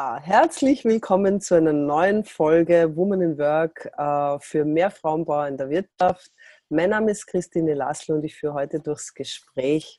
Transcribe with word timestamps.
Herzlich 0.00 0.84
willkommen 0.84 1.40
zu 1.40 1.56
einer 1.56 1.72
neuen 1.72 2.22
Folge 2.22 2.94
Woman 2.94 3.20
in 3.20 3.36
Work 3.36 3.90
äh, 3.98 4.38
für 4.38 4.64
mehr 4.64 4.92
Frauenbau 4.92 5.42
in 5.46 5.56
der 5.56 5.70
Wirtschaft. 5.70 6.30
Mein 6.68 6.90
Name 6.90 7.10
ist 7.10 7.26
Christine 7.26 7.74
Laszlo 7.74 8.14
und 8.14 8.22
ich 8.22 8.36
führe 8.36 8.54
heute 8.54 8.78
durchs 8.78 9.12
Gespräch. 9.12 9.98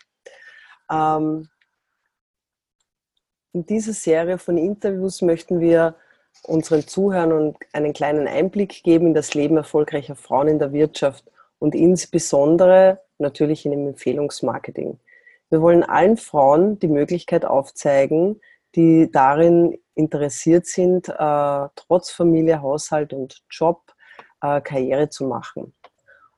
Ähm, 0.90 1.50
in 3.52 3.66
dieser 3.66 3.92
Serie 3.92 4.38
von 4.38 4.58
Interviews 4.58 5.22
möchten 5.22 5.60
wir 5.60 5.96
unseren 6.44 6.88
Zuhörern 6.88 7.56
einen 7.74 7.92
kleinen 7.92 8.30
Einblick 8.30 8.84
geben 8.84 9.08
in 9.08 9.14
das 9.14 9.34
Leben 9.34 9.58
erfolgreicher 9.58 10.16
Frauen 10.16 10.48
in 10.48 10.60
der 10.60 10.72
Wirtschaft 10.72 11.26
und 11.60 11.76
insbesondere 11.76 13.02
natürlich 13.18 13.66
in 13.66 13.72
dem 13.72 13.88
Empfehlungsmarketing. 13.90 14.98
Wir 15.50 15.62
wollen 15.62 15.84
allen 15.84 16.16
Frauen 16.16 16.80
die 16.80 16.88
Möglichkeit 16.88 17.44
aufzeigen, 17.44 18.40
die 18.76 19.12
darin 19.12 19.78
interessiert 20.00 20.66
sind, 20.66 21.10
äh, 21.10 21.68
trotz 21.76 22.10
Familie, 22.10 22.62
Haushalt 22.62 23.14
und 23.14 23.44
Job 23.50 23.94
äh, 24.42 24.62
Karriere 24.62 25.10
zu 25.10 25.26
machen. 25.26 25.76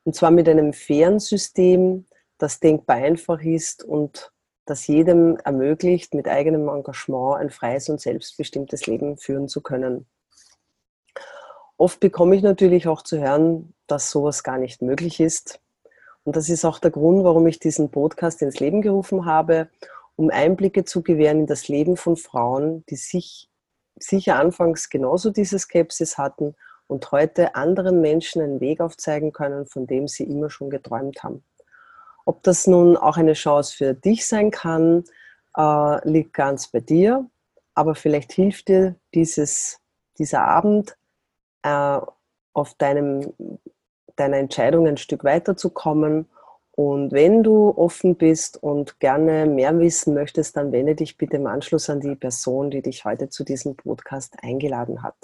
Und 0.04 0.16
zwar 0.16 0.32
mit 0.32 0.50
einem 0.50 0.74
fairen 0.74 1.20
System, 1.20 2.08
das 2.40 2.60
denkbar 2.60 2.98
einfach 2.98 3.42
ist 3.42 3.84
und 3.84 4.32
das 4.66 4.88
jedem 4.88 5.38
ermöglicht, 5.38 6.14
mit 6.14 6.28
eigenem 6.28 6.68
Engagement 6.70 7.40
ein 7.40 7.50
freies 7.52 7.88
und 7.90 8.02
selbstbestimmtes 8.02 8.88
Leben 8.88 9.18
führen 9.18 9.48
zu 9.48 9.62
können. 9.62 10.08
Oft 11.78 12.00
bekomme 12.00 12.36
ich 12.36 12.42
natürlich 12.42 12.88
auch 12.88 13.04
zu 13.04 13.20
hören, 13.20 13.74
dass 13.88 14.10
sowas 14.10 14.44
gar 14.44 14.58
nicht 14.58 14.82
möglich 14.82 15.20
ist. 15.20 15.60
Und 16.24 16.36
das 16.36 16.50
ist 16.50 16.66
auch 16.66 16.80
der 16.80 16.92
Grund, 16.92 17.24
warum 17.24 17.48
ich 17.48 17.60
diesen 17.60 17.90
Podcast 17.92 18.42
ins 18.42 18.60
Leben 18.60 18.82
gerufen 18.82 19.26
habe 19.26 19.70
um 20.22 20.30
Einblicke 20.30 20.86
zu 20.86 21.02
gewähren 21.02 21.42
in 21.42 21.48
das 21.48 21.68
Leben 21.68 21.98
von 21.98 22.16
Frauen, 22.16 22.86
die 22.90 22.96
sich 22.96 23.50
sicher 24.04 24.38
anfangs 24.38 24.90
genauso 24.90 25.30
diese 25.30 25.60
Skepsis 25.60 26.18
hatten 26.18 26.56
und 26.88 27.12
heute 27.12 27.56
anderen 27.56 28.02
Menschen 28.02 28.42
einen 28.42 28.60
Weg 28.60 28.82
aufzeigen 28.82 29.32
können, 29.32 29.66
von 29.66 29.88
dem 29.88 30.08
sie 30.08 30.24
immer 30.24 30.50
schon 30.50 30.70
geträumt 30.70 31.24
haben. 31.24 31.44
Ob 32.26 32.44
das 32.44 32.68
nun 32.68 32.98
auch 32.98 33.18
eine 33.18 33.34
Chance 33.34 33.76
für 33.76 33.94
dich 33.94 34.28
sein 34.28 34.52
kann, 34.52 35.04
äh, 35.58 36.10
liegt 36.10 36.34
ganz 36.34 36.68
bei 36.68 36.80
dir, 36.80 37.30
aber 37.74 37.96
vielleicht 37.96 38.32
hilft 38.34 38.68
dir 38.68 38.96
dieses, 39.14 39.80
dieser 40.20 40.44
Abend 40.44 40.98
äh, 41.64 42.00
auf 42.54 42.74
deinem, 42.76 43.34
deiner 44.16 44.38
Entscheidung 44.38 44.88
ein 44.88 44.98
Stück 44.98 45.24
weiterzukommen 45.24 46.28
und 46.74 47.12
wenn 47.12 47.44
du 47.44 47.74
offen 47.78 48.16
bist 48.16 48.62
und 48.62 49.00
gerne 49.00 49.46
mehr 49.46 49.78
wissen 49.80 50.14
möchtest, 50.14 50.56
dann 50.56 50.72
wende 50.72 50.96
dich 50.96 51.18
bitte 51.18 51.38
im 51.38 51.48
Anschluss 51.48 51.90
an 51.90 52.00
die 52.00 52.16
Person, 52.16 52.72
die 52.72 52.82
dich 52.82 53.04
heute 53.04 53.30
zu 53.30 53.44
diesem 53.44 53.76
Podcast 53.76 54.36
eingeladen 54.42 55.04
hat. 55.04 55.16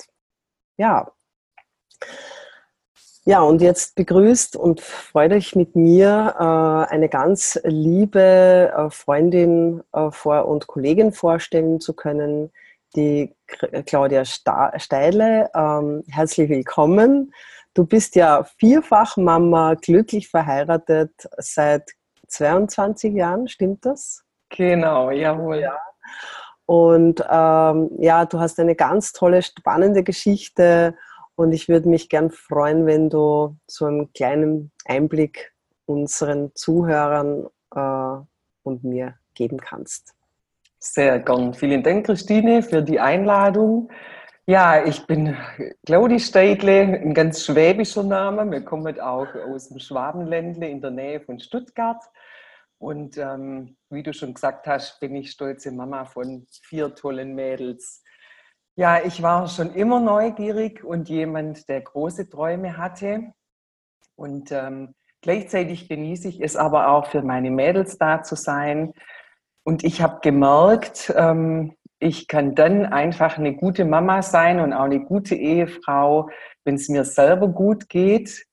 Ja. 0.77 1.11
Ja, 3.23 3.41
und 3.41 3.61
jetzt 3.61 3.95
begrüßt 3.95 4.55
und 4.55 4.79
freut 4.79 5.33
euch 5.33 5.55
mit 5.55 5.75
mir 5.75 6.35
äh, 6.37 6.93
eine 6.93 7.09
ganz 7.09 7.59
liebe 7.63 8.71
äh, 8.73 8.89
Freundin 8.89 9.83
äh, 9.91 10.11
vor 10.11 10.45
und 10.47 10.67
Kollegin 10.67 11.11
vorstellen 11.11 11.81
zu 11.81 11.93
können, 11.93 12.51
die 12.95 13.35
Claudia 13.85 14.23
Steile. 14.23 15.49
Ähm, 15.53 16.03
herzlich 16.09 16.49
willkommen. 16.49 17.33
Du 17.77 17.85
bist 17.85 18.15
ja 18.15 18.43
vierfach 18.57 19.17
Mama, 19.17 19.75
glücklich 19.75 20.29
verheiratet 20.29 21.11
seit 21.37 21.91
22 22.27 23.13
Jahren, 23.13 23.47
stimmt 23.47 23.85
das? 23.85 24.23
Genau, 24.49 25.11
jawohl. 25.11 25.59
Ja. 25.59 25.77
Und 26.65 27.23
ähm, 27.29 27.91
ja, 27.99 28.25
du 28.25 28.39
hast 28.39 28.59
eine 28.59 28.73
ganz 28.73 29.13
tolle, 29.13 29.43
spannende 29.43 30.01
Geschichte 30.01 30.95
und 31.35 31.51
ich 31.51 31.69
würde 31.69 31.87
mich 31.87 32.09
gern 32.09 32.31
freuen, 32.31 32.87
wenn 32.87 33.11
du 33.11 33.55
so 33.67 33.85
einen 33.85 34.11
kleinen 34.11 34.71
Einblick 34.85 35.53
unseren 35.85 36.55
Zuhörern 36.55 37.45
äh, 37.75 38.25
und 38.63 38.85
mir 38.85 39.19
geben 39.35 39.59
kannst. 39.59 40.15
Sehr 40.79 41.19
gern. 41.19 41.53
Vielen 41.53 41.83
Dank, 41.83 42.07
Christine, 42.07 42.63
für 42.63 42.81
die 42.81 42.99
Einladung. 42.99 43.91
Ja, 44.49 44.85
ich 44.85 45.05
bin 45.05 45.35
Claudi 45.85 46.21
Steidle, 46.21 46.83
ein 46.83 47.13
ganz 47.13 47.43
schwäbischer 47.43 48.03
Name. 48.03 48.49
Wir 48.49 48.63
kommen 48.63 48.97
auch 48.97 49.27
aus 49.35 49.67
dem 49.67 49.79
Schwabenländle 49.79 50.69
in 50.69 50.79
der 50.79 50.91
Nähe 50.91 51.19
von 51.19 51.37
Stuttgart. 51.37 52.01
Und 52.77 53.17
ähm, 53.17 53.75
wie 53.89 54.03
du 54.03 54.13
schon 54.13 54.33
gesagt 54.33 54.65
hast, 54.65 55.01
bin 55.01 55.17
ich 55.17 55.31
stolze 55.31 55.69
Mama 55.73 56.05
von 56.05 56.47
vier 56.63 56.95
tollen 56.95 57.35
Mädels. 57.35 58.01
Ja, 58.77 59.03
ich 59.03 59.21
war 59.21 59.49
schon 59.49 59.73
immer 59.73 59.99
neugierig 59.99 60.81
und 60.81 61.09
jemand, 61.09 61.67
der 61.67 61.81
große 61.81 62.29
Träume 62.29 62.77
hatte. 62.77 63.33
Und 64.15 64.53
ähm, 64.53 64.95
gleichzeitig 65.19 65.89
genieße 65.89 66.29
ich 66.29 66.39
es 66.39 66.55
aber 66.55 66.87
auch 66.87 67.07
für 67.07 67.21
meine 67.21 67.51
Mädels 67.51 67.97
da 67.97 68.23
zu 68.23 68.35
sein. 68.35 68.93
Und 69.65 69.83
ich 69.83 70.01
habe 70.01 70.21
gemerkt, 70.21 71.13
ähm, 71.17 71.75
ich 71.99 72.27
kann 72.27 72.55
dann 72.55 72.85
einfach 72.85 73.37
eine 73.37 73.55
gute 73.55 73.85
Mama 73.85 74.21
sein 74.21 74.59
und 74.59 74.73
auch 74.73 74.83
eine 74.83 74.99
gute 74.99 75.35
Ehefrau, 75.35 76.29
wenn 76.63 76.75
es 76.75 76.89
mir 76.89 77.03
selber 77.03 77.47
gut 77.47 77.89
geht. 77.89 78.45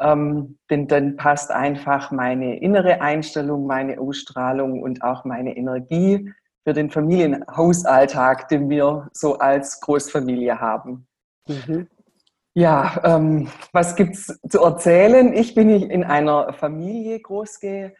Ähm, 0.00 0.58
denn 0.70 0.88
dann 0.88 1.16
passt 1.16 1.50
einfach 1.50 2.10
meine 2.10 2.60
innere 2.60 3.00
Einstellung, 3.00 3.66
meine 3.66 4.00
Ausstrahlung 4.00 4.82
und 4.82 5.02
auch 5.02 5.24
meine 5.24 5.56
Energie 5.56 6.32
für 6.64 6.72
den 6.72 6.90
Familienhausalltag, 6.90 8.48
den 8.48 8.68
wir 8.70 9.08
so 9.12 9.38
als 9.38 9.80
Großfamilie 9.80 10.60
haben. 10.60 11.06
Mhm. 11.46 11.88
Ja, 12.54 13.00
ähm, 13.04 13.48
was 13.72 13.96
gibt's 13.96 14.38
zu 14.48 14.60
erzählen? 14.62 15.32
Ich 15.32 15.54
bin 15.54 15.68
in 15.68 16.04
einer 16.04 16.52
Familie 16.54 17.20
groß 17.20 17.60
geworden 17.60 17.94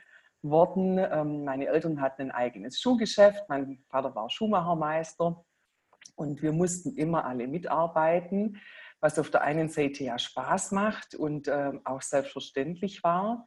worden. 0.45 0.99
Ähm, 0.99 1.45
meine 1.45 1.67
Eltern 1.67 2.01
hatten 2.01 2.23
ein 2.23 2.31
eigenes 2.31 2.81
Schuhgeschäft, 2.81 3.49
mein 3.49 3.83
Vater 3.89 4.15
war 4.15 4.31
Schuhmachermeister 4.31 5.45
und 6.17 6.43
wir 6.43 6.53
mussten 6.53 6.97
immer 6.97 7.25
alle 7.25 7.49
mitarbeiten, 7.49 8.61
was 9.01 9.19
auf 9.19 9.31
der 9.31 9.43
einen 9.43 9.69
Seite 9.69 10.05
ja 10.05 10.19
Spaß 10.19 10.73
macht 10.73 11.15
und 11.15 11.49
ähm, 11.49 11.81
auch 11.85 12.03
selbstverständlich 12.03 13.03
war. 13.03 13.45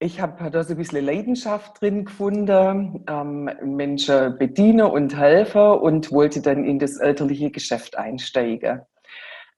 Ich 0.00 0.20
habe 0.20 0.50
da 0.50 0.62
so 0.62 0.74
ein 0.74 0.76
bisschen 0.76 1.04
Leidenschaft 1.04 1.80
drin 1.80 2.04
gefunden, 2.04 3.04
ähm, 3.08 3.50
Menschen 3.64 4.38
bedienen 4.38 4.86
und 4.86 5.16
helfen 5.16 5.60
und 5.60 6.12
wollte 6.12 6.40
dann 6.40 6.64
in 6.64 6.78
das 6.78 6.98
elterliche 6.98 7.50
Geschäft 7.50 7.98
einsteigen. 7.98 8.82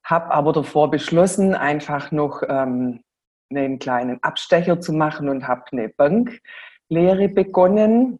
Habe 0.02 0.32
aber 0.32 0.52
davor 0.54 0.90
beschlossen, 0.90 1.54
einfach 1.54 2.10
noch 2.10 2.42
ähm, 2.48 3.04
einen 3.50 3.78
kleinen 3.78 4.22
Abstecher 4.22 4.80
zu 4.80 4.92
machen 4.92 5.28
und 5.28 5.48
habe 5.48 5.64
eine 5.72 5.88
Banklehre 5.88 7.28
begonnen. 7.28 8.18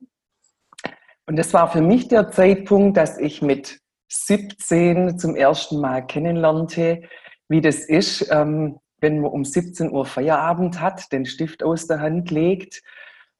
Und 1.26 1.36
das 1.36 1.52
war 1.54 1.70
für 1.70 1.80
mich 1.80 2.08
der 2.08 2.30
Zeitpunkt, 2.30 2.96
dass 2.96 3.18
ich 3.18 3.40
mit 3.40 3.80
17 4.08 5.18
zum 5.18 5.36
ersten 5.36 5.80
Mal 5.80 6.06
kennenlernte, 6.06 7.02
wie 7.48 7.60
das 7.60 7.84
ist, 7.84 8.28
ähm, 8.32 8.80
wenn 9.00 9.20
man 9.20 9.30
um 9.30 9.44
17 9.44 9.92
Uhr 9.92 10.04
Feierabend 10.04 10.80
hat, 10.80 11.12
den 11.12 11.24
Stift 11.24 11.62
aus 11.62 11.86
der 11.86 12.00
Hand 12.00 12.30
legt 12.30 12.82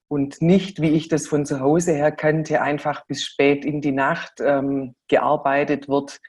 und 0.09 0.41
nicht, 0.41 0.81
wie 0.81 0.91
ich 0.91 1.09
das 1.09 1.27
von 1.27 1.45
zu 1.45 1.61
Hause 1.61 1.93
her 1.93 2.13
kannte, 2.13 2.63
einfach 2.63 3.05
bis 3.07 3.25
spät 3.25 3.65
in 3.65 3.81
die 3.81 3.93
Nacht 3.93 4.41
ähm, 4.41 4.95
gearbeitet 5.09 5.89
wird, 5.89 6.21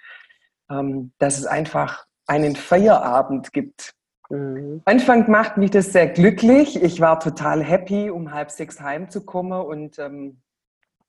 ähm, 0.70 1.14
dass 1.20 1.38
es 1.38 1.46
einfach 1.46 2.06
einen 2.28 2.56
Feierabend 2.56 3.54
gibt. 3.54 3.94
Mhm. 4.32 4.82
Anfang 4.86 5.30
macht 5.30 5.58
mich 5.58 5.72
das 5.72 5.92
sehr 5.92 6.08
glücklich. 6.08 6.82
Ich 6.82 7.02
war 7.02 7.20
total 7.20 7.64
happy, 7.64 8.10
um 8.10 8.34
halb 8.34 8.52
sechs 8.52 8.80
heimzukommen 8.80 9.62
und 9.62 10.00
ähm, 10.00 10.42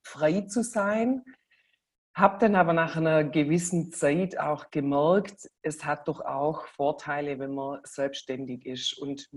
frei 0.03 0.43
zu 0.43 0.63
sein. 0.63 1.25
Habe 2.15 2.39
dann 2.41 2.57
aber 2.57 2.75
nach 2.75 2.97
einer 2.97 3.25
gewissen 3.25 3.91
Zeit 3.93 4.39
auch 4.39 4.71
gemerkt, 4.71 5.49
es 5.63 5.85
hat 5.85 6.09
doch 6.09 6.21
auch 6.21 6.67
Vorteile, 6.67 7.39
wenn 7.39 7.55
man 7.55 7.81
selbstständig 7.85 8.67
ist 8.67 8.99
und 8.99 9.31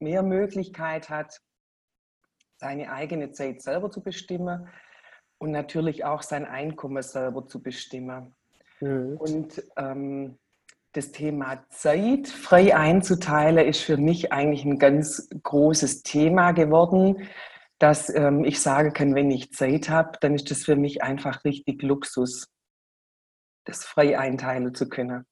mehr 0.00 0.22
Möglichkeit 0.22 1.10
hat, 1.10 1.38
seine 2.56 2.90
eigene 2.90 3.32
Zeit 3.32 3.60
selber 3.60 3.90
zu 3.90 4.02
bestimmen 4.02 4.68
und 5.38 5.50
natürlich 5.50 6.04
auch 6.04 6.22
sein 6.22 6.46
Einkommen 6.46 7.02
selber 7.02 7.46
zu 7.46 7.60
bestimmen. 7.60 8.34
Mhm. 8.80 9.16
Und 9.18 9.62
ähm, 9.76 10.38
das 10.92 11.10
Thema 11.10 11.64
Zeit 11.70 12.28
frei 12.28 12.76
einzuteilen 12.76 13.66
ist 13.66 13.80
für 13.80 13.96
mich 13.96 14.32
eigentlich 14.32 14.64
ein 14.64 14.78
ganz 14.78 15.28
großes 15.42 16.02
Thema 16.02 16.52
geworden, 16.52 17.28
dass 17.78 18.14
ähm, 18.14 18.44
ich 18.44 18.60
sagen 18.60 18.92
kann, 18.92 19.14
wenn 19.14 19.30
ich 19.30 19.52
Zeit 19.52 19.88
habe, 19.88 20.18
dann 20.20 20.34
ist 20.34 20.50
das 20.50 20.64
für 20.64 20.76
mich 20.76 21.02
einfach 21.02 21.44
richtig 21.44 21.82
Luxus, 21.82 22.46
das 23.64 23.84
frei 23.84 24.18
einteilen 24.18 24.74
zu 24.74 24.88
können. 24.88 25.24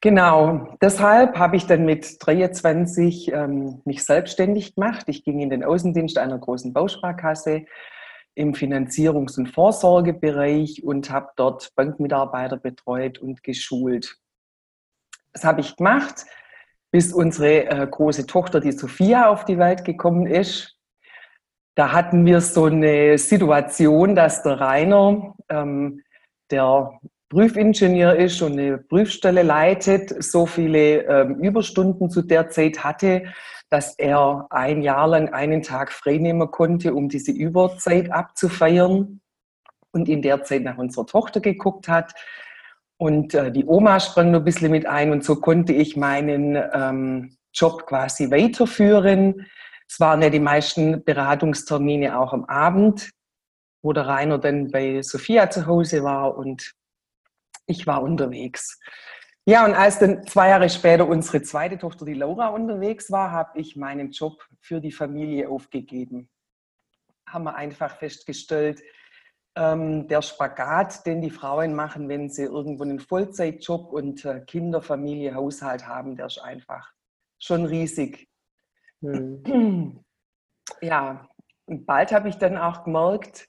Genau, 0.00 0.76
deshalb 0.80 1.36
habe 1.36 1.56
ich 1.56 1.66
dann 1.66 1.84
mit 1.84 2.16
23 2.20 3.32
ähm, 3.32 3.82
mich 3.84 4.02
selbstständig 4.04 4.74
gemacht. 4.74 5.04
Ich 5.08 5.24
ging 5.24 5.40
in 5.40 5.50
den 5.50 5.62
Außendienst 5.64 6.16
einer 6.16 6.38
großen 6.38 6.72
Bausparkasse. 6.72 7.66
im 8.36 8.54
Finanzierungs- 8.54 9.36
und 9.36 9.48
Vorsorgebereich 9.48 10.84
und 10.84 11.10
habe 11.10 11.30
dort 11.36 11.74
Bankmitarbeiter 11.74 12.56
betreut 12.56 13.18
und 13.18 13.42
geschult. 13.42 14.20
Das 15.32 15.44
habe 15.44 15.60
ich 15.60 15.76
gemacht, 15.76 16.24
bis 16.90 17.12
unsere 17.12 17.66
äh, 17.66 17.86
große 17.86 18.26
Tochter, 18.26 18.60
die 18.60 18.72
Sophia, 18.72 19.28
auf 19.28 19.44
die 19.44 19.58
Welt 19.58 19.84
gekommen 19.84 20.26
ist. 20.26 20.76
Da 21.76 21.92
hatten 21.92 22.26
wir 22.26 22.40
so 22.40 22.64
eine 22.64 23.16
Situation, 23.16 24.14
dass 24.14 24.42
der 24.42 24.60
Rainer, 24.60 25.34
ähm, 25.48 26.02
der 26.50 26.98
Prüfingenieur 27.28 28.16
ist 28.16 28.42
und 28.42 28.52
eine 28.58 28.78
Prüfstelle 28.78 29.42
leitet, 29.42 30.22
so 30.22 30.46
viele 30.46 31.04
ähm, 31.04 31.36
Überstunden 31.36 32.10
zu 32.10 32.22
der 32.22 32.50
Zeit 32.50 32.82
hatte, 32.82 33.32
dass 33.70 33.94
er 33.96 34.48
ein 34.50 34.82
Jahr 34.82 35.06
lang 35.06 35.32
einen 35.32 35.62
Tag 35.62 35.92
freinehmen 35.92 36.50
konnte, 36.50 36.92
um 36.92 37.08
diese 37.08 37.30
Überzeit 37.30 38.10
abzufeiern 38.10 39.20
und 39.92 40.08
in 40.08 40.22
der 40.22 40.42
Zeit 40.42 40.62
nach 40.62 40.76
unserer 40.76 41.06
Tochter 41.06 41.40
geguckt 41.40 41.86
hat. 41.86 42.14
Und 43.00 43.32
äh, 43.32 43.50
die 43.50 43.64
Oma 43.64 43.98
sprang 43.98 44.30
nur 44.30 44.42
ein 44.42 44.44
bisschen 44.44 44.70
mit 44.70 44.84
ein 44.84 45.10
und 45.10 45.24
so 45.24 45.36
konnte 45.36 45.72
ich 45.72 45.96
meinen 45.96 46.54
ähm, 46.74 47.34
Job 47.54 47.86
quasi 47.86 48.30
weiterführen. 48.30 49.46
Es 49.88 49.98
waren 50.00 50.20
ja 50.20 50.28
die 50.28 50.38
meisten 50.38 51.02
Beratungstermine 51.02 52.18
auch 52.18 52.34
am 52.34 52.44
Abend, 52.44 53.08
wo 53.82 53.94
der 53.94 54.06
Rainer 54.06 54.36
dann 54.36 54.70
bei 54.70 55.00
Sophia 55.00 55.48
zu 55.48 55.66
Hause 55.66 56.04
war 56.04 56.36
und 56.36 56.74
ich 57.64 57.86
war 57.86 58.02
unterwegs. 58.02 58.78
Ja, 59.46 59.64
und 59.64 59.72
als 59.72 59.98
dann 59.98 60.26
zwei 60.26 60.50
Jahre 60.50 60.68
später 60.68 61.08
unsere 61.08 61.40
zweite 61.40 61.78
Tochter, 61.78 62.04
die 62.04 62.12
Laura, 62.12 62.48
unterwegs 62.48 63.10
war, 63.10 63.30
habe 63.30 63.58
ich 63.58 63.76
meinen 63.76 64.10
Job 64.10 64.46
für 64.60 64.78
die 64.82 64.92
Familie 64.92 65.48
aufgegeben. 65.48 66.28
Haben 67.26 67.44
wir 67.44 67.54
einfach 67.54 67.96
festgestellt, 67.96 68.82
ähm, 69.56 70.08
der 70.08 70.22
Spagat, 70.22 71.06
den 71.06 71.20
die 71.22 71.30
Frauen 71.30 71.74
machen, 71.74 72.08
wenn 72.08 72.28
sie 72.28 72.44
irgendwo 72.44 72.84
einen 72.84 73.00
Vollzeitjob 73.00 73.92
und 73.92 74.24
äh, 74.24 74.40
Kinder, 74.40 74.80
Familie, 74.80 75.34
Haushalt 75.34 75.86
haben, 75.86 76.16
der 76.16 76.26
ist 76.26 76.38
einfach 76.38 76.92
schon 77.38 77.64
riesig. 77.64 78.28
Hm. 79.02 80.04
Ja, 80.82 81.28
und 81.66 81.84
bald 81.84 82.12
habe 82.12 82.28
ich 82.28 82.36
dann 82.36 82.56
auch 82.56 82.84
gemerkt, 82.84 83.48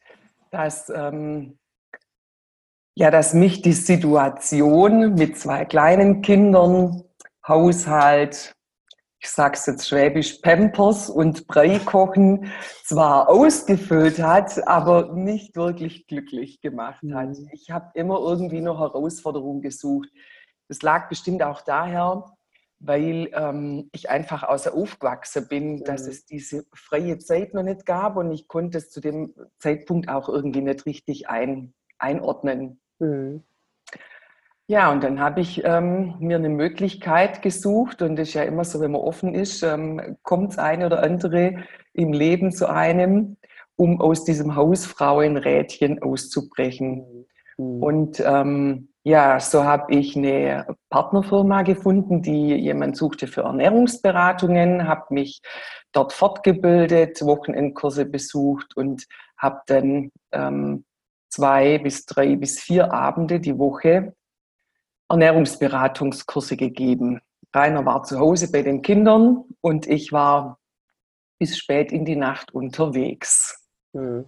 dass 0.49 0.89
ähm, 0.89 1.59
ja, 2.95 3.09
dass 3.09 3.33
mich 3.33 3.61
die 3.61 3.73
Situation 3.73 5.15
mit 5.15 5.37
zwei 5.37 5.65
kleinen 5.65 6.21
Kindern, 6.21 7.03
Haushalt, 7.47 8.53
ich 9.23 9.29
sag's 9.29 9.67
jetzt 9.67 9.87
schwäbisch, 9.87 10.39
Pampers 10.41 11.07
und 11.07 11.45
Brei 11.45 11.77
kochen 11.77 12.51
zwar 12.83 13.29
ausgefüllt 13.29 14.17
hat, 14.17 14.67
aber 14.67 15.13
nicht 15.13 15.55
wirklich 15.55 16.07
glücklich 16.07 16.59
gemacht 16.59 17.03
hat. 17.13 17.29
Mhm. 17.29 17.49
Ich 17.51 17.69
habe 17.69 17.91
immer 17.93 18.19
irgendwie 18.19 18.61
noch 18.61 18.79
Herausforderungen 18.79 19.61
gesucht. 19.61 20.09
Das 20.69 20.81
lag 20.81 21.07
bestimmt 21.07 21.43
auch 21.43 21.61
daher, 21.61 22.25
weil 22.79 23.29
ähm, 23.33 23.89
ich 23.91 24.09
einfach 24.09 24.41
außer 24.41 24.73
aufgewachsen 24.73 25.47
bin, 25.47 25.75
mhm. 25.75 25.83
dass 25.83 26.07
es 26.07 26.25
diese 26.25 26.65
freie 26.73 27.19
Zeit 27.19 27.53
noch 27.53 27.63
nicht 27.63 27.85
gab 27.85 28.17
und 28.17 28.31
ich 28.31 28.47
konnte 28.47 28.79
es 28.79 28.89
zu 28.89 29.01
dem 29.01 29.35
Zeitpunkt 29.59 30.09
auch 30.09 30.29
irgendwie 30.29 30.61
nicht 30.61 30.87
richtig 30.87 31.29
ein, 31.29 31.75
einordnen. 31.99 32.81
Mhm. 32.97 33.43
Ja, 34.71 34.89
und 34.89 35.03
dann 35.03 35.19
habe 35.19 35.41
ich 35.41 35.65
ähm, 35.65 36.15
mir 36.19 36.37
eine 36.37 36.47
Möglichkeit 36.47 37.41
gesucht 37.41 38.01
und 38.01 38.17
es 38.17 38.29
ist 38.29 38.35
ja 38.35 38.43
immer 38.43 38.63
so, 38.63 38.79
wenn 38.79 38.91
man 38.91 39.01
offen 39.01 39.35
ist, 39.35 39.63
ähm, 39.63 40.15
kommt 40.23 40.57
eine 40.57 40.85
oder 40.85 41.03
andere 41.03 41.65
im 41.91 42.13
Leben 42.13 42.53
zu 42.53 42.69
einem, 42.69 43.35
um 43.75 43.99
aus 43.99 44.23
diesem 44.23 44.55
Hausfrauenrädchen 44.55 46.01
auszubrechen. 46.01 47.27
Mhm. 47.57 47.83
Und 47.83 48.23
ähm, 48.25 48.87
ja, 49.03 49.41
so 49.41 49.65
habe 49.65 49.93
ich 49.93 50.15
eine 50.15 50.65
Partnerfirma 50.89 51.63
gefunden, 51.63 52.21
die 52.21 52.55
jemand 52.55 52.95
suchte 52.95 53.27
für 53.27 53.41
Ernährungsberatungen, 53.41 54.87
habe 54.87 55.13
mich 55.13 55.41
dort 55.91 56.13
fortgebildet, 56.13 57.21
Wochenendkurse 57.25 58.05
besucht 58.05 58.77
und 58.77 59.05
habe 59.37 59.59
dann 59.65 60.11
ähm, 60.31 60.85
zwei 61.29 61.77
bis 61.77 62.05
drei 62.05 62.37
bis 62.37 62.61
vier 62.61 62.93
Abende 62.93 63.41
die 63.41 63.59
Woche 63.59 64.13
Ernährungsberatungskurse 65.11 66.57
gegeben. 66.57 67.21
Rainer 67.53 67.85
war 67.85 68.03
zu 68.03 68.19
Hause 68.19 68.51
bei 68.51 68.61
den 68.61 68.81
Kindern 68.81 69.43
und 69.61 69.87
ich 69.87 70.11
war 70.11 70.57
bis 71.37 71.57
spät 71.57 71.91
in 71.91 72.05
die 72.05 72.15
Nacht 72.15 72.53
unterwegs. 72.53 73.67
Hm. 73.93 74.25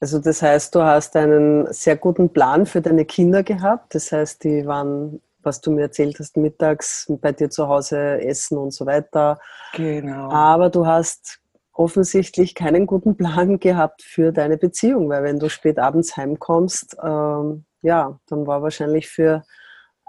Also 0.00 0.18
das 0.18 0.42
heißt, 0.42 0.74
du 0.74 0.82
hast 0.82 1.14
einen 1.16 1.72
sehr 1.72 1.96
guten 1.96 2.32
Plan 2.32 2.66
für 2.66 2.80
deine 2.80 3.04
Kinder 3.04 3.42
gehabt. 3.44 3.94
Das 3.94 4.10
heißt, 4.10 4.42
die 4.42 4.66
waren, 4.66 5.20
was 5.42 5.60
du 5.60 5.70
mir 5.70 5.82
erzählt 5.82 6.18
hast, 6.18 6.36
mittags 6.36 7.06
bei 7.20 7.30
dir 7.30 7.50
zu 7.50 7.68
Hause 7.68 8.20
essen 8.20 8.58
und 8.58 8.72
so 8.72 8.84
weiter. 8.84 9.38
Genau. 9.74 10.28
Aber 10.30 10.70
du 10.70 10.86
hast 10.86 11.40
offensichtlich 11.72 12.54
keinen 12.54 12.86
guten 12.86 13.16
Plan 13.16 13.58
gehabt 13.60 14.02
für 14.02 14.32
deine 14.32 14.56
Beziehung, 14.56 15.08
weil 15.08 15.22
wenn 15.22 15.38
du 15.38 15.48
spät 15.48 15.78
abends 15.78 16.16
heimkommst, 16.16 16.96
ähm, 17.02 17.64
ja, 17.82 18.18
dann 18.26 18.46
war 18.46 18.62
wahrscheinlich 18.62 19.08
für 19.08 19.44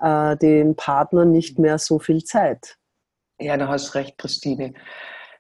äh, 0.04 0.38
den 0.38 0.76
Partner 0.76 1.26
nicht 1.26 1.58
mehr 1.58 1.80
so 1.80 1.98
viel 1.98 2.24
Zeit. 2.24 2.78
Ja, 3.40 3.58
du 3.58 3.68
hast 3.68 3.96
recht, 3.96 4.18
Christine. 4.18 4.74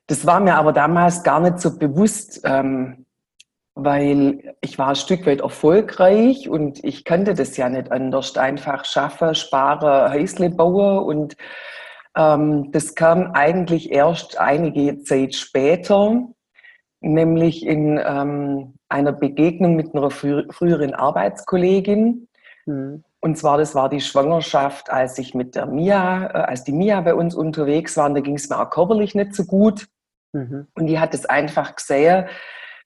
Das 0.07 0.25
war 0.25 0.39
mir 0.39 0.55
aber 0.55 0.73
damals 0.73 1.23
gar 1.23 1.39
nicht 1.39 1.59
so 1.59 1.77
bewusst, 1.77 2.41
ähm, 2.43 3.05
weil 3.75 4.55
ich 4.61 4.77
war 4.77 4.89
ein 4.89 4.95
Stück 4.95 5.25
weit 5.25 5.41
erfolgreich 5.41 6.49
und 6.49 6.83
ich 6.83 7.05
kannte 7.05 7.33
das 7.33 7.57
ja 7.57 7.69
nicht 7.69 7.91
anders. 7.91 8.35
Einfach 8.37 8.85
schaffen, 8.85 9.35
sparen, 9.35 10.13
Häusle 10.13 10.49
bauen 10.49 11.03
und 11.05 11.35
ähm, 12.15 12.71
das 12.71 12.95
kam 12.95 13.31
eigentlich 13.33 13.91
erst 13.91 14.39
einige 14.39 15.01
Zeit 15.03 15.35
später, 15.35 16.27
nämlich 17.01 17.65
in 17.65 17.99
ähm, 18.05 18.75
einer 18.89 19.13
Begegnung 19.13 19.75
mit 19.75 19.95
einer 19.95 20.11
frü 20.11 20.45
früheren 20.51 20.93
Arbeitskollegin. 20.93 22.27
Mhm. 22.65 23.03
Und 23.23 23.37
zwar, 23.37 23.57
das 23.57 23.73
war 23.73 23.87
die 23.87 24.01
Schwangerschaft, 24.01 24.89
als 24.89 25.17
ich 25.17 25.33
mit 25.33 25.55
der 25.55 25.65
Mia, 25.65 26.25
äh, 26.25 26.37
als 26.39 26.65
die 26.65 26.73
Mia 26.73 26.99
bei 26.99 27.15
uns 27.15 27.35
unterwegs 27.35 27.95
war, 27.95 28.07
und 28.07 28.15
da 28.15 28.19
ging 28.19 28.35
es 28.35 28.49
mir 28.49 28.59
auch 28.59 28.69
körperlich 28.69 29.15
nicht 29.15 29.33
so 29.33 29.45
gut. 29.45 29.87
Mhm. 30.33 30.67
Und 30.75 30.87
die 30.87 30.99
hat 30.99 31.13
es 31.13 31.25
einfach 31.25 31.73
gesehen, 31.73 32.25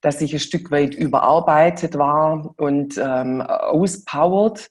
dass 0.01 0.21
ich 0.21 0.33
ein 0.33 0.39
Stück 0.39 0.69
weit 0.69 0.93
überarbeitet 0.93 1.97
war 1.97 2.53
und 2.57 2.99
ähm, 2.99 3.41
auspowert. 3.41 4.69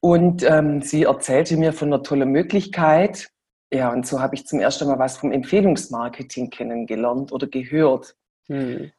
Und 0.00 0.42
ähm, 0.44 0.80
sie 0.80 1.02
erzählte 1.02 1.58
mir 1.58 1.74
von 1.74 1.92
einer 1.92 2.02
tollen 2.02 2.30
Möglichkeit, 2.30 3.28
ja, 3.70 3.92
und 3.92 4.06
so 4.06 4.22
habe 4.22 4.34
ich 4.34 4.46
zum 4.46 4.60
ersten 4.60 4.88
Mal 4.88 4.98
was 4.98 5.18
vom 5.18 5.30
Empfehlungsmarketing 5.30 6.48
kennengelernt 6.48 7.32
oder 7.32 7.46
gehört. 7.46 8.16
Hm. 8.46 8.92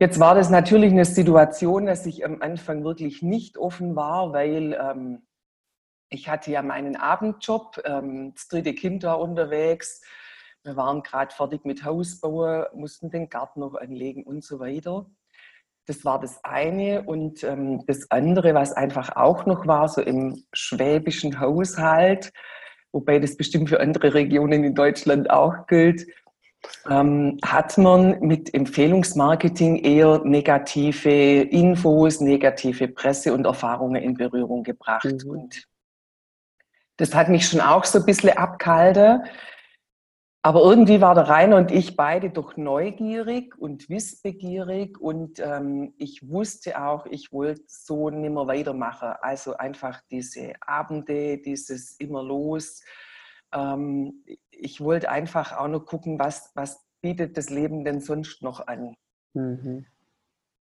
Jetzt 0.00 0.18
war 0.18 0.34
das 0.34 0.50
natürlich 0.50 0.90
eine 0.90 1.04
Situation, 1.04 1.86
dass 1.86 2.06
ich 2.06 2.24
am 2.24 2.42
Anfang 2.42 2.82
wirklich 2.82 3.22
nicht 3.22 3.56
offen 3.56 3.94
war, 3.94 4.32
weil 4.32 4.72
ähm, 4.72 5.22
ich 6.14 6.28
hatte 6.28 6.50
ja 6.50 6.62
meinen 6.62 6.96
Abendjob, 6.96 7.82
ähm, 7.84 8.32
das 8.34 8.48
dritte 8.48 8.74
Kind 8.74 9.02
war 9.02 9.20
unterwegs, 9.20 10.00
wir 10.64 10.76
waren 10.76 11.02
gerade 11.02 11.34
fertig 11.34 11.66
mit 11.66 11.84
Hausbau, 11.84 12.64
mussten 12.74 13.10
den 13.10 13.28
Garten 13.28 13.60
noch 13.60 13.74
anlegen 13.74 14.24
und 14.24 14.42
so 14.42 14.60
weiter. 14.60 15.06
Das 15.86 16.06
war 16.06 16.18
das 16.18 16.42
eine. 16.42 17.02
Und 17.02 17.44
ähm, 17.44 17.84
das 17.86 18.10
andere, 18.10 18.54
was 18.54 18.72
einfach 18.72 19.14
auch 19.14 19.44
noch 19.44 19.66
war, 19.66 19.88
so 19.88 20.00
im 20.00 20.42
schwäbischen 20.54 21.38
Haushalt, 21.38 22.32
wobei 22.92 23.18
das 23.18 23.36
bestimmt 23.36 23.68
für 23.68 23.80
andere 23.80 24.14
Regionen 24.14 24.64
in 24.64 24.74
Deutschland 24.74 25.28
auch 25.28 25.66
gilt, 25.66 26.06
ähm, 26.88 27.38
hat 27.44 27.76
man 27.76 28.18
mit 28.20 28.54
Empfehlungsmarketing 28.54 29.76
eher 29.76 30.22
negative 30.24 31.42
Infos, 31.42 32.20
negative 32.22 32.88
Presse 32.88 33.34
und 33.34 33.44
Erfahrungen 33.44 34.02
in 34.02 34.14
Berührung 34.14 34.62
gebracht. 34.62 35.04
Mhm. 35.04 35.30
Und 35.30 35.68
das 36.96 37.14
hat 37.14 37.28
mich 37.28 37.46
schon 37.46 37.60
auch 37.60 37.84
so 37.84 37.98
ein 37.98 38.06
bisschen 38.06 38.36
abgehalten. 38.36 39.22
Aber 40.42 40.60
irgendwie 40.60 41.00
war 41.00 41.14
der 41.14 41.28
Rainer 41.28 41.56
und 41.56 41.70
ich 41.70 41.96
beide 41.96 42.28
doch 42.28 42.58
neugierig 42.58 43.56
und 43.56 43.88
wissbegierig 43.88 45.00
und 45.00 45.40
ähm, 45.40 45.94
ich 45.96 46.28
wusste 46.28 46.82
auch, 46.82 47.06
ich 47.06 47.32
wollte 47.32 47.62
so 47.66 48.10
nimmer 48.10 48.46
weitermachen. 48.46 49.14
Also 49.22 49.56
einfach 49.56 50.02
diese 50.10 50.52
Abende, 50.60 51.38
dieses 51.38 51.98
immer 51.98 52.22
los. 52.22 52.82
Ähm, 53.54 54.22
ich 54.50 54.82
wollte 54.82 55.10
einfach 55.10 55.56
auch 55.56 55.68
noch 55.68 55.86
gucken, 55.86 56.18
was, 56.18 56.50
was 56.54 56.84
bietet 57.00 57.38
das 57.38 57.48
Leben 57.48 57.82
denn 57.82 58.00
sonst 58.00 58.42
noch 58.42 58.66
an. 58.66 58.94
Mhm. 59.32 59.86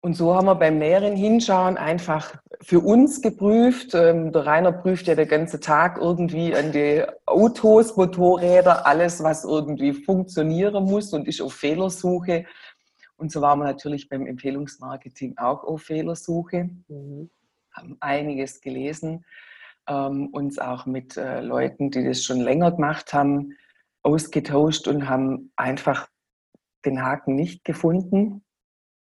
Und 0.00 0.14
so 0.14 0.34
haben 0.34 0.46
wir 0.46 0.56
beim 0.56 0.78
näheren 0.78 1.14
Hinschauen 1.14 1.76
einfach 1.76 2.34
für 2.60 2.80
uns 2.80 3.22
geprüft. 3.22 3.94
Ähm, 3.94 4.32
der 4.32 4.46
Rainer 4.46 4.72
prüft 4.72 5.06
ja 5.06 5.14
den 5.14 5.28
ganzen 5.28 5.60
Tag 5.60 5.98
irgendwie 5.98 6.54
an 6.54 6.72
die 6.72 7.04
Autos, 7.26 7.96
Motorräder, 7.96 8.86
alles, 8.86 9.22
was 9.22 9.44
irgendwie 9.44 9.92
funktionieren 9.92 10.84
muss 10.84 11.12
und 11.12 11.28
ist 11.28 11.40
auf 11.40 11.54
Fehlersuche. 11.54 12.46
Und 13.16 13.32
so 13.32 13.40
waren 13.40 13.58
wir 13.60 13.64
natürlich 13.64 14.08
beim 14.08 14.26
Empfehlungsmarketing 14.26 15.38
auch 15.38 15.64
auf 15.64 15.82
Fehlersuche, 15.82 16.70
mhm. 16.88 17.30
haben 17.72 17.96
einiges 18.00 18.60
gelesen, 18.60 19.24
ähm, 19.88 20.28
uns 20.28 20.58
auch 20.58 20.86
mit 20.86 21.16
äh, 21.16 21.40
Leuten, 21.40 21.90
die 21.90 22.04
das 22.04 22.22
schon 22.22 22.40
länger 22.40 22.72
gemacht 22.72 23.12
haben, 23.12 23.56
ausgetauscht 24.02 24.86
und 24.86 25.08
haben 25.08 25.52
einfach 25.56 26.08
den 26.84 27.02
Haken 27.02 27.34
nicht 27.34 27.64
gefunden 27.64 28.44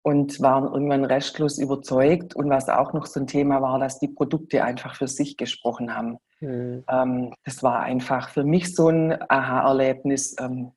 und 0.02 0.40
waren 0.40 0.72
irgendwann 0.72 1.04
restlos 1.04 1.58
überzeugt. 1.58 2.34
Und 2.34 2.48
was 2.48 2.68
auch 2.68 2.92
noch 2.92 3.06
so 3.06 3.20
ein 3.20 3.26
Thema 3.26 3.60
war, 3.60 3.78
dass 3.78 3.98
die 3.98 4.08
Produkte 4.08 4.64
einfach 4.64 4.94
für 4.94 5.08
sich 5.08 5.36
gesprochen 5.36 5.94
haben. 5.94 6.18
Mhm. 6.40 6.84
Ähm, 6.88 7.34
das 7.44 7.62
war 7.62 7.80
einfach 7.80 8.30
für 8.30 8.44
mich 8.44 8.74
so 8.74 8.88
ein 8.88 9.16
Aha-Erlebnis, 9.28 10.36
ähm, 10.40 10.72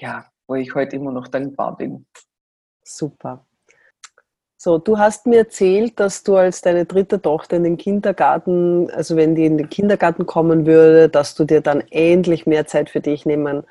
ja, 0.00 0.26
wo 0.46 0.54
ich 0.56 0.74
heute 0.74 0.96
immer 0.96 1.12
noch 1.12 1.28
dankbar 1.28 1.76
bin. 1.76 2.06
Super. 2.84 3.44
So, 4.58 4.78
du 4.78 4.98
hast 4.98 5.26
mir 5.26 5.38
erzählt, 5.38 6.00
dass 6.00 6.22
du 6.22 6.36
als 6.36 6.62
deine 6.62 6.86
dritte 6.86 7.20
Tochter 7.20 7.56
in 7.56 7.64
den 7.64 7.76
Kindergarten, 7.76 8.90
also 8.90 9.14
wenn 9.14 9.34
die 9.34 9.44
in 9.44 9.58
den 9.58 9.68
Kindergarten 9.68 10.26
kommen 10.26 10.66
würde, 10.66 11.08
dass 11.08 11.34
du 11.34 11.44
dir 11.44 11.60
dann 11.60 11.82
endlich 11.90 12.46
mehr 12.46 12.66
Zeit 12.66 12.88
für 12.88 13.00
dich 13.00 13.26
nehmen 13.26 13.64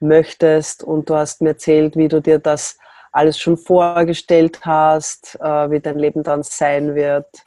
möchtest. 0.00 0.82
Und 0.82 1.08
du 1.08 1.14
hast 1.14 1.42
mir 1.42 1.50
erzählt, 1.50 1.96
wie 1.96 2.08
du 2.08 2.20
dir 2.20 2.38
das 2.38 2.76
alles 3.12 3.38
schon 3.38 3.56
vorgestellt 3.56 4.64
hast, 4.64 5.38
äh, 5.40 5.70
wie 5.70 5.80
dein 5.80 5.98
Leben 5.98 6.22
dann 6.22 6.42
sein 6.42 6.94
wird. 6.94 7.44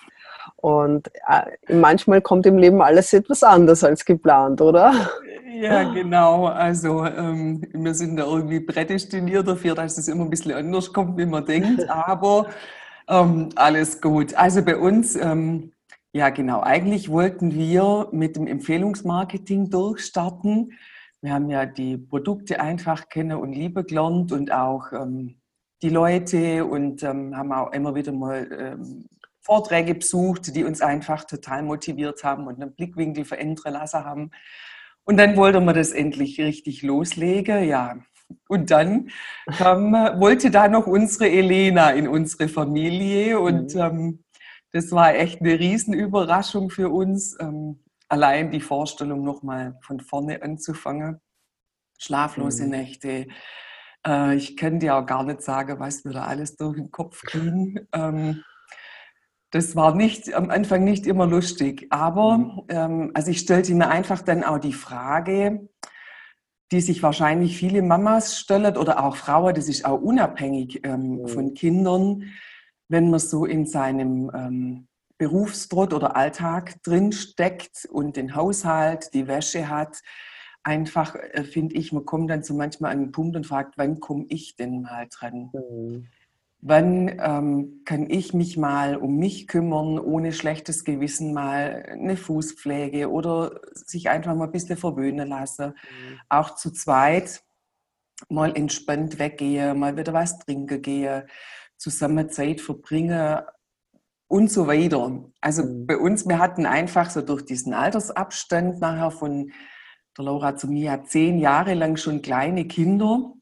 Und 0.57 1.11
äh, 1.27 1.73
manchmal 1.73 2.21
kommt 2.21 2.45
im 2.45 2.57
Leben 2.57 2.81
alles 2.81 3.13
etwas 3.13 3.43
anders 3.43 3.83
als 3.83 4.05
geplant, 4.05 4.61
oder? 4.61 4.93
Ja, 5.59 5.83
genau. 5.91 6.45
Also 6.45 7.05
ähm, 7.05 7.61
wir 7.73 7.93
sind 7.93 8.17
da 8.17 8.25
irgendwie 8.25 8.59
prädestiniert 8.59 9.47
dafür, 9.47 9.75
dass 9.75 9.97
es 9.97 10.07
immer 10.07 10.23
ein 10.23 10.29
bisschen 10.29 10.53
anders 10.53 10.91
kommt, 10.91 11.17
wie 11.17 11.25
man 11.25 11.45
denkt. 11.45 11.87
Aber 11.89 12.47
ähm, 13.07 13.49
alles 13.55 14.01
gut. 14.01 14.33
Also 14.35 14.63
bei 14.63 14.77
uns, 14.77 15.15
ähm, 15.15 15.71
ja 16.13 16.29
genau, 16.29 16.61
eigentlich 16.61 17.09
wollten 17.09 17.53
wir 17.53 18.07
mit 18.11 18.35
dem 18.35 18.47
Empfehlungsmarketing 18.47 19.69
durchstarten. 19.69 20.73
Wir 21.21 21.33
haben 21.33 21.49
ja 21.49 21.65
die 21.65 21.97
Produkte 21.97 22.59
einfach 22.59 23.09
kennen 23.09 23.37
und 23.37 23.53
liebe 23.53 23.83
gelernt 23.83 24.31
und 24.31 24.51
auch 24.51 24.91
ähm, 24.91 25.35
die 25.85 25.91
Leute 25.91 26.65
und 26.65 27.03
ähm, 27.03 27.37
haben 27.37 27.51
auch 27.51 27.71
immer 27.71 27.93
wieder 27.93 28.11
mal 28.11 28.49
ähm, 28.51 29.05
Vorträge 29.39 29.93
besucht, 29.93 30.55
die 30.55 30.63
uns 30.63 30.81
einfach 30.81 31.25
total 31.25 31.61
motiviert 31.61 32.23
haben 32.23 32.47
und 32.47 32.59
einen 32.59 32.73
Blickwinkel 32.73 33.23
verändern 33.23 33.73
lassen 33.73 34.03
haben. 34.03 34.31
Und 35.03 35.17
dann 35.17 35.37
wollte 35.37 35.61
man 35.61 35.75
das 35.75 35.91
endlich 35.91 36.39
richtig 36.39 36.81
loslegen, 36.81 37.65
ja. 37.65 37.97
Und 38.47 38.71
dann 38.71 39.11
kam, 39.55 39.93
wollte 40.19 40.49
da 40.49 40.67
noch 40.67 40.87
unsere 40.87 41.29
Elena 41.29 41.91
in 41.91 42.07
unsere 42.07 42.47
Familie 42.47 43.39
und 43.39 43.75
mhm. 43.75 43.81
ähm, 43.81 44.23
das 44.71 44.91
war 44.91 45.13
echt 45.13 45.41
eine 45.41 45.59
Riesenüberraschung 45.59 46.71
für 46.71 46.89
uns, 46.89 47.37
ähm, 47.39 47.83
allein 48.09 48.49
die 48.49 48.59
Vorstellung 48.59 49.23
nochmal 49.23 49.77
von 49.81 49.99
vorne 49.99 50.41
anzufangen. 50.41 51.21
Schlaflose 51.99 52.63
mhm. 52.63 52.71
Nächte. 52.71 53.27
Äh, 54.05 54.35
ich 54.35 54.57
kann 54.57 54.79
dir 54.79 54.95
auch 54.95 55.05
gar 55.05 55.23
nicht 55.23 55.41
sagen, 55.41 55.79
was 55.79 56.03
mir 56.05 56.13
da 56.13 56.25
alles 56.25 56.55
durch 56.55 56.75
den 56.75 56.91
Kopf 56.91 57.23
ging. 57.23 57.87
Ähm, 57.93 58.43
das 59.51 59.75
war 59.75 59.95
nicht 59.95 60.33
am 60.33 60.49
Anfang 60.49 60.83
nicht 60.83 61.05
immer 61.07 61.25
lustig, 61.25 61.87
aber 61.89 62.37
mhm. 62.37 62.61
ähm, 62.69 63.11
also 63.13 63.31
ich 63.31 63.39
stellte 63.39 63.73
mir 63.73 63.89
einfach 63.89 64.21
dann 64.21 64.43
auch 64.43 64.59
die 64.59 64.73
Frage, 64.73 65.69
die 66.71 66.81
sich 66.81 67.03
wahrscheinlich 67.03 67.57
viele 67.57 67.81
Mamas 67.81 68.39
stellen 68.39 68.75
oder 68.75 69.03
auch 69.03 69.15
Frauen, 69.15 69.53
das 69.53 69.69
ist 69.69 69.85
auch 69.85 70.01
unabhängig 70.01 70.81
ähm, 70.83 71.21
mhm. 71.21 71.27
von 71.27 71.53
Kindern, 71.53 72.23
wenn 72.89 73.09
man 73.09 73.19
so 73.19 73.45
in 73.45 73.65
seinem 73.65 74.31
ähm, 74.33 74.87
Berufstrott 75.17 75.93
oder 75.93 76.15
Alltag 76.15 76.81
drin 76.83 77.11
steckt 77.11 77.85
und 77.89 78.17
den 78.17 78.35
Haushalt, 78.35 79.13
die 79.13 79.27
Wäsche 79.27 79.69
hat. 79.69 80.01
Einfach 80.65 81.13
äh, 81.15 81.43
finde 81.43 81.75
ich, 81.75 81.93
man 81.93 82.05
kommt 82.05 82.31
dann 82.31 82.41
so 82.41 82.55
manchmal 82.55 82.91
an 82.91 82.99
den 82.99 83.11
Punkt 83.11 83.35
und 83.35 83.45
fragt, 83.45 83.77
wann 83.77 83.99
komme 83.99 84.25
ich 84.29 84.55
denn 84.55 84.81
mal 84.81 85.07
dran? 85.11 85.51
Mhm. 85.53 86.07
Wann 86.61 87.19
ähm, 87.19 87.81
kann 87.85 88.09
ich 88.09 88.33
mich 88.33 88.57
mal 88.57 88.97
um 88.97 89.17
mich 89.17 89.47
kümmern, 89.47 89.99
ohne 89.99 90.33
schlechtes 90.33 90.83
Gewissen 90.83 91.33
mal 91.33 91.85
eine 91.87 92.17
Fußpflege 92.17 93.11
oder 93.11 93.61
sich 93.73 94.09
einfach 94.09 94.33
mal 94.33 94.45
ein 94.45 94.51
bisschen 94.51 94.75
verwöhnen 94.75 95.29
lassen. 95.29 95.67
Mhm. 95.67 96.19
Auch 96.29 96.55
zu 96.55 96.71
zweit 96.71 97.43
mal 98.27 98.57
entspannt 98.57 99.19
weggehe, 99.19 99.75
mal 99.75 99.95
wieder 99.97 100.13
was 100.13 100.39
trinken 100.39 100.81
gehe, 100.81 101.27
zusammen 101.77 102.31
Zeit 102.31 102.59
verbringen 102.59 103.41
und 104.27 104.49
so 104.49 104.65
weiter. 104.65 105.29
Also 105.41 105.63
mhm. 105.63 105.85
bei 105.85 105.97
uns, 105.97 106.27
wir 106.27 106.39
hatten 106.39 106.65
einfach 106.65 107.11
so 107.11 107.21
durch 107.21 107.45
diesen 107.45 107.75
Altersabstand 107.75 108.79
nachher 108.79 109.11
von 109.11 109.51
der 110.17 110.25
Laura 110.25 110.55
zu 110.55 110.67
mir 110.67 111.03
zehn 111.05 111.39
Jahre 111.39 111.73
lang 111.73 111.97
schon 111.97 112.21
kleine 112.21 112.65
Kinder 112.65 113.33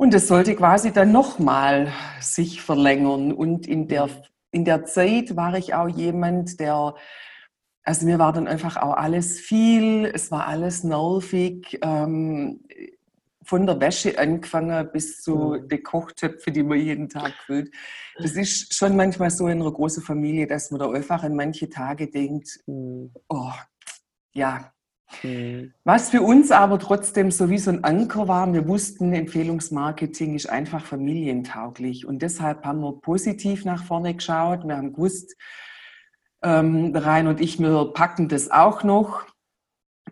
und 0.00 0.14
es 0.14 0.28
sollte 0.28 0.56
quasi 0.56 0.92
dann 0.92 1.12
nochmal 1.12 1.92
sich 2.22 2.62
verlängern. 2.62 3.32
Und 3.32 3.66
in 3.66 3.86
der, 3.86 4.08
in 4.50 4.64
der 4.64 4.86
Zeit 4.86 5.36
war 5.36 5.58
ich 5.58 5.74
auch 5.74 5.88
jemand, 5.88 6.58
der, 6.58 6.94
also 7.82 8.06
mir 8.06 8.18
war 8.18 8.32
dann 8.32 8.48
einfach 8.48 8.78
auch 8.78 8.94
alles 8.94 9.38
viel, 9.38 10.06
es 10.06 10.30
war 10.30 10.46
alles 10.46 10.84
nervig. 10.84 11.78
Ähm, 11.82 12.60
von 13.42 13.66
der 13.66 13.78
Wäsche 13.78 14.18
angefangen 14.18 14.88
bis 14.90 15.20
zu 15.20 15.36
mhm. 15.36 15.68
den 15.68 15.82
Kochtöpfen, 15.82 16.54
die 16.54 16.62
man 16.62 16.78
jeden 16.78 17.10
Tag 17.10 17.34
füllt. 17.44 17.70
Das 18.16 18.32
ist 18.36 18.72
schon 18.72 18.96
manchmal 18.96 19.30
so 19.30 19.48
in 19.48 19.60
einer 19.60 19.70
großen 19.70 20.02
Familie, 20.02 20.46
dass 20.46 20.70
man 20.70 20.80
da 20.80 20.90
einfach 20.90 21.24
an 21.24 21.36
manche 21.36 21.68
Tage 21.68 22.08
denkt, 22.08 22.58
mhm. 22.66 23.12
oh, 23.28 23.52
ja, 24.32 24.72
Mhm. 25.22 25.72
Was 25.84 26.10
für 26.10 26.22
uns 26.22 26.50
aber 26.50 26.78
trotzdem 26.78 27.30
so 27.30 27.50
wie 27.50 27.58
so 27.58 27.70
ein 27.70 27.84
Anker 27.84 28.28
war, 28.28 28.52
wir 28.52 28.66
wussten, 28.68 29.12
Empfehlungsmarketing 29.12 30.34
ist 30.34 30.48
einfach 30.48 30.84
familientauglich 30.84 32.06
und 32.06 32.22
deshalb 32.22 32.64
haben 32.64 32.80
wir 32.80 33.00
positiv 33.00 33.64
nach 33.64 33.84
vorne 33.84 34.14
geschaut. 34.14 34.64
Wir 34.64 34.76
haben 34.76 34.92
gewusst, 34.92 35.36
ähm, 36.42 36.94
Rein 36.94 37.26
und 37.26 37.40
ich, 37.40 37.58
wir 37.58 37.92
packen 37.92 38.28
das 38.28 38.50
auch 38.50 38.82
noch. 38.82 39.26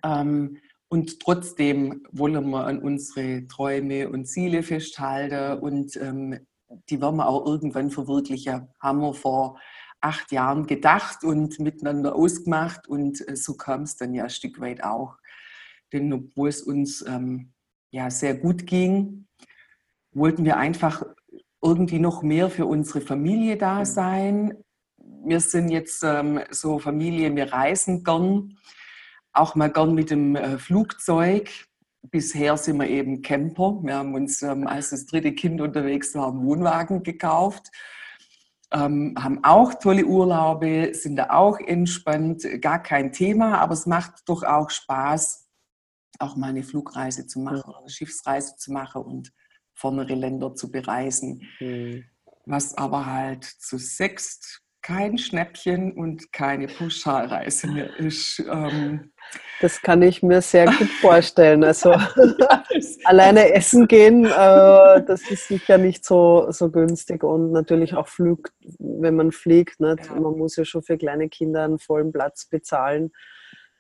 Ähm, 0.05 0.59
und 0.91 1.21
trotzdem 1.21 2.07
wollen 2.13 2.49
wir 2.49 2.65
an 2.65 2.79
unsere 2.79 3.47
Träume 3.47 4.09
und 4.09 4.27
Ziele 4.27 4.63
festhalten 4.63 5.61
und 5.61 5.97
ähm, 5.97 6.39
die 6.89 7.01
werden 7.01 7.17
wir 7.17 7.29
auch 7.29 7.47
irgendwann 7.47 7.91
verwirklichen. 7.91 8.69
Haben 8.81 9.01
wir 9.01 9.15
vor 9.15 9.59
acht 10.01 10.33
Jahren 10.33 10.67
gedacht 10.67 11.25
und 11.25 11.59
miteinander 11.59 12.15
ausgemacht 12.15 12.87
und 12.89 13.27
äh, 13.29 13.37
so 13.37 13.55
kam 13.55 13.83
es 13.83 13.97
dann 13.97 14.15
ja 14.15 14.25
ein 14.25 14.31
Stück 14.31 14.61
weit 14.61 14.85
auch. 14.85 15.17
Denn 15.93 16.13
obwohl 16.13 16.49
es 16.49 16.63
uns 16.63 17.05
ähm, 17.07 17.53
ja 17.91 18.11
sehr 18.11 18.35
gut 18.35 18.67
ging, 18.67 19.27
wollten 20.13 20.45
wir 20.45 20.57
einfach 20.57 21.03
irgendwie 21.63 21.99
noch 21.99 22.23
mehr 22.23 22.51
für 22.51 22.67
unsere 22.67 23.01
Familie 23.01 23.57
da 23.57 23.85
sein. 23.85 24.55
Wir 25.25 25.41
sind 25.41 25.71
jetzt 25.71 26.05
ähm, 26.05 26.41
so 26.51 26.79
Familie, 26.79 27.35
wir 27.35 27.53
reisen 27.53 28.05
gern, 28.05 28.57
auch 29.33 29.55
mal 29.55 29.71
gern 29.71 29.95
mit 29.95 30.11
dem 30.11 30.37
äh, 30.37 30.59
Flugzeug. 30.59 31.51
Bisher 32.03 32.57
sind 32.57 32.79
wir 32.79 32.89
eben 32.89 33.23
Camper. 33.23 33.81
Wir 33.83 33.97
haben 33.97 34.15
uns, 34.15 34.43
ähm, 34.43 34.67
als 34.67 34.91
das 34.91 35.07
dritte 35.07 35.33
Kind 35.33 35.61
unterwegs 35.61 36.15
war, 36.15 36.29
einen 36.29 36.45
Wohnwagen 36.45 37.03
gekauft 37.03 37.71
ähm, 38.73 39.15
haben 39.19 39.43
auch 39.45 39.75
tolle 39.75 40.05
Urlaube, 40.05 40.95
sind 40.95 41.17
da 41.17 41.31
auch 41.31 41.59
entspannt, 41.59 42.47
gar 42.61 42.83
kein 42.83 43.13
Thema, 43.13 43.59
aber 43.59 43.73
es 43.73 43.87
macht 43.87 44.29
doch 44.29 44.43
auch 44.43 44.71
Spaß, 44.71 45.49
auch 46.19 46.37
mal 46.37 46.49
eine 46.49 46.63
Flugreise 46.63 47.27
zu 47.27 47.41
machen 47.41 47.63
oder 47.63 47.79
eine 47.79 47.91
Schiffsreise 47.91 48.57
zu 48.57 48.73
machen 48.73 49.03
und 49.03 49.33
fernere 49.75 50.15
Länder 50.15 50.55
zu 50.55 50.71
bereisen. 50.71 51.43
Mhm. 51.61 52.05
Was 52.45 52.77
aber 52.77 53.07
halt 53.07 53.45
zu 53.45 53.79
sechst 53.79 54.63
kein 54.83 55.19
Schnäppchen 55.19 55.93
und 55.93 56.33
keine 56.33 56.67
Pauschalreise 56.67 57.69
mehr 57.69 57.97
ist. 57.99 58.43
Ähm, 58.51 59.13
das 59.61 59.83
kann 59.83 60.03
ich 60.03 60.23
mir 60.23 60.41
sehr 60.41 60.67
gut 60.67 60.89
vorstellen. 61.01 61.65
Also 61.65 61.95
alleine 63.05 63.53
essen 63.53 63.89
gehen, 63.89 64.25
äh, 64.25 65.03
das 65.05 65.31
ist 65.31 65.49
sicher 65.49 65.79
nicht 65.79 66.05
so, 66.05 66.51
so 66.51 66.71
günstig 66.71 67.25
und 67.25 67.53
natürlich 67.53 67.95
auch 67.95 68.09
Flug, 68.09 68.51
wenn 68.79 69.17
man 69.17 69.33
fliegt. 69.33 69.81
Nicht? 69.81 70.07
Ja. 70.07 70.15
Man 70.15 70.39
muss 70.39 70.57
ja 70.57 70.65
schon 70.65 70.83
für 70.83 70.97
kleine 70.97 71.29
Kinder 71.29 71.65
einen 71.65 71.79
vollen 71.79 72.13
Platz 72.13 72.47
bezahlen. 72.47 73.11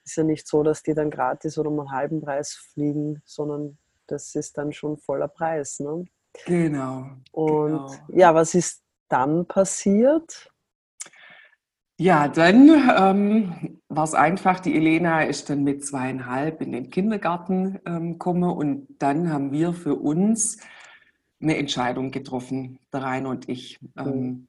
Ist 0.05 0.17
ja 0.17 0.25
nicht 0.25 0.49
so, 0.49 0.63
dass 0.63 0.83
die 0.83 0.95
dann 0.95 1.11
gratis 1.11 1.59
oder 1.59 1.71
um 1.71 1.81
einen 1.81 1.93
halben 1.93 2.21
Preis 2.21 2.55
fliegen, 2.73 3.23
sondern 3.25 3.79
das 4.07 4.35
ist 4.35 4.59
dann 4.59 4.73
schon 4.73 4.97
voller 4.97 5.29
Preis. 5.29 5.81
Ne? 5.81 6.07
Genau. 6.47 7.07
Und 7.33 7.67
genau. 7.67 7.93
ja, 8.09 8.35
was 8.35 8.55
ist 8.55 8.83
dann 9.09 9.47
passiert? 9.47 10.51
Ja, 12.01 12.29
dann 12.29 12.69
ähm, 12.97 13.81
war 13.89 14.05
es 14.05 14.15
einfach, 14.15 14.61
die 14.61 14.77
Elena 14.77 15.23
ist 15.23 15.51
dann 15.51 15.65
mit 15.65 15.85
zweieinhalb 15.85 16.63
in 16.63 16.71
den 16.71 16.91
Kindergarten 16.91 17.81
ähm, 17.85 18.13
gekommen 18.13 18.51
und 18.51 18.87
dann 19.01 19.33
haben 19.33 19.51
wir 19.51 19.73
für 19.73 19.97
uns 19.97 20.59
eine 21.41 21.57
Entscheidung 21.57 22.13
getroffen, 22.13 22.79
der 22.93 23.03
Rainer 23.03 23.31
und 23.31 23.49
ich. 23.49 23.81
Ähm, 23.97 24.47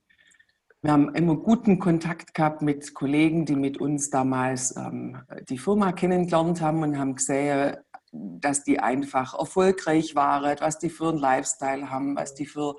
wir 0.83 0.91
haben 0.91 1.15
immer 1.15 1.37
guten 1.37 1.79
Kontakt 1.79 2.35
gehabt 2.35 2.61
mit 2.61 2.93
Kollegen, 2.93 3.45
die 3.45 3.55
mit 3.55 3.81
uns 3.81 4.11
damals 4.11 4.77
ähm, 4.77 5.17
die 5.49 5.57
Firma 5.57 5.91
kennengelernt 5.91 6.61
haben 6.61 6.83
und 6.83 6.99
haben 6.99 7.15
gesehen, 7.15 7.77
dass 8.11 8.63
die 8.63 8.79
einfach 8.79 9.33
erfolgreich 9.33 10.13
waren, 10.13 10.55
was 10.59 10.77
die 10.77 10.89
für 10.89 11.09
einen 11.09 11.17
Lifestyle 11.17 11.89
haben, 11.89 12.15
was 12.15 12.35
die 12.35 12.45
für 12.45 12.75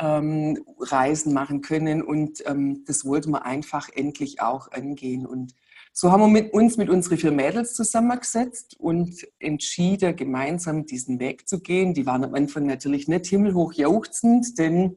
ähm, 0.00 0.64
Reisen 0.78 1.32
machen 1.34 1.60
können. 1.60 2.02
Und 2.02 2.42
ähm, 2.46 2.84
das 2.86 3.04
wollten 3.04 3.30
wir 3.30 3.44
einfach 3.44 3.88
endlich 3.94 4.40
auch 4.40 4.72
angehen. 4.72 5.26
Und 5.26 5.54
so 5.92 6.10
haben 6.10 6.20
wir 6.20 6.28
mit 6.28 6.52
uns 6.52 6.76
mit 6.76 6.88
unseren 6.88 7.18
vier 7.18 7.32
Mädels 7.32 7.74
zusammengesetzt 7.74 8.76
und 8.78 9.26
entschieden, 9.38 10.16
gemeinsam 10.16 10.86
diesen 10.86 11.20
Weg 11.20 11.48
zu 11.48 11.60
gehen. 11.60 11.94
Die 11.94 12.06
waren 12.06 12.24
am 12.24 12.34
Anfang 12.34 12.66
natürlich 12.66 13.08
nicht 13.08 13.26
himmelhoch 13.26 13.72
jauchzend, 13.74 14.58
denn 14.58 14.96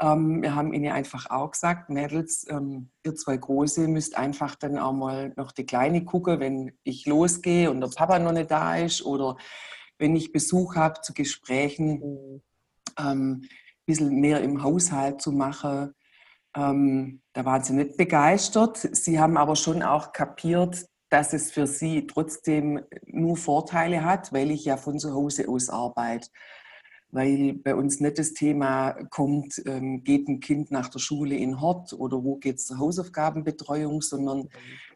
ähm, 0.00 0.42
wir 0.42 0.54
haben 0.54 0.72
ihnen 0.72 0.92
einfach 0.92 1.28
auch 1.30 1.50
gesagt, 1.50 1.90
Mädels, 1.90 2.46
ähm, 2.48 2.90
ihr 3.04 3.14
zwei 3.16 3.36
Große 3.36 3.86
müsst 3.88 4.16
einfach 4.16 4.54
dann 4.54 4.78
auch 4.78 4.92
mal 4.92 5.32
noch 5.36 5.52
die 5.52 5.66
Kleine 5.66 6.04
gucken, 6.04 6.40
wenn 6.40 6.72
ich 6.84 7.06
losgehe 7.06 7.70
und 7.70 7.80
der 7.80 7.88
Papa 7.88 8.18
noch 8.18 8.32
nicht 8.32 8.50
da 8.50 8.76
ist 8.76 9.04
oder 9.04 9.36
wenn 9.98 10.14
ich 10.16 10.32
Besuch 10.32 10.76
habe 10.76 11.00
zu 11.02 11.12
Gesprächen, 11.12 11.98
mhm. 11.98 12.42
ähm, 12.98 13.44
bisschen 13.88 14.20
mehr 14.20 14.40
im 14.42 14.62
Haushalt 14.62 15.20
zu 15.20 15.32
machen. 15.32 15.94
Ähm, 16.56 17.20
da 17.32 17.44
waren 17.44 17.64
sie 17.64 17.72
nicht 17.72 17.96
begeistert. 17.96 18.76
Sie 18.92 19.18
haben 19.18 19.36
aber 19.36 19.56
schon 19.56 19.82
auch 19.82 20.12
kapiert, 20.12 20.86
dass 21.10 21.32
es 21.32 21.50
für 21.50 21.66
sie 21.66 22.06
trotzdem 22.06 22.80
nur 23.06 23.36
Vorteile 23.36 24.04
hat, 24.04 24.32
weil 24.32 24.50
ich 24.50 24.64
ja 24.64 24.76
von 24.76 24.98
zu 24.98 25.12
Hause 25.12 25.48
aus 25.48 25.68
arbeite 25.68 26.28
weil 27.10 27.54
bei 27.54 27.74
uns 27.74 28.00
nicht 28.00 28.18
das 28.18 28.34
Thema 28.34 28.92
kommt, 29.10 29.62
ähm, 29.66 30.04
geht 30.04 30.28
ein 30.28 30.40
Kind 30.40 30.70
nach 30.70 30.88
der 30.88 30.98
Schule 30.98 31.36
in 31.36 31.60
Hort 31.60 31.92
oder 31.94 32.22
wo 32.22 32.36
geht 32.36 32.56
es 32.56 32.66
zur 32.66 32.78
Hausaufgabenbetreuung, 32.78 34.02
sondern 34.02 34.48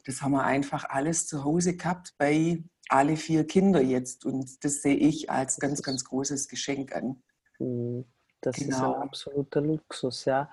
das 0.05 0.21
haben 0.21 0.33
wir 0.33 0.45
einfach 0.45 0.85
alles 0.89 1.27
zu 1.27 1.45
Hause 1.45 1.77
gehabt 1.77 2.15
bei 2.19 2.63
alle 2.89 3.17
vier 3.17 3.47
Kinder 3.47 3.81
jetzt. 3.81 4.27
Und 4.27 4.63
das 4.65 4.83
sehe 4.83 4.97
ich 4.97 5.31
als 5.31 5.59
ganz, 5.59 5.83
ganz 5.83 6.05
großes 6.05 6.49
Geschenk 6.49 6.95
an. 6.95 7.23
Mhm. 7.59 8.05
Das 8.43 8.57
genau. 8.57 8.69
ist 8.69 8.77
ein 8.77 8.93
genau. 8.93 9.03
absoluter 9.03 9.61
Luxus, 9.63 10.25
ja. 10.27 10.49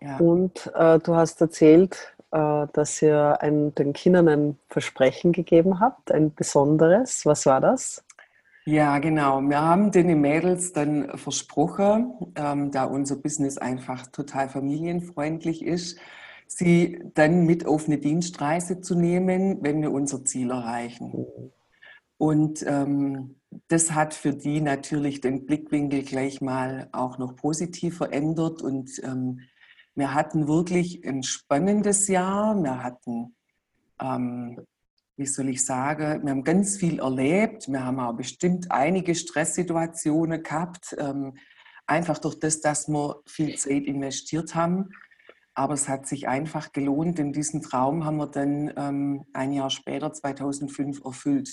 ja. 0.00 0.16
Und 0.18 0.70
äh, 0.74 0.98
du 1.00 1.16
hast 1.16 1.40
erzählt, 1.40 2.14
äh, 2.30 2.66
dass 2.72 3.02
ihr 3.02 3.42
ein, 3.42 3.74
den 3.74 3.92
Kindern 3.92 4.28
ein 4.28 4.58
Versprechen 4.68 5.32
gegeben 5.32 5.80
habt, 5.80 6.12
ein 6.12 6.32
besonderes. 6.34 7.26
Was 7.26 7.46
war 7.46 7.60
das? 7.60 8.04
Ja, 8.64 8.98
genau. 8.98 9.40
Wir 9.40 9.60
haben 9.60 9.90
den 9.90 10.20
Mädels 10.20 10.72
dann 10.72 11.18
versprochen, 11.18 12.32
ähm, 12.36 12.70
da 12.70 12.84
unser 12.84 13.16
Business 13.16 13.58
einfach 13.58 14.06
total 14.06 14.48
familienfreundlich 14.48 15.64
ist, 15.64 15.98
sie 16.46 17.02
dann 17.14 17.44
mit 17.44 17.66
auf 17.66 17.86
eine 17.86 17.98
Dienstreise 17.98 18.80
zu 18.80 18.94
nehmen, 18.94 19.58
wenn 19.62 19.82
wir 19.82 19.90
unser 19.90 20.24
Ziel 20.24 20.50
erreichen. 20.50 21.26
Und 22.22 22.64
ähm, 22.68 23.40
das 23.66 23.90
hat 23.90 24.14
für 24.14 24.32
die 24.32 24.60
natürlich 24.60 25.20
den 25.20 25.44
Blickwinkel 25.44 26.04
gleich 26.04 26.40
mal 26.40 26.88
auch 26.92 27.18
noch 27.18 27.34
positiv 27.34 27.96
verändert. 27.96 28.62
Und 28.62 29.02
ähm, 29.02 29.40
wir 29.96 30.14
hatten 30.14 30.46
wirklich 30.46 31.04
ein 31.04 31.24
spannendes 31.24 32.06
Jahr. 32.06 32.54
Wir 32.62 32.80
hatten 32.84 33.34
ähm, 34.00 34.56
wie 35.16 35.26
soll 35.26 35.48
ich 35.48 35.64
sagen, 35.64 36.22
wir 36.22 36.30
haben 36.30 36.44
ganz 36.44 36.76
viel 36.76 37.00
erlebt. 37.00 37.66
Wir 37.66 37.84
haben 37.84 37.98
auch 37.98 38.14
bestimmt 38.14 38.70
einige 38.70 39.16
Stresssituationen 39.16 40.44
gehabt, 40.44 40.94
ähm, 41.00 41.36
einfach 41.88 42.18
durch 42.18 42.38
das, 42.38 42.60
dass 42.60 42.86
wir 42.86 43.20
viel 43.26 43.56
Zeit 43.56 43.82
investiert 43.82 44.54
haben. 44.54 44.90
Aber 45.54 45.74
es 45.74 45.88
hat 45.88 46.06
sich 46.06 46.28
einfach 46.28 46.70
gelohnt, 46.70 47.18
denn 47.18 47.32
diesen 47.32 47.62
Traum 47.62 48.04
haben 48.04 48.18
wir 48.18 48.28
dann 48.28 48.72
ähm, 48.76 49.24
ein 49.32 49.52
Jahr 49.52 49.70
später, 49.70 50.12
2005, 50.12 51.04
erfüllt. 51.04 51.48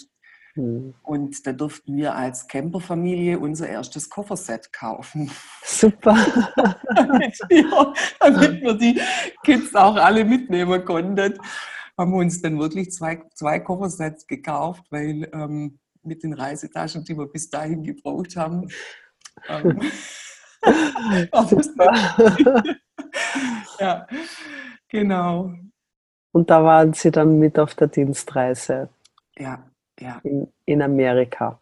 Mhm. 0.59 0.93
Und 1.03 1.47
da 1.47 1.53
durften 1.53 1.95
wir 1.95 2.15
als 2.15 2.47
Camperfamilie 2.47 3.39
unser 3.39 3.69
erstes 3.69 4.09
Kofferset 4.09 4.73
kaufen. 4.73 5.31
Super. 5.63 6.15
damit, 6.95 7.39
wir, 7.47 7.93
damit 8.19 8.61
wir 8.61 8.73
die 8.73 8.99
Kids 9.43 9.73
auch 9.75 9.95
alle 9.95 10.25
mitnehmen 10.25 10.83
konnten 10.83 11.39
haben 11.97 12.13
wir 12.13 12.19
uns 12.19 12.41
dann 12.41 12.57
wirklich 12.57 12.93
zwei, 12.93 13.21
zwei 13.33 13.59
Koffersets 13.59 14.25
gekauft, 14.25 14.83
weil 14.89 15.29
ähm, 15.33 15.79
mit 16.01 16.23
den 16.23 16.33
Reisetaschen, 16.33 17.03
die 17.03 17.17
wir 17.17 17.27
bis 17.27 17.49
dahin 17.49 17.83
gebraucht 17.83 18.37
haben, 18.37 18.69
ähm, 19.49 19.81
ja, 23.79 24.07
genau. 24.87 25.51
Und 26.31 26.49
da 26.49 26.63
waren 26.63 26.93
Sie 26.93 27.11
dann 27.11 27.37
mit 27.37 27.59
auf 27.59 27.75
der 27.75 27.87
Dienstreise. 27.87 28.87
Ja, 29.37 29.68
ja. 29.99 30.19
In, 30.23 30.47
in 30.65 30.81
Amerika. 30.81 31.59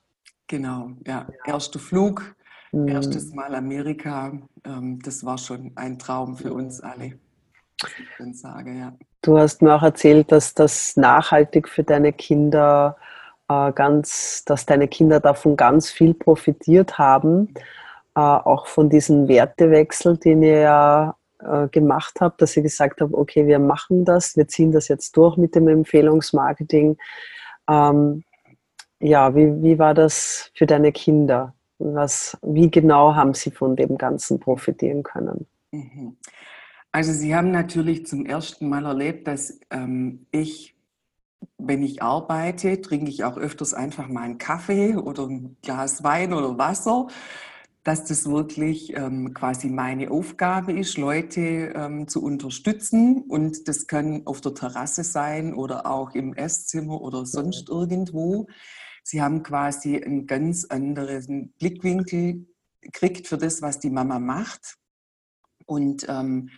Genau, 0.47 0.91
ja. 1.06 1.26
ja. 1.45 1.54
Erster 1.54 1.80
Flug, 1.80 2.36
mhm. 2.71 2.88
erstes 2.88 3.34
Mal 3.34 3.54
Amerika. 3.56 4.32
Ähm, 4.63 5.00
das 5.04 5.26
war 5.26 5.38
schon 5.38 5.71
ein 5.76 6.00
Traum 6.00 6.38
für 6.38 6.54
uns 6.54 6.82
alle. 6.82 7.19
Ich 8.19 8.39
sage, 8.39 8.73
ja. 8.73 8.93
Du 9.21 9.38
hast 9.38 9.62
mir 9.62 9.76
auch 9.76 9.84
erzählt, 9.84 10.32
dass 10.32 10.54
das 10.54 10.95
nachhaltig 10.95 11.67
für 11.67 11.84
deine 11.84 12.13
Kinder 12.13 12.97
äh, 13.50 13.71
ganz, 13.71 14.43
dass 14.45 14.65
deine 14.65 14.88
Kinder 14.88 15.19
davon 15.19 15.56
ganz 15.56 15.89
viel 15.89 16.13
profitiert 16.13 16.97
haben, 16.97 17.54
äh, 18.15 18.19
auch 18.19 18.67
von 18.67 18.89
diesem 18.89 19.28
Wertewechsel, 19.28 20.17
den 20.17 20.43
ihr 20.43 20.60
ja 20.60 21.15
äh, 21.39 21.67
gemacht 21.67 22.15
habt, 22.19 22.41
dass 22.41 22.58
ihr 22.58 22.63
gesagt 22.63 23.02
habt, 23.02 23.13
okay, 23.13 23.47
wir 23.47 23.60
machen 23.60 24.06
das, 24.06 24.36
wir 24.36 24.47
ziehen 24.47 24.71
das 24.71 24.88
jetzt 24.88 25.15
durch 25.17 25.38
mit 25.38 25.56
dem 25.56 25.67
Empfehlungsmarketing. 25.67 26.97
Ähm, 27.69 28.23
ja, 28.99 29.36
wie, 29.36 29.62
wie 29.62 29.79
war 29.79 29.93
das 29.93 30.51
für 30.55 30.65
deine 30.65 30.91
Kinder? 30.91 31.53
Was, 31.79 32.38
wie 32.41 32.71
genau 32.71 33.13
haben 33.15 33.33
sie 33.33 33.51
von 33.51 33.75
dem 33.75 33.97
Ganzen 33.97 34.39
profitieren 34.39 35.03
können? 35.03 35.45
Mhm. 35.71 36.17
Also 36.91 37.12
Sie 37.13 37.36
haben 37.36 37.51
natürlich 37.51 38.07
zum 38.07 38.25
ersten 38.25 38.69
Mal 38.69 38.86
erlebt, 38.86 39.27
dass 39.27 39.60
ähm, 39.69 40.25
ich, 40.31 40.75
wenn 41.60 41.83
ich 41.83 42.01
arbeite, 42.01 42.81
trinke 42.81 43.12
ich 43.12 43.23
auch 43.23 43.38
öfters 43.38 43.75
einfach 43.75 44.07
mal 44.07 44.23
einen 44.23 44.38
Kaffee 44.39 44.95
oder 44.95 45.27
ein 45.27 45.57
Glas 45.62 46.03
Wein 46.03 46.33
oder 46.33 46.57
Wasser, 46.57 47.07
dass 47.83 48.05
das 48.05 48.27
wirklich 48.27 48.95
ähm, 48.97 49.33
quasi 49.33 49.69
meine 49.69 50.10
Aufgabe 50.10 50.73
ist, 50.73 50.97
Leute 50.97 51.73
ähm, 51.75 52.07
zu 52.07 52.23
unterstützen. 52.23 53.23
Und 53.27 53.67
das 53.67 53.86
kann 53.86 54.23
auf 54.25 54.41
der 54.41 54.55
Terrasse 54.55 55.03
sein 55.03 55.53
oder 55.53 55.86
auch 55.86 56.15
im 56.15 56.33
Esszimmer 56.33 56.99
oder 56.99 57.25
sonst 57.25 57.69
irgendwo. 57.69 58.47
Sie 59.09 59.21
haben 59.21 59.41
quasi 59.41 59.95
einen 60.03 60.27
ganz 60.27 60.65
anderen 60.65 61.53
Blickwinkel 61.59 62.45
gekriegt 62.81 63.25
für 63.25 63.37
das, 63.37 63.61
was 63.61 63.79
die 63.79 63.89
Mama 63.89 64.19
macht. 64.19 64.75
Und 65.65 66.05
ähm, 66.09 66.49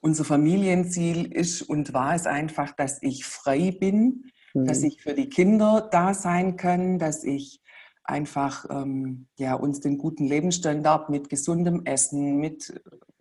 unser 0.00 0.24
Familienziel 0.24 1.30
ist 1.30 1.60
und 1.60 1.92
war 1.92 2.14
es 2.14 2.26
einfach, 2.26 2.72
dass 2.72 3.02
ich 3.02 3.26
frei 3.26 3.72
bin, 3.78 4.24
mhm. 4.54 4.64
dass 4.64 4.82
ich 4.84 5.02
für 5.02 5.12
die 5.12 5.28
Kinder 5.28 5.86
da 5.92 6.14
sein 6.14 6.56
kann, 6.56 6.98
dass 6.98 7.24
ich 7.24 7.60
einfach 8.04 8.64
ähm, 8.70 9.26
ja, 9.38 9.52
uns 9.52 9.80
den 9.80 9.98
guten 9.98 10.24
Lebensstandard 10.24 11.10
mit 11.10 11.28
gesundem 11.28 11.84
Essen, 11.84 12.38
mit 12.38 12.72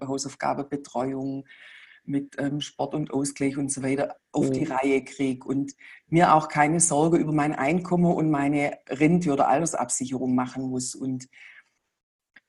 Hausaufgabenbetreuung, 0.01 1.45
mit 2.07 2.35
ähm, 2.37 2.61
Sport 2.61 2.95
und 2.95 3.11
Ausgleich 3.11 3.57
und 3.57 3.71
so 3.71 3.83
weiter 3.83 4.15
auf 4.31 4.49
mhm. 4.49 4.53
die 4.53 4.63
Reihe 4.65 5.03
kriege 5.03 5.47
und 5.47 5.73
mir 6.07 6.33
auch 6.33 6.47
keine 6.47 6.79
Sorge 6.79 7.17
über 7.17 7.33
mein 7.33 7.53
Einkommen 7.53 8.13
und 8.13 8.31
meine 8.31 8.77
Rente 8.89 9.31
oder 9.31 9.47
Altersabsicherung 9.47 10.35
machen 10.35 10.69
muss. 10.69 10.95
Und 10.95 11.27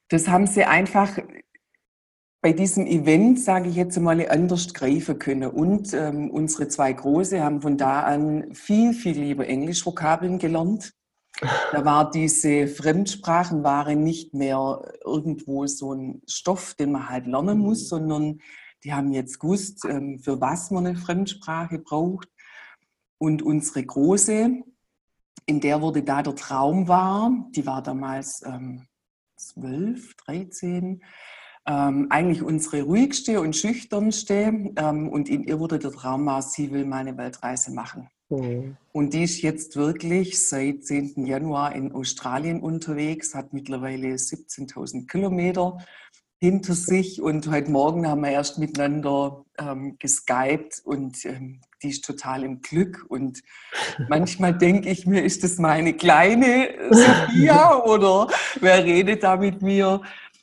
das 0.09 0.29
haben 0.29 0.47
sie 0.47 0.65
einfach 0.65 1.19
bei 2.41 2.53
diesem 2.53 2.87
Event, 2.87 3.41
sage 3.41 3.69
ich 3.69 3.75
jetzt 3.75 3.99
mal, 3.99 4.27
anders 4.29 4.73
greifen 4.73 5.19
können. 5.19 5.51
Und 5.51 5.93
ähm, 5.93 6.31
unsere 6.31 6.69
zwei 6.69 6.93
Große 6.93 7.43
haben 7.43 7.61
von 7.61 7.77
da 7.77 8.03
an 8.03 8.55
viel, 8.55 8.95
viel 8.95 9.19
lieber 9.19 9.47
Englischvokabeln 9.47 10.39
gelernt. 10.39 10.95
Da 11.73 11.85
war 11.85 12.11
diese 12.11 12.67
Fremdsprachen 12.67 13.63
waren 13.63 14.03
nicht 14.03 14.35
mehr 14.35 14.83
irgendwo 15.05 15.67
so 15.67 15.93
ein 15.93 16.23
Stoff, 16.27 16.75
den 16.75 16.93
man 16.93 17.09
halt 17.09 17.27
lernen 17.27 17.59
muss, 17.59 17.83
mhm. 17.83 17.87
sondern 17.87 18.41
die 18.85 18.93
haben 18.93 19.13
jetzt 19.13 19.39
gewusst, 19.41 19.85
ähm, 19.85 20.19
für 20.19 20.41
was 20.41 20.71
man 20.71 20.87
eine 20.87 20.97
Fremdsprache 20.97 21.79
braucht. 21.79 22.29
Und 23.19 23.43
unsere 23.43 23.85
Große, 23.85 24.63
in 25.47 25.61
der 25.61 25.83
wurde 25.83 26.03
da 26.03 26.23
der 26.23 26.35
Traum 26.35 26.89
war, 26.89 27.33
die 27.55 27.67
war 27.67 27.83
damals 27.83 28.43
ähm, 28.47 28.87
12, 29.37 30.15
13, 30.17 31.03
ähm, 31.67 32.07
eigentlich 32.11 32.43
unsere 32.43 32.83
ruhigste 32.83 33.41
und 33.41 33.57
schüchternste. 33.57 34.73
Ähm, 34.77 35.09
und 35.09 35.29
in 35.29 35.45
ihr 35.45 35.59
wurde 35.59 35.79
der 35.79 35.93
Traum 35.93 36.29
aus, 36.29 36.53
sie 36.53 36.71
will 36.71 36.85
mal 36.85 36.99
eine 36.99 37.17
Weltreise 37.17 37.73
machen. 37.73 38.09
Mhm. 38.31 38.77
Und 38.93 39.15
die 39.15 39.25
ist 39.25 39.43
jetzt 39.43 39.77
wirklich 39.77 40.47
seit 40.47 40.85
10. 40.85 41.27
Januar 41.27 41.75
in 41.75 41.93
Australien 41.93 42.61
unterwegs, 42.61 43.35
hat 43.35 43.53
mittlerweile 43.53 44.15
17.000 44.15 45.07
Kilometer 45.07 45.79
hinter 46.41 46.75
sich 46.75 47.21
und 47.21 47.51
heute 47.51 47.71
Morgen 47.71 48.07
haben 48.07 48.21
wir 48.23 48.31
erst 48.31 48.59
miteinander 48.59 49.45
ähm, 49.59 49.97
geskypt 49.99 50.81
und 50.85 51.25
ähm, 51.25 51.61
die 51.83 51.91
ist 51.91 52.05
total 52.05 52.45
im 52.45 52.61
Glück 52.61 53.05
und 53.09 53.43
manchmal 54.09 54.57
denke 54.57 54.89
ich 54.89 55.07
mir, 55.07 55.25
ist 55.25 55.43
das 55.43 55.59
meine 55.59 55.95
kleine 55.95 56.69
Sophia 56.91 57.77
oder 57.85 58.29
wer 58.61 58.85
redet 58.85 59.23
da 59.25 59.37
mit 59.37 59.63
mir? 59.63 60.03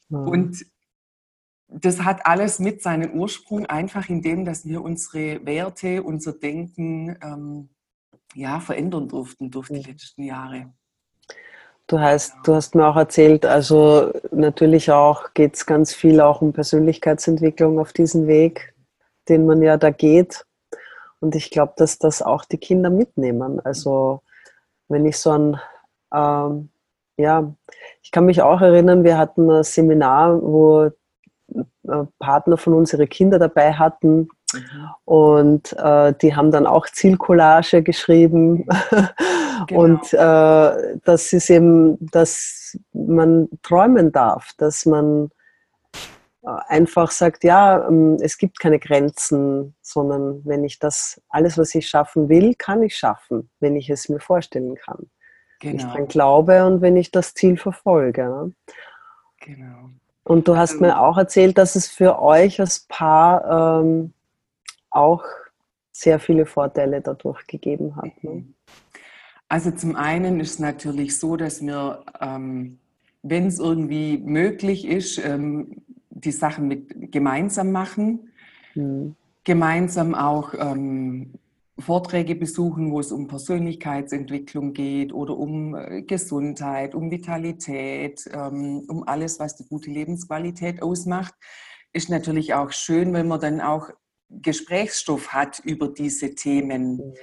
Und 0.10 0.66
das 1.68 2.02
hat 2.02 2.26
alles 2.26 2.60
mit 2.60 2.82
seinen 2.82 3.14
Ursprung 3.14 3.66
einfach 3.66 4.08
in 4.10 4.22
dem, 4.22 4.46
dass 4.46 4.66
wir 4.66 4.82
unsere 4.82 5.46
Werte, 5.46 6.04
unser 6.04 6.34
Denken 6.34 7.18
ähm, 7.22 7.70
ja, 8.34 8.60
verändern 8.60 9.08
durften 9.08 9.50
durch 9.50 9.70
die 9.70 9.82
letzten 9.82 10.24
Jahre. 10.24 10.74
Du 11.88 12.00
hast, 12.00 12.36
du 12.44 12.56
hast 12.56 12.74
mir 12.74 12.88
auch 12.88 12.96
erzählt, 12.96 13.46
also 13.46 14.12
natürlich 14.32 14.92
auch 14.92 15.34
geht 15.36 15.54
es 15.56 15.68
ganz 15.68 15.94
viel 15.94 16.20
auch 16.20 16.42
um 16.42 16.52
Persönlichkeitsentwicklung 16.52 17.78
auf 17.78 17.94
diesem 17.94 18.26
Weg, 18.26 18.74
den 19.30 19.46
man 19.46 19.62
ja 19.62 19.78
da 19.78 19.92
geht. 19.92 20.46
Und 21.20 21.36
ich 21.36 21.52
glaube, 21.52 21.74
dass 21.78 22.00
das 22.00 22.24
auch 22.24 22.44
die 22.46 22.58
Kinder 22.58 22.90
mitnehmen. 22.90 23.60
Also 23.64 24.22
wenn 24.88 25.06
ich 25.06 25.18
so 25.18 25.32
ein, 25.32 25.60
ähm, 26.12 26.70
ja, 27.18 27.54
ich 28.02 28.10
kann 28.10 28.26
mich 28.26 28.42
auch 28.42 28.62
erinnern, 28.62 29.04
wir 29.04 29.20
hatten 29.20 29.48
ein 29.50 29.64
Seminar, 29.64 30.42
wo 30.42 30.86
äh, 30.86 30.92
Partner 32.18 32.58
von 32.58 32.74
uns 32.74 32.94
ihre 32.94 33.08
Kinder 33.08 33.38
dabei 33.38 33.74
hatten 33.74 34.28
Mhm. 34.54 34.90
Und 35.06 35.74
äh, 35.74 36.14
die 36.22 36.36
haben 36.36 36.52
dann 36.52 36.68
auch 36.68 36.88
Zielcollage 36.88 37.84
geschrieben. 37.84 38.68
Genau. 39.68 39.82
Und 39.82 40.14
äh, 40.14 40.98
das 41.06 41.32
ist 41.32 41.50
eben, 41.50 41.98
dass 42.12 42.78
man 42.92 43.48
träumen 43.64 44.12
darf, 44.12 44.52
dass 44.58 44.86
man 44.86 45.32
äh, 46.44 46.50
einfach 46.68 47.10
sagt, 47.10 47.46
ja, 47.46 47.88
ähm, 47.88 48.18
es 48.22 48.38
gibt 48.38 48.60
keine 48.60 48.80
Grenzen, 48.80 49.76
sondern 49.82 50.42
wenn 50.46 50.66
ich 50.66 50.78
das, 50.78 51.22
alles, 51.30 51.58
was 51.58 51.74
ich 51.74 51.88
schaffen 51.88 52.28
will, 52.30 52.54
kann 52.56 52.84
ich 52.84 52.98
schaffen, 52.98 53.50
wenn 53.60 53.76
ich 53.76 53.90
es 53.90 54.10
mir 54.10 54.20
vorstellen 54.20 54.76
kann. 54.76 55.10
Genau. 55.62 55.72
Wenn 55.72 55.80
ich 55.80 55.86
dran 55.86 56.08
glaube 56.10 56.66
und 56.66 56.82
wenn 56.82 56.98
ich 56.98 57.12
das 57.12 57.34
Ziel 57.34 57.58
verfolge. 57.58 58.52
Genau. 59.40 59.90
Und 60.24 60.48
du 60.48 60.58
hast 60.58 60.74
also, 60.74 60.84
mir 60.84 61.00
auch 61.00 61.18
erzählt, 61.18 61.58
dass 61.58 61.76
es 61.76 61.88
für 61.88 62.22
euch 62.22 62.60
als 62.60 62.86
Paar 62.88 63.82
ähm, 63.82 64.14
auch 64.96 65.24
sehr 65.92 66.20
viele 66.20 66.46
Vorteile 66.46 67.02
dadurch 67.02 67.46
gegeben 67.48 67.96
hat. 67.96 68.24
Ne? 68.24 68.46
Also 69.48 69.72
zum 69.72 69.96
einen 69.96 70.40
ist 70.40 70.54
es 70.54 70.60
natürlich 70.60 71.18
so, 71.20 71.38
dass 71.38 71.62
wir, 71.62 72.04
ähm, 72.20 72.80
wenn 73.22 73.48
es 73.48 73.60
irgendwie 73.60 74.18
möglich 74.18 74.86
ist, 74.86 75.18
ähm, 75.24 75.84
die 76.10 76.32
Sachen 76.32 76.68
mit 76.68 77.12
gemeinsam 77.12 77.72
machen, 77.72 78.32
mhm. 78.74 79.16
gemeinsam 79.44 80.16
auch 80.16 80.54
ähm, 80.58 81.34
Vorträge 81.78 82.36
besuchen, 82.36 82.92
wo 82.92 83.00
es 83.00 83.12
um 83.12 83.28
Persönlichkeitsentwicklung 83.28 84.74
geht 84.74 85.14
oder 85.14 85.38
um 85.38 85.76
äh, 85.76 86.02
Gesundheit, 86.02 86.96
um 86.96 87.12
Vitalität, 87.12 88.30
ähm, 88.34 88.86
um 88.88 89.08
alles, 89.08 89.40
was 89.40 89.58
die 89.58 89.68
gute 89.68 89.92
Lebensqualität 89.92 90.82
ausmacht. 90.82 91.34
Ist 91.94 92.10
natürlich 92.10 92.54
auch 92.54 92.72
schön, 92.72 93.14
wenn 93.14 93.28
man 93.28 93.40
dann 93.40 93.62
auch 93.62 93.90
Gesprächsstoff 94.30 95.30
hat 95.30 95.60
über 95.60 95.88
diese 95.88 96.36
Themen. 96.36 96.98
Mhm. 96.98 97.14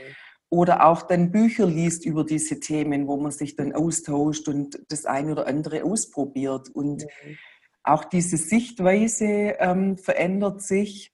Oder 0.50 0.86
auch 0.86 1.02
dann 1.02 1.32
Bücher 1.32 1.66
liest 1.66 2.04
über 2.04 2.24
diese 2.24 2.60
Themen, 2.60 3.08
wo 3.08 3.16
man 3.16 3.32
sich 3.32 3.56
dann 3.56 3.72
austauscht 3.72 4.48
und 4.48 4.78
das 4.88 5.06
eine 5.06 5.32
oder 5.32 5.46
andere 5.46 5.82
ausprobiert. 5.84 6.68
Und 6.68 7.04
mhm. 7.04 7.38
auch 7.84 8.04
diese 8.04 8.36
Sichtweise 8.36 9.24
ähm, 9.24 9.96
verändert 9.96 10.62
sich. 10.62 11.10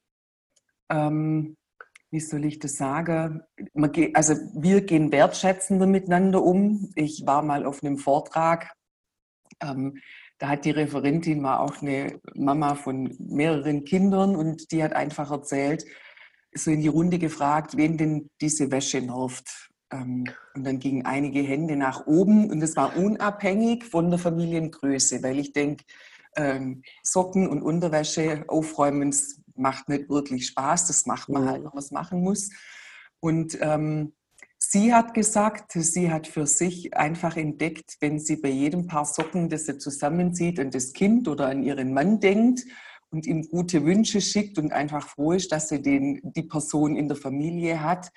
Ähm, 0.91 1.57
wie 2.11 2.21
soll 2.21 2.47
ich 2.47 2.59
das 2.59 2.77
sagen? 2.77 3.43
Geht, 3.93 4.17
also 4.17 4.35
wir 4.55 4.81
gehen 4.81 5.13
wertschätzender 5.13 5.87
miteinander 5.87 6.43
um. 6.43 6.91
Ich 6.95 7.27
war 7.27 7.43
mal 7.43 7.67
auf 7.67 7.83
einem 7.83 7.99
Vortrag. 7.99 8.73
Ähm, 9.61 9.99
da 10.39 10.49
hat 10.49 10.65
die 10.65 10.71
Referentin 10.71 11.43
war 11.43 11.61
auch 11.61 11.83
eine 11.83 12.21
Mama 12.35 12.75
von 12.75 13.15
mehreren 13.19 13.85
Kindern 13.85 14.37
und 14.37 14.71
die 14.71 14.83
hat 14.83 14.93
einfach 14.93 15.31
erzählt, 15.31 15.85
so 16.55 16.71
in 16.71 16.81
die 16.81 16.89
Runde 16.89 17.19
gefragt, 17.19 17.77
wen 17.77 17.97
denn 17.97 18.31
diese 18.41 18.71
Wäsche 18.71 19.01
nervt. 19.01 19.71
Ähm, 19.91 20.25
und 20.55 20.65
dann 20.65 20.79
gingen 20.79 21.07
einige 21.07 21.41
Hände 21.41 21.77
nach 21.77 22.07
oben 22.07 22.51
und 22.51 22.63
es 22.63 22.77
war 22.77 22.97
unabhängig 22.97 23.85
von 23.85 24.11
der 24.11 24.19
Familiengröße, 24.19 25.23
weil 25.23 25.39
ich 25.39 25.53
denke, 25.53 25.85
ähm, 26.37 26.83
Socken 27.03 27.49
und 27.49 27.63
Unterwäsche 27.63 28.45
aufräumen 28.49 29.15
macht 29.57 29.89
nicht 29.89 30.09
wirklich 30.09 30.47
Spaß, 30.47 30.87
das 30.87 31.07
macht 31.07 31.29
man 31.29 31.49
halt, 31.49 31.65
wenn 31.65 31.71
man 31.71 31.79
es 31.79 31.91
machen 31.91 32.21
muss. 32.21 32.51
Und 33.21 33.59
ähm, 33.61 34.13
Sie 34.61 34.93
hat 34.93 35.15
gesagt, 35.15 35.73
sie 35.73 36.11
hat 36.11 36.27
für 36.27 36.47
sich 36.47 36.97
einfach 36.97 37.37
entdeckt, 37.37 37.97
wenn 38.01 38.19
sie 38.19 38.37
bei 38.37 38.49
jedem 38.49 38.89
Paar 38.89 39.05
Socken, 39.05 39.49
das 39.49 39.67
sie 39.67 39.79
zusammenzieht, 39.79 40.59
an 40.59 40.73
das 40.73 40.93
Kind 40.93 41.29
oder 41.29 41.47
an 41.47 41.63
ihren 41.63 41.95
Mann 41.95 42.19
denkt 42.19 42.65
und 43.11 43.27
ihm 43.27 43.49
gute 43.49 43.85
Wünsche 43.85 44.21
schickt 44.21 44.59
und 44.59 44.73
einfach 44.73 45.09
froh 45.09 45.33
ist, 45.33 45.53
dass 45.53 45.69
sie 45.69 45.81
den, 45.81 46.21
die 46.23 46.43
Person 46.43 46.97
in 46.97 47.07
der 47.07 47.17
Familie 47.17 47.83
hat, 47.83 48.11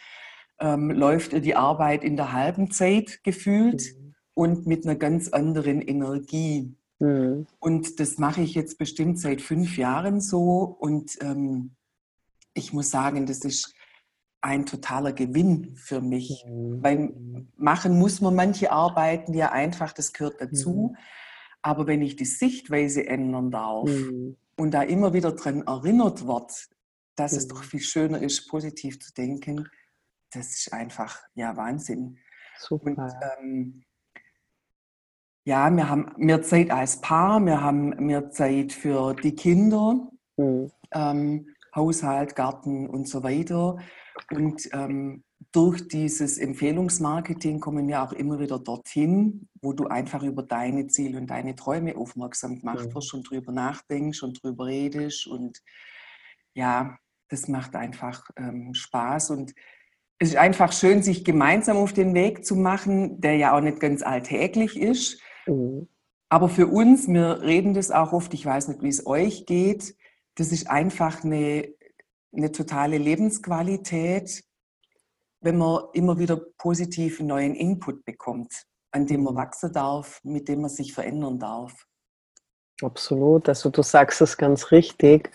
ähm, 0.60 0.89
läuft 0.89 1.34
ihr 1.34 1.41
die 1.41 1.56
Arbeit 1.56 2.04
in 2.04 2.17
der 2.17 2.34
halben 2.34 2.71
Zeit 2.71 3.23
gefühlt 3.23 3.93
mhm. 3.95 4.15
und 4.34 4.67
mit 4.67 4.86
einer 4.86 4.95
ganz 4.95 5.30
anderen 5.30 5.80
Energie. 5.80 6.75
Mhm. 6.99 7.45
Und 7.60 7.99
das 7.99 8.17
mache 8.17 8.41
ich 8.41 8.56
jetzt 8.56 8.80
bestimmt 8.80 9.19
seit 9.19 9.41
fünf 9.41 9.77
Jahren 9.77 10.21
so 10.21 10.75
und 10.80 11.17
ähm, 11.21 11.75
ich 12.54 12.73
muss 12.73 12.89
sagen, 12.89 13.25
das 13.27 13.45
ist 13.45 13.73
ein 14.41 14.65
totaler 14.65 15.13
Gewinn 15.13 15.75
für 15.75 16.01
mich. 16.01 16.45
Mhm. 16.47 16.84
Weil 16.84 17.13
machen 17.56 17.97
muss 17.97 18.21
man 18.21 18.36
manche 18.36 18.71
Arbeiten 18.71 19.34
ja 19.34 19.51
einfach, 19.51 19.93
das 19.93 20.13
gehört 20.13 20.41
dazu. 20.41 20.91
Mhm. 20.91 20.97
Aber 21.62 21.88
wenn 21.88 22.01
ich 22.01 22.15
die 22.15 22.25
Sichtweise 22.25 23.06
ändern 23.06 23.51
darf 23.51 23.88
mhm. 23.88 24.36
und 24.58 24.71
da 24.73 24.82
immer 24.82 25.13
wieder 25.13 25.34
dran 25.34 25.62
erinnert 25.62 26.25
wird, 26.25 26.69
dass 27.15 27.34
es 27.34 27.47
doch 27.47 27.62
mhm. 27.62 27.67
viel 27.67 27.82
schöner 27.82 28.21
ist, 28.21 28.47
positiv 28.47 28.99
zu 28.99 29.13
denken, 29.13 29.67
das 30.32 30.49
ist 30.58 30.73
einfach 30.73 31.19
ja 31.36 31.56
Wahnsinn. 31.56 32.17
Super. 32.58 32.86
Und, 32.86 33.13
ähm, 33.39 33.84
ja, 35.43 35.69
wir 35.69 35.89
haben 35.89 36.12
mehr 36.17 36.41
Zeit 36.41 36.71
als 36.71 37.01
Paar, 37.01 37.39
wir 37.41 37.62
haben 37.62 37.89
mehr 38.06 38.30
Zeit 38.32 38.73
für 38.73 39.13
die 39.15 39.36
Kinder, 39.36 40.10
mhm. 40.38 40.71
ähm, 40.91 41.47
Haushalt, 41.76 42.36
Garten 42.36 42.88
und 42.88 43.08
so 43.08 43.24
weiter. 43.24 43.78
Und 44.32 44.70
ähm, 44.74 45.24
durch 45.52 45.88
dieses 45.88 46.38
Empfehlungsmarketing 46.38 47.60
kommen 47.60 47.88
wir 47.88 48.04
auch 48.04 48.14
immer 48.14 48.40
wieder 48.40 48.60
dorthin, 48.60 49.50
wo 49.62 49.74
du 49.74 49.88
einfach 49.88 50.24
über 50.24 50.44
deine 50.44 50.88
Ziele 50.88 51.18
und 51.18 51.28
deine 51.28 51.56
Träume 51.56 51.98
aufmerksam 51.98 52.60
gemacht 52.60 52.88
mhm. 52.88 52.96
wirst 52.96 53.14
und 53.14 53.30
drüber 53.30 53.52
nachdenkst 53.52 54.22
und 54.24 54.44
drüber 54.44 54.66
redest. 54.66 55.28
Und 55.28 55.62
ja, 56.54 56.98
das 57.30 57.48
macht 57.48 57.76
einfach 57.76 58.30
ähm, 58.38 58.74
Spaß. 58.74 59.32
Und 59.32 59.54
es 60.20 60.30
ist 60.30 60.38
einfach 60.38 60.72
schön, 60.72 61.02
sich 61.02 61.26
gemeinsam 61.26 61.78
auf 61.78 61.94
den 61.94 62.14
Weg 62.14 62.46
zu 62.46 62.56
machen, 62.56 63.22
der 63.22 63.38
ja 63.38 63.56
auch 63.56 63.62
nicht 63.62 63.80
ganz 63.80 64.04
alltäglich 64.04 64.80
ist. 64.80 65.22
Mhm. 65.48 65.88
Aber 66.30 66.48
für 66.48 66.68
uns, 66.68 67.10
wir 67.10 67.42
reden 67.42 67.74
das 67.74 67.92
auch 67.92 68.14
oft, 68.14 68.34
ich 68.34 68.46
weiß 68.46 68.70
nicht, 68.70 68.84
wie 68.84 68.90
es 68.90 69.06
euch 69.06 69.46
geht, 69.46 69.96
das 70.41 70.51
ist 70.51 70.67
einfach 70.69 71.23
eine 71.23 71.69
eine 72.36 72.51
totale 72.51 72.97
Lebensqualität, 72.97 74.43
wenn 75.41 75.58
man 75.58 75.84
immer 75.93 76.17
wieder 76.19 76.38
positiven 76.58 77.27
neuen 77.27 77.56
Input 77.56 78.06
bekommt, 78.06 78.63
an 78.91 79.06
dem 79.06 79.23
man 79.23 79.34
mhm. 79.34 79.38
wachsen 79.38 79.73
darf, 79.73 80.19
mit 80.23 80.47
dem 80.47 80.62
man 80.62 80.69
sich 80.69 80.93
verändern 80.93 81.39
darf. 81.39 81.73
Absolut, 82.82 83.47
also 83.49 83.69
du 83.69 83.84
sagst 83.84 84.21
es 84.21 84.38
ganz 84.38 84.71
richtig 84.71 85.30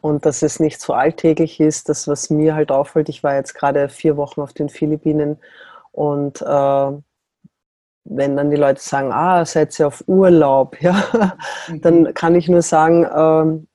und 0.00 0.26
dass 0.26 0.42
es 0.42 0.60
nicht 0.60 0.80
so 0.80 0.92
alltäglich 0.92 1.60
ist, 1.60 1.88
das 1.88 2.08
was 2.08 2.30
mir 2.30 2.54
halt 2.54 2.70
auffällt, 2.70 3.08
ich 3.08 3.22
war 3.22 3.34
jetzt 3.34 3.54
gerade 3.54 3.88
vier 3.88 4.16
Wochen 4.16 4.40
auf 4.40 4.52
den 4.52 4.68
Philippinen 4.68 5.38
und 5.92 6.42
äh, 6.42 6.92
wenn 8.04 8.36
dann 8.36 8.50
die 8.50 8.56
Leute 8.56 8.80
sagen, 8.80 9.12
ah, 9.12 9.44
seid 9.44 9.78
ihr 9.78 9.86
auf 9.86 10.02
Urlaub, 10.08 10.76
ja, 10.82 11.36
mhm. 11.68 11.80
dann 11.80 12.14
kann 12.14 12.34
ich 12.34 12.48
nur 12.48 12.62
sagen, 12.62 13.04
äh, 13.04 13.66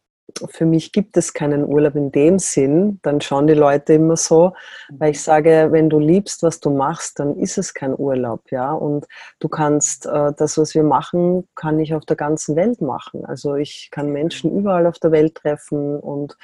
für 0.50 0.66
mich 0.66 0.92
gibt 0.92 1.16
es 1.18 1.34
keinen 1.34 1.64
Urlaub 1.64 1.96
in 1.96 2.12
dem 2.12 2.40
Sinn, 2.40 3.00
dann 3.04 3.22
schauen 3.22 3.48
die 3.48 3.54
Leute 3.54 3.94
immer 3.94 4.18
so, 4.18 4.54
weil 4.90 5.12
ich 5.12 5.22
sage, 5.22 5.70
wenn 5.72 5.90
du 5.90 6.00
liebst, 6.00 6.44
was 6.44 6.60
du 6.60 6.70
machst, 6.70 7.20
dann 7.20 7.38
ist 7.38 7.58
es 7.58 7.74
kein 7.74 7.98
Urlaub, 7.98 8.52
ja. 8.52 8.74
Und 8.74 9.08
du 9.40 9.48
kannst 9.48 10.06
äh, 10.06 10.34
das, 10.38 10.58
was 10.58 10.76
wir 10.76 10.84
machen, 10.84 11.48
kann 11.56 11.80
ich 11.80 11.94
auf 11.94 12.06
der 12.06 12.18
ganzen 12.18 12.56
Welt 12.56 12.82
machen. 12.82 13.26
Also 13.26 13.56
ich 13.56 13.90
kann 13.92 14.12
Menschen 14.12 14.52
überall 14.52 14.88
auf 14.88 15.00
der 15.00 15.12
Welt 15.12 15.36
treffen 15.36 16.00
und 16.00 16.38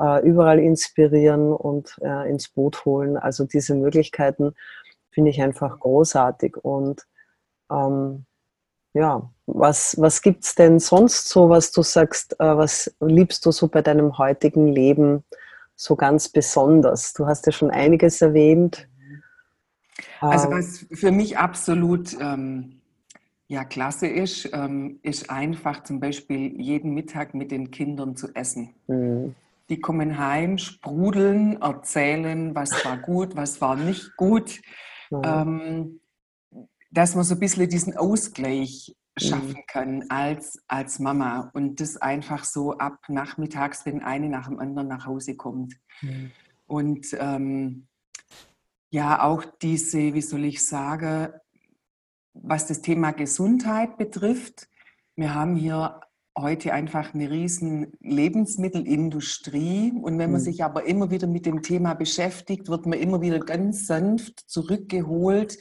äh, 0.00 0.24
überall 0.26 0.58
inspirieren 0.60 1.52
und 1.52 1.96
äh, 2.02 2.28
ins 2.30 2.48
Boot 2.48 2.84
holen. 2.84 3.16
Also 3.16 3.44
diese 3.44 3.74
Möglichkeiten 3.74 4.54
finde 5.10 5.30
ich 5.30 5.42
einfach 5.42 5.78
großartig. 5.80 6.56
Und 6.58 7.02
ähm, 7.70 8.26
ja, 8.92 9.30
was, 9.46 9.96
was 9.98 10.22
gibt 10.22 10.44
es 10.44 10.54
denn 10.54 10.78
sonst 10.78 11.28
so, 11.28 11.48
was 11.48 11.70
du 11.70 11.82
sagst, 11.82 12.38
äh, 12.40 12.56
was 12.56 12.94
liebst 13.00 13.44
du 13.44 13.52
so 13.52 13.68
bei 13.68 13.82
deinem 13.82 14.16
heutigen 14.18 14.68
Leben 14.68 15.24
so 15.76 15.96
ganz 15.96 16.28
besonders? 16.28 17.12
Du 17.12 17.26
hast 17.26 17.46
ja 17.46 17.52
schon 17.52 17.70
einiges 17.70 18.22
erwähnt. 18.22 18.88
Also 20.20 20.46
ähm, 20.46 20.58
was 20.58 20.86
für 20.92 21.10
mich 21.10 21.36
absolut 21.36 22.16
ähm, 22.18 22.80
ja, 23.46 23.64
klasse 23.64 24.06
ist, 24.06 24.48
ähm, 24.52 24.98
ist 25.02 25.28
einfach 25.28 25.82
zum 25.82 26.00
Beispiel 26.00 26.60
jeden 26.60 26.94
Mittag 26.94 27.34
mit 27.34 27.50
den 27.50 27.70
Kindern 27.70 28.16
zu 28.16 28.28
essen. 28.34 28.74
Mhm. 28.86 29.34
Die 29.68 29.80
kommen 29.80 30.18
heim, 30.18 30.58
sprudeln, 30.58 31.60
erzählen, 31.60 32.54
was 32.54 32.84
war 32.84 32.98
gut, 32.98 33.34
was 33.36 33.60
war 33.60 33.76
nicht 33.76 34.16
gut. 34.16 34.60
Mhm. 35.10 36.00
dass 36.90 37.14
man 37.14 37.22
so 37.24 37.34
ein 37.34 37.40
bisschen 37.40 37.68
diesen 37.68 37.96
Ausgleich 37.96 38.96
schaffen 39.16 39.50
mhm. 39.50 39.66
kann 39.66 40.04
als, 40.10 40.62
als 40.66 40.98
Mama 40.98 41.50
und 41.54 41.80
das 41.80 41.96
einfach 41.96 42.44
so 42.44 42.78
ab 42.78 42.98
nachmittags, 43.08 43.86
wenn 43.86 44.02
eine 44.02 44.28
nach 44.28 44.48
dem 44.48 44.58
anderen 44.58 44.88
nach 44.88 45.06
Hause 45.06 45.36
kommt. 45.36 45.74
Mhm. 46.00 46.32
Und 46.66 47.16
ähm, 47.18 47.86
ja, 48.90 49.22
auch 49.22 49.44
diese, 49.62 50.14
wie 50.14 50.22
soll 50.22 50.44
ich 50.44 50.64
sagen, 50.64 51.32
was 52.32 52.66
das 52.66 52.80
Thema 52.80 53.12
Gesundheit 53.12 53.96
betrifft, 53.98 54.68
wir 55.16 55.34
haben 55.34 55.54
hier 55.54 56.00
heute 56.36 56.72
einfach 56.72 57.14
eine 57.14 57.30
riesen 57.30 57.92
Lebensmittelindustrie. 58.00 59.92
Und 59.92 60.18
wenn 60.18 60.32
man 60.32 60.40
mhm. 60.40 60.44
sich 60.44 60.64
aber 60.64 60.84
immer 60.84 61.10
wieder 61.12 61.28
mit 61.28 61.46
dem 61.46 61.62
Thema 61.62 61.94
beschäftigt, 61.94 62.68
wird 62.68 62.86
man 62.86 62.98
immer 62.98 63.20
wieder 63.20 63.38
ganz 63.38 63.86
sanft 63.86 64.40
zurückgeholt 64.48 65.58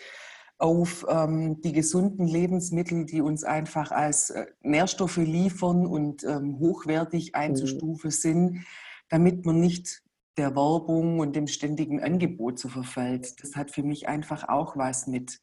auf 0.63 1.05
ähm, 1.09 1.59
die 1.61 1.73
gesunden 1.73 2.25
Lebensmittel, 2.25 3.05
die 3.05 3.19
uns 3.19 3.43
einfach 3.43 3.91
als 3.91 4.29
äh, 4.29 4.45
Nährstoffe 4.61 5.17
liefern 5.17 5.85
und 5.85 6.23
ähm, 6.23 6.57
hochwertig 6.57 7.35
einzustufen 7.35 8.07
mhm. 8.07 8.11
sind, 8.11 8.65
damit 9.09 9.45
man 9.45 9.59
nicht 9.59 10.03
der 10.37 10.55
Werbung 10.55 11.19
und 11.19 11.35
dem 11.35 11.47
ständigen 11.47 12.01
Angebot 12.01 12.59
so 12.59 12.69
verfällt. 12.69 13.43
Das 13.43 13.57
hat 13.57 13.71
für 13.71 13.83
mich 13.83 14.07
einfach 14.07 14.47
auch 14.47 14.77
was 14.77 15.05
mit 15.05 15.41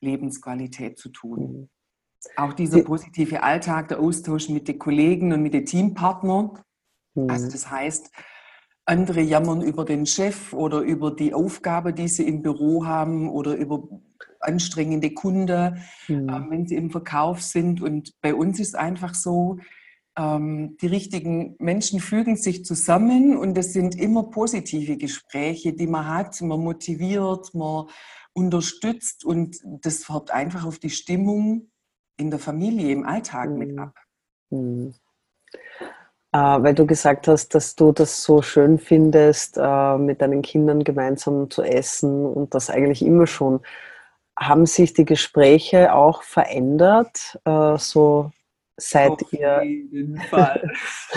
Lebensqualität 0.00 0.98
zu 0.98 1.10
tun. 1.10 1.40
Mhm. 1.40 1.68
Auch 2.36 2.54
dieser 2.54 2.82
positive 2.82 3.42
Alltag, 3.42 3.88
der 3.88 4.00
Austausch 4.00 4.48
mit 4.48 4.68
den 4.68 4.78
Kollegen 4.78 5.34
und 5.34 5.42
mit 5.42 5.52
den 5.52 5.66
Teampartnern. 5.66 6.58
Mhm. 7.14 7.28
Also 7.28 7.50
das 7.50 7.70
heißt, 7.70 8.10
andere 8.86 9.20
jammern 9.20 9.60
über 9.60 9.84
den 9.84 10.06
Chef 10.06 10.54
oder 10.54 10.80
über 10.80 11.10
die 11.10 11.34
Aufgabe, 11.34 11.92
die 11.92 12.08
sie 12.08 12.26
im 12.26 12.40
Büro 12.40 12.86
haben 12.86 13.28
oder 13.28 13.54
über 13.54 13.86
anstrengende 14.42 15.12
Kunden, 15.12 15.82
mhm. 16.08 16.28
äh, 16.28 16.50
wenn 16.50 16.66
sie 16.66 16.76
im 16.76 16.90
Verkauf 16.90 17.42
sind. 17.42 17.80
Und 17.82 18.20
bei 18.20 18.34
uns 18.34 18.60
ist 18.60 18.76
einfach 18.76 19.14
so, 19.14 19.58
ähm, 20.18 20.76
die 20.80 20.88
richtigen 20.88 21.56
Menschen 21.58 22.00
fügen 22.00 22.36
sich 22.36 22.64
zusammen 22.64 23.36
und 23.36 23.56
es 23.56 23.72
sind 23.72 23.94
immer 23.98 24.24
positive 24.24 24.96
Gespräche, 24.96 25.72
die 25.72 25.86
man 25.86 26.06
hat. 26.06 26.40
Man 26.42 26.60
motiviert, 26.60 27.54
man 27.54 27.86
unterstützt 28.34 29.24
und 29.24 29.56
das 29.64 30.04
färbt 30.04 30.30
einfach 30.30 30.66
auf 30.66 30.78
die 30.78 30.90
Stimmung 30.90 31.70
in 32.18 32.30
der 32.30 32.38
Familie, 32.38 32.90
im 32.90 33.06
Alltag 33.06 33.50
mhm. 33.50 33.58
mit 33.58 33.78
ab. 33.78 33.94
Mhm. 34.50 34.94
Äh, 36.34 36.38
weil 36.38 36.74
du 36.74 36.86
gesagt 36.86 37.28
hast, 37.28 37.54
dass 37.54 37.74
du 37.74 37.92
das 37.92 38.22
so 38.22 38.40
schön 38.40 38.78
findest, 38.78 39.58
äh, 39.58 39.98
mit 39.98 40.22
deinen 40.22 40.40
Kindern 40.40 40.82
gemeinsam 40.82 41.50
zu 41.50 41.62
essen 41.62 42.24
und 42.24 42.54
das 42.54 42.70
eigentlich 42.70 43.02
immer 43.02 43.26
schon. 43.26 43.60
Haben 44.46 44.66
sich 44.66 44.92
die 44.92 45.04
Gespräche 45.04 45.94
auch 45.94 46.22
verändert, 46.22 47.38
äh, 47.44 47.76
so 47.78 48.30
seit 48.76 49.10
Auf 49.10 49.32
ihr. 49.32 49.56
Auf 49.58 49.64
jeden 49.64 50.18
Fall. 50.22 50.72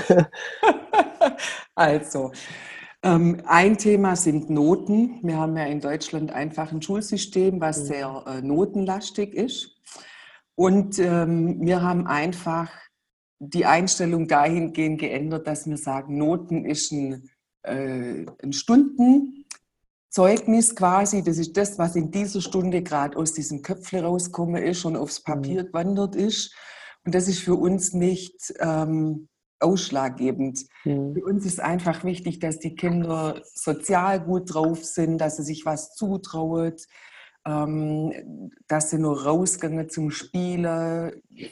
also, 1.75 2.31
ähm, 3.03 3.41
ein 3.45 3.77
Thema 3.77 4.15
sind 4.15 4.49
Noten. 4.49 5.19
Wir 5.21 5.37
haben 5.37 5.55
ja 5.55 5.65
in 5.65 5.79
Deutschland 5.79 6.31
einfach 6.31 6.71
ein 6.71 6.81
Schulsystem, 6.81 7.61
was 7.61 7.81
mhm. 7.81 7.85
sehr 7.85 8.23
äh, 8.27 8.41
notenlastig 8.41 9.33
ist. 9.33 9.79
Und 10.55 10.97
ähm, 10.99 11.59
wir 11.61 11.81
haben 11.81 12.07
einfach 12.07 12.71
die 13.39 13.65
Einstellung 13.65 14.27
dahingehend 14.27 14.99
geändert, 14.99 15.45
dass 15.45 15.67
wir 15.67 15.77
sagen, 15.77 16.17
Noten 16.17 16.65
ist 16.65 16.91
ein, 16.91 17.29
äh, 17.63 18.25
ein 18.41 18.53
Stundenzeugnis 20.15 20.75
quasi. 20.75 21.23
Das 21.23 21.37
ist 21.37 21.57
das, 21.57 21.77
was 21.77 21.95
in 21.95 22.09
dieser 22.09 22.39
Stunde 22.39 22.81
gerade 22.81 23.17
aus 23.17 23.33
diesem 23.33 23.61
Köpfle 23.61 24.03
rausgekommen 24.03 24.63
ist 24.63 24.85
und 24.85 24.95
aufs 24.95 25.21
Papier 25.21 25.63
mhm. 25.63 25.67
gewandert 25.67 26.15
ist. 26.15 26.55
Und 27.05 27.13
das 27.13 27.27
ist 27.27 27.39
für 27.39 27.55
uns 27.55 27.93
nicht 27.93 28.53
ähm, 28.59 29.27
ausschlaggebend. 29.59 30.65
Mhm. 30.85 31.15
Für 31.15 31.25
uns 31.25 31.45
ist 31.45 31.59
einfach 31.59 32.05
wichtig, 32.05 32.39
dass 32.39 32.59
die 32.59 32.75
Kinder 32.75 33.41
sozial 33.53 34.21
gut 34.21 34.53
drauf 34.53 34.85
sind, 34.85 35.17
dass 35.19 35.35
sie 35.37 35.43
sich 35.43 35.65
was 35.65 35.93
zutrauen, 35.95 36.75
ähm, 37.45 38.51
dass 38.67 38.91
sie 38.91 38.99
nur 38.99 39.23
rausgehen 39.23 39.89
zum 39.89 40.11
Spielen, 40.11 41.11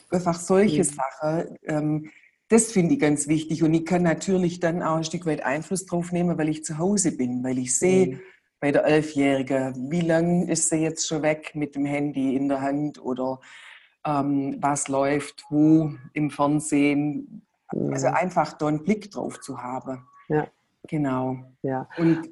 einfach 0.09 0.39
solche 0.39 0.83
mhm. 0.83 0.83
Sachen. 0.83 1.57
Ähm, 1.67 2.09
das 2.47 2.71
finde 2.71 2.93
ich 2.93 2.99
ganz 2.99 3.27
wichtig. 3.27 3.63
Und 3.63 3.73
ich 3.73 3.85
kann 3.85 4.03
natürlich 4.03 4.59
dann 4.59 4.83
auch 4.83 4.95
ein 4.95 5.03
Stück 5.03 5.25
weit 5.25 5.43
Einfluss 5.43 5.85
drauf 5.85 6.11
nehmen, 6.11 6.37
weil 6.37 6.49
ich 6.49 6.63
zu 6.63 6.77
Hause 6.77 7.11
bin, 7.11 7.43
weil 7.43 7.57
ich 7.57 7.77
sehe 7.77 8.07
mhm. 8.07 8.19
Bei 8.63 8.71
der 8.71 8.85
Elfjährigen, 8.85 9.91
wie 9.91 9.99
lange 9.99 10.49
ist 10.49 10.69
sie 10.69 10.77
jetzt 10.77 11.05
schon 11.05 11.21
weg 11.21 11.51
mit 11.53 11.75
dem 11.75 11.85
Handy 11.85 12.33
in 12.33 12.47
der 12.47 12.61
Hand 12.61 12.97
oder 12.97 13.41
ähm, 14.05 14.55
was 14.61 14.87
läuft 14.87 15.43
wo 15.49 15.91
im 16.13 16.31
Fernsehen. 16.31 17.45
Mhm. 17.73 17.91
Also 17.91 18.07
einfach 18.07 18.53
da 18.53 18.67
einen 18.67 18.81
Blick 18.81 19.11
drauf 19.11 19.41
zu 19.41 19.61
haben. 19.61 20.07
Ja. 20.29 20.47
Genau. 20.87 21.39
Ja. 21.61 21.89
Und, 21.97 22.29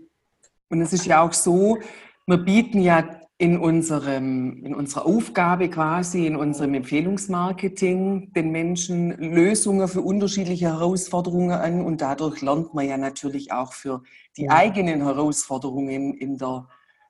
und 0.70 0.80
es 0.80 0.94
ist 0.94 1.06
ja 1.06 1.22
auch 1.22 1.34
so, 1.34 1.78
wir 2.26 2.38
bieten 2.38 2.80
ja 2.80 3.20
in, 3.42 3.58
unserem, 3.58 4.64
in 4.64 4.76
unserer 4.76 5.08
Aufgabe 5.08 5.68
quasi, 5.68 6.28
in 6.28 6.36
unserem 6.36 6.76
Empfehlungsmarketing 6.76 8.32
den 8.34 8.52
Menschen 8.52 9.18
Lösungen 9.18 9.88
für 9.88 10.02
unterschiedliche 10.02 10.68
Herausforderungen 10.68 11.50
an 11.50 11.82
und 11.82 12.02
dadurch 12.02 12.40
lernt 12.44 12.76
man 12.76 12.88
ja 12.88 12.98
natürlich 12.98 13.52
auch 13.52 13.74
für 13.74 14.04
die 14.38 14.44
ja. 14.44 14.52
eigenen 14.52 15.02
Herausforderungen 15.02 16.14
in 16.14 16.38
der 16.38 16.68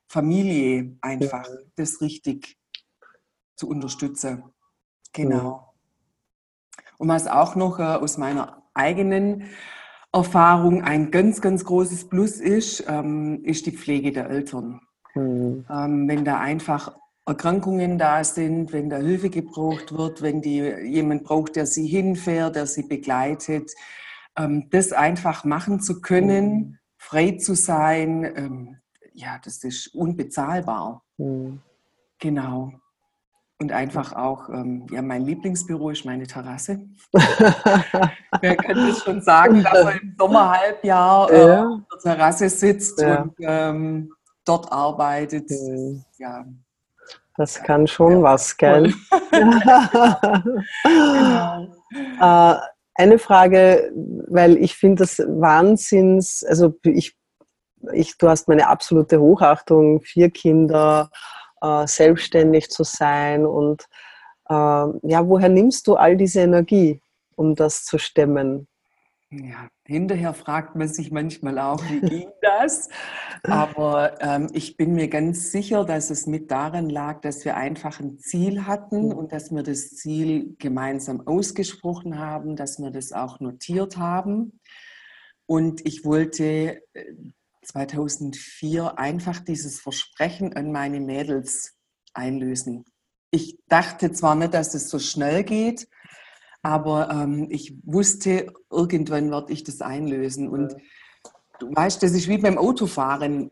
Familie 0.08 0.96
einfach 1.02 1.46
ja. 1.46 1.54
das 1.76 2.00
richtig 2.00 2.56
zu 3.54 3.68
unterstützen. 3.68 4.42
Genau. 5.12 5.74
Und 6.96 7.08
was 7.08 7.26
auch 7.26 7.56
noch 7.56 7.78
äh, 7.78 7.82
aus 7.82 8.16
meiner 8.16 8.62
eigenen 8.72 9.50
Erfahrung 10.14 10.82
ein 10.82 11.10
ganz, 11.10 11.42
ganz 11.42 11.62
großes 11.66 12.08
Plus 12.08 12.40
ist, 12.40 12.84
ähm, 12.88 13.44
ist 13.44 13.66
die 13.66 13.72
Pflege 13.72 14.12
der 14.12 14.30
Eltern. 14.30 14.80
Mhm. 15.14 15.64
Ähm, 15.70 16.08
wenn 16.08 16.24
da 16.24 16.38
einfach 16.38 16.96
Erkrankungen 17.24 17.98
da 17.98 18.24
sind, 18.24 18.72
wenn 18.72 18.90
da 18.90 18.96
Hilfe 18.96 19.30
gebraucht 19.30 19.96
wird, 19.96 20.22
wenn 20.22 20.42
die 20.42 20.60
jemand 20.60 21.24
braucht, 21.24 21.56
der 21.56 21.66
sie 21.66 21.86
hinfährt, 21.86 22.56
der 22.56 22.66
sie 22.66 22.82
begleitet, 22.82 23.70
ähm, 24.36 24.68
das 24.70 24.92
einfach 24.92 25.44
machen 25.44 25.80
zu 25.80 26.00
können, 26.00 26.54
mhm. 26.54 26.78
frei 26.96 27.32
zu 27.32 27.54
sein, 27.54 28.24
ähm, 28.36 28.76
ja, 29.14 29.38
das 29.44 29.62
ist 29.62 29.94
unbezahlbar. 29.94 31.02
Mhm. 31.18 31.60
Genau. 32.18 32.72
Und 33.58 33.70
einfach 33.70 34.12
auch, 34.14 34.48
ähm, 34.48 34.86
ja, 34.90 35.02
mein 35.02 35.24
Lieblingsbüro 35.24 35.90
ist 35.90 36.04
meine 36.04 36.26
Terrasse. 36.26 36.80
Wer 37.12 38.56
kann 38.56 38.88
das 38.88 39.04
schon 39.04 39.20
sagen, 39.22 39.62
dass 39.62 39.74
er 39.74 40.02
im 40.02 40.16
Sommerhalbjahr 40.18 41.30
äh, 41.30 41.46
ja. 41.46 41.68
auf 41.68 42.02
der 42.02 42.16
Terrasse 42.16 42.48
sitzt 42.48 43.00
ja. 43.00 43.22
und 43.22 43.34
ähm, 43.38 44.12
dort 44.44 44.70
arbeitet. 44.72 45.50
Mhm. 45.50 46.04
Ja. 46.18 46.44
Das 47.36 47.62
kann 47.62 47.86
schon 47.86 48.12
ja. 48.12 48.22
was, 48.22 48.56
gell? 48.56 48.92
genau. 49.30 49.78
äh, 52.20 52.56
eine 52.94 53.18
Frage, 53.18 53.90
weil 54.28 54.58
ich 54.58 54.76
finde 54.76 55.02
das 55.02 55.18
Wahnsinns, 55.18 56.44
also 56.44 56.74
ich, 56.84 57.16
ich, 57.92 58.18
du 58.18 58.28
hast 58.28 58.48
meine 58.48 58.68
absolute 58.68 59.18
Hochachtung, 59.20 60.02
vier 60.02 60.30
Kinder, 60.30 61.10
äh, 61.62 61.86
selbstständig 61.86 62.68
zu 62.68 62.84
sein 62.84 63.46
und 63.46 63.86
äh, 64.48 64.54
ja, 64.54 65.26
woher 65.26 65.48
nimmst 65.48 65.86
du 65.86 65.96
all 65.96 66.16
diese 66.16 66.40
Energie, 66.40 67.00
um 67.34 67.54
das 67.54 67.84
zu 67.84 67.96
stemmen? 67.98 68.68
Ja, 69.34 69.70
hinterher 69.86 70.34
fragt 70.34 70.76
man 70.76 70.88
sich 70.88 71.10
manchmal 71.10 71.58
auch, 71.58 71.82
wie 71.88 72.00
ging 72.00 72.28
das? 72.42 72.90
Aber 73.44 74.20
ähm, 74.20 74.50
ich 74.52 74.76
bin 74.76 74.92
mir 74.92 75.08
ganz 75.08 75.50
sicher, 75.50 75.86
dass 75.86 76.10
es 76.10 76.26
mit 76.26 76.50
daran 76.50 76.90
lag, 76.90 77.22
dass 77.22 77.42
wir 77.46 77.56
einfach 77.56 77.98
ein 77.98 78.18
Ziel 78.18 78.66
hatten 78.66 79.10
und 79.10 79.32
dass 79.32 79.50
wir 79.50 79.62
das 79.62 79.96
Ziel 79.96 80.54
gemeinsam 80.58 81.26
ausgesprochen 81.26 82.18
haben, 82.18 82.56
dass 82.56 82.78
wir 82.78 82.90
das 82.90 83.12
auch 83.12 83.40
notiert 83.40 83.96
haben. 83.96 84.60
Und 85.46 85.86
ich 85.86 86.04
wollte 86.04 86.82
2004 87.62 88.82
äh, 88.82 89.00
einfach 89.00 89.40
dieses 89.40 89.80
Versprechen 89.80 90.52
an 90.52 90.72
meine 90.72 91.00
Mädels 91.00 91.74
einlösen. 92.12 92.84
Ich 93.30 93.56
dachte 93.66 94.12
zwar 94.12 94.34
nicht, 94.34 94.52
dass 94.52 94.74
es 94.74 94.90
so 94.90 94.98
schnell 94.98 95.42
geht, 95.42 95.88
aber 96.62 97.10
ähm, 97.10 97.48
ich 97.50 97.74
wusste, 97.84 98.52
irgendwann 98.70 99.30
werde 99.30 99.52
ich 99.52 99.64
das 99.64 99.80
einlösen. 99.80 100.48
Und 100.48 100.76
du 101.58 101.74
weißt, 101.74 102.02
das 102.02 102.12
ist 102.12 102.28
wie 102.28 102.38
beim 102.38 102.58
Autofahren. 102.58 103.50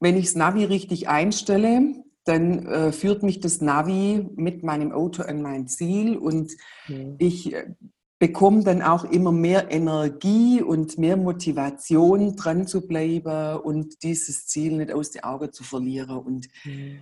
Wenn 0.00 0.16
ich 0.16 0.26
das 0.26 0.34
Navi 0.34 0.64
richtig 0.64 1.08
einstelle, 1.08 2.02
dann 2.24 2.66
äh, 2.66 2.92
führt 2.92 3.22
mich 3.22 3.40
das 3.40 3.60
Navi 3.60 4.26
mit 4.34 4.62
meinem 4.62 4.92
Auto 4.92 5.22
an 5.22 5.42
mein 5.42 5.68
Ziel 5.68 6.16
und 6.16 6.52
mhm. 6.88 7.16
ich 7.18 7.52
äh, 7.52 7.74
bekomme 8.18 8.64
dann 8.64 8.80
auch 8.80 9.04
immer 9.04 9.32
mehr 9.32 9.70
Energie 9.70 10.62
und 10.62 10.96
mehr 10.96 11.18
Motivation, 11.18 12.36
dran 12.36 12.66
zu 12.66 12.86
bleiben 12.86 13.60
und 13.60 14.02
dieses 14.02 14.46
Ziel 14.46 14.78
nicht 14.78 14.92
aus 14.92 15.10
den 15.10 15.24
Augen 15.24 15.52
zu 15.52 15.62
verlieren. 15.62 16.16
Und 16.16 16.48
mhm. 16.64 17.00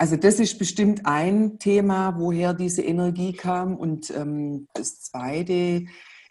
Also 0.00 0.16
das 0.16 0.40
ist 0.40 0.58
bestimmt 0.58 1.02
ein 1.04 1.58
Thema, 1.58 2.18
woher 2.18 2.54
diese 2.54 2.80
Energie 2.80 3.34
kam. 3.34 3.76
Und 3.76 4.08
ähm, 4.08 4.66
das 4.72 5.02
Zweite 5.02 5.84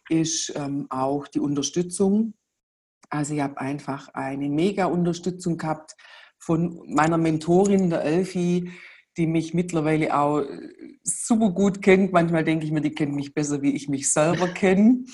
ist 0.10 0.52
ähm, 0.56 0.88
auch 0.90 1.28
die 1.28 1.40
Unterstützung. 1.40 2.34
Also 3.12 3.36
ich 3.36 3.42
habe 3.42 3.62
einfach 3.62 4.08
eine 4.16 4.50
mega 4.50 4.86
Unterstützung 4.86 5.60
gehabt 5.60 5.96
von 6.40 6.82
meiner 6.88 7.20
Mentorin, 7.20 7.92
der 7.92 8.02
Elfi, 8.02 8.72
die 9.18 9.28
mich 9.28 9.54
mittlerweile 9.54 10.18
auch 10.18 10.42
super 11.04 11.52
gut 11.52 11.84
kennt. 11.84 12.12
Manchmal 12.12 12.44
denke 12.44 12.66
ich 12.66 12.72
mir, 12.72 12.82
die 12.82 12.96
kennt 12.96 13.14
mich 13.14 13.36
besser, 13.36 13.62
wie 13.62 13.76
ich 13.76 13.88
mich 13.88 14.10
selber 14.10 14.48
kenne. 14.48 15.06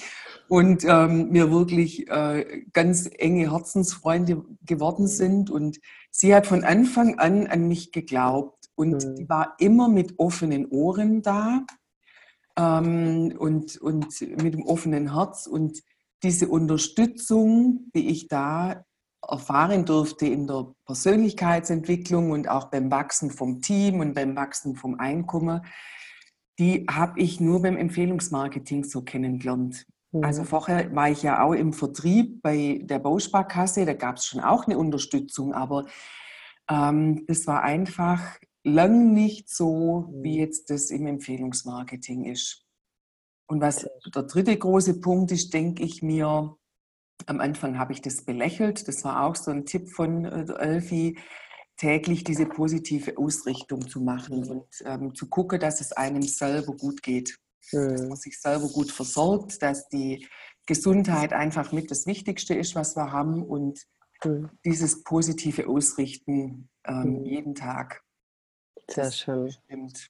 Und 0.47 0.83
ähm, 0.85 1.31
mir 1.31 1.51
wirklich 1.51 2.07
äh, 2.09 2.63
ganz 2.71 3.09
enge 3.17 3.51
Herzensfreunde 3.51 4.45
geworden 4.65 5.07
sind. 5.07 5.49
Und 5.49 5.79
sie 6.11 6.35
hat 6.35 6.45
von 6.45 6.63
Anfang 6.63 7.17
an 7.17 7.47
an 7.47 7.67
mich 7.67 7.91
geglaubt. 7.91 8.69
Und 8.75 9.05
mhm. 9.05 9.15
die 9.15 9.29
war 9.29 9.55
immer 9.59 9.89
mit 9.89 10.19
offenen 10.19 10.67
Ohren 10.67 11.21
da 11.21 11.65
ähm, 12.57 13.33
und, 13.37 13.77
und 13.77 14.21
mit 14.21 14.53
dem 14.53 14.63
offenen 14.63 15.13
Herz. 15.13 15.47
Und 15.47 15.81
diese 16.23 16.47
Unterstützung, 16.47 17.91
die 17.95 18.09
ich 18.09 18.27
da 18.27 18.85
erfahren 19.27 19.85
durfte 19.85 20.27
in 20.27 20.47
der 20.47 20.73
Persönlichkeitsentwicklung 20.85 22.31
und 22.31 22.47
auch 22.47 22.65
beim 22.65 22.91
Wachsen 22.91 23.31
vom 23.31 23.61
Team 23.61 23.99
und 23.99 24.13
beim 24.13 24.35
Wachsen 24.35 24.75
vom 24.75 24.99
Einkommen, 24.99 25.61
die 26.59 26.85
habe 26.89 27.19
ich 27.19 27.39
nur 27.39 27.61
beim 27.61 27.75
Empfehlungsmarketing 27.75 28.83
so 28.83 29.01
kennengelernt. 29.01 29.85
Mhm. 30.15 30.23
Also 30.23 30.43
vorher 30.43 30.93
war 30.95 31.09
ich 31.09 31.23
ja 31.23 31.43
auch 31.43 31.53
im 31.53 31.73
Vertrieb 31.73 32.41
bei 32.41 32.79
der 32.83 32.99
Bausparkasse, 32.99 33.85
da 33.85 33.93
gab 33.93 34.17
es 34.17 34.25
schon 34.25 34.41
auch 34.41 34.65
eine 34.65 34.77
Unterstützung, 34.77 35.53
aber 35.53 35.85
ähm, 36.69 37.25
das 37.27 37.45
war 37.47 37.63
einfach 37.63 38.21
lang 38.63 39.13
nicht 39.13 39.49
so, 39.49 40.09
wie 40.11 40.35
mhm. 40.35 40.39
jetzt 40.39 40.69
das 40.69 40.89
im 40.89 41.05
Empfehlungsmarketing 41.05 42.25
ist. 42.25 42.63
Und 43.47 43.61
was 43.61 43.87
der 44.13 44.23
dritte 44.23 44.57
große 44.57 44.99
Punkt 45.01 45.31
ist, 45.31 45.53
denke 45.53 45.83
ich 45.83 46.01
mir, 46.01 46.55
am 47.27 47.39
Anfang 47.39 47.77
habe 47.77 47.93
ich 47.93 48.01
das 48.01 48.25
belächelt. 48.25 48.87
Das 48.87 49.03
war 49.03 49.23
auch 49.23 49.35
so 49.35 49.51
ein 49.51 49.65
Tipp 49.65 49.89
von 49.89 50.25
äh, 50.25 50.45
Elfi, 50.57 51.17
täglich 51.77 52.23
diese 52.23 52.45
positive 52.45 53.17
Ausrichtung 53.17 53.87
zu 53.87 54.01
machen 54.01 54.41
mhm. 54.41 54.49
und 54.49 54.65
ähm, 54.85 55.13
zu 55.13 55.27
gucken, 55.27 55.59
dass 55.59 55.81
es 55.81 55.91
einem 55.91 56.23
selber 56.23 56.73
gut 56.75 57.03
geht. 57.03 57.37
Mhm. 57.71 57.89
Dass 57.89 58.01
man 58.03 58.17
sich 58.17 58.39
selber 58.39 58.67
gut 58.67 58.91
versorgt, 58.91 59.61
dass 59.61 59.87
die 59.89 60.27
Gesundheit 60.65 61.33
einfach 61.33 61.71
mit 61.71 61.91
das 61.91 62.05
Wichtigste 62.05 62.53
ist, 62.55 62.75
was 62.75 62.95
wir 62.95 63.11
haben 63.11 63.43
und 63.43 63.85
mhm. 64.23 64.49
dieses 64.65 65.03
positive 65.03 65.67
Ausrichten 65.67 66.69
ähm, 66.87 67.19
mhm. 67.19 67.25
jeden 67.25 67.55
Tag. 67.55 68.01
Sehr 68.89 69.11
schön. 69.11 69.51
Stimmt. 69.51 70.09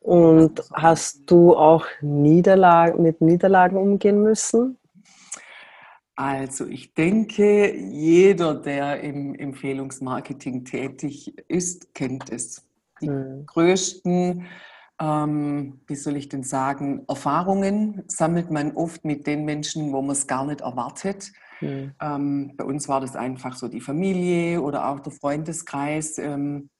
Und 0.00 0.62
hast 0.72 1.30
du 1.30 1.56
auch 1.56 1.86
Niederlagen, 2.00 3.02
mit 3.02 3.20
Niederlagen 3.20 3.76
umgehen 3.76 4.22
müssen? 4.22 4.78
Also 6.14 6.66
ich 6.66 6.94
denke, 6.94 7.74
jeder, 7.74 8.54
der 8.54 9.00
im 9.00 9.34
Empfehlungsmarketing 9.34 10.64
tätig 10.64 11.36
ist, 11.48 11.92
kennt 11.92 12.30
es. 12.30 12.64
Die 13.00 13.10
mhm. 13.10 13.44
größten, 13.46 14.46
ähm, 15.00 15.80
wie 15.86 15.94
soll 15.94 16.16
ich 16.16 16.28
denn 16.28 16.42
sagen, 16.42 17.04
Erfahrungen 17.08 18.02
sammelt 18.08 18.50
man 18.50 18.72
oft 18.72 19.04
mit 19.04 19.26
den 19.26 19.44
Menschen, 19.44 19.92
wo 19.92 20.00
man 20.00 20.12
es 20.12 20.26
gar 20.26 20.46
nicht 20.46 20.62
erwartet. 20.62 21.32
Mhm. 21.60 21.92
Ähm, 22.00 22.52
bei 22.56 22.64
uns 22.64 22.88
war 22.88 23.00
das 23.00 23.16
einfach 23.16 23.56
so 23.56 23.68
die 23.68 23.80
Familie 23.80 24.60
oder 24.60 24.88
auch 24.88 25.00
der 25.00 25.12
Freundeskreis, 25.12 26.18
ähm, 26.18 26.70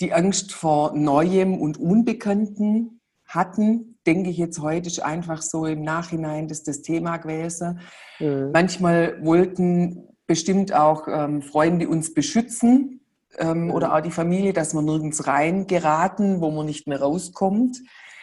die 0.00 0.12
Angst 0.12 0.52
vor 0.52 0.96
Neuem 0.96 1.60
und 1.60 1.78
Unbekannten 1.78 3.00
hatten, 3.28 3.98
denke 4.06 4.30
ich 4.30 4.36
jetzt 4.36 4.60
heute, 4.60 4.88
ist 4.88 5.02
einfach 5.02 5.40
so 5.40 5.64
im 5.66 5.82
Nachhinein 5.82 6.48
das, 6.48 6.64
das 6.64 6.82
Thema 6.82 7.18
gewesen. 7.18 7.80
Mhm. 8.18 8.50
Manchmal 8.52 9.24
wollten 9.24 10.08
bestimmt 10.26 10.72
auch 10.72 11.06
ähm, 11.08 11.42
Freunde 11.42 11.88
uns 11.88 12.12
beschützen 12.12 13.01
ähm, 13.38 13.70
oder 13.70 13.94
auch 13.94 14.00
die 14.00 14.10
Familie, 14.10 14.52
dass 14.52 14.74
man 14.74 14.84
nirgends 14.84 15.26
rein 15.26 15.66
geraten, 15.66 16.40
wo 16.40 16.50
man 16.50 16.66
nicht 16.66 16.86
mehr 16.86 17.00
rauskommt, 17.00 17.78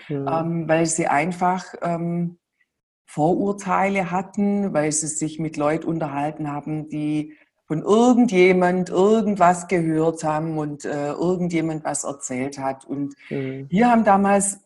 ähm, 0.09 0.67
weil 0.67 0.85
sie 0.85 1.07
einfach 1.07 1.65
ähm, 1.81 2.37
Vorurteile 3.05 4.11
hatten, 4.11 4.73
weil 4.73 4.91
sie 4.91 5.07
sich 5.07 5.39
mit 5.39 5.57
Leuten 5.57 5.87
unterhalten 5.87 6.51
haben, 6.51 6.89
die 6.89 7.33
von 7.65 7.83
irgendjemand 7.83 8.89
irgendwas 8.89 9.67
gehört 9.67 10.23
haben 10.23 10.57
und 10.57 10.85
äh, 10.85 11.11
irgendjemand 11.11 11.83
was 11.83 12.03
erzählt 12.03 12.57
hat. 12.57 12.85
Und 12.85 13.13
mhm. 13.29 13.67
wir 13.69 13.89
haben 13.91 14.03
damals 14.03 14.59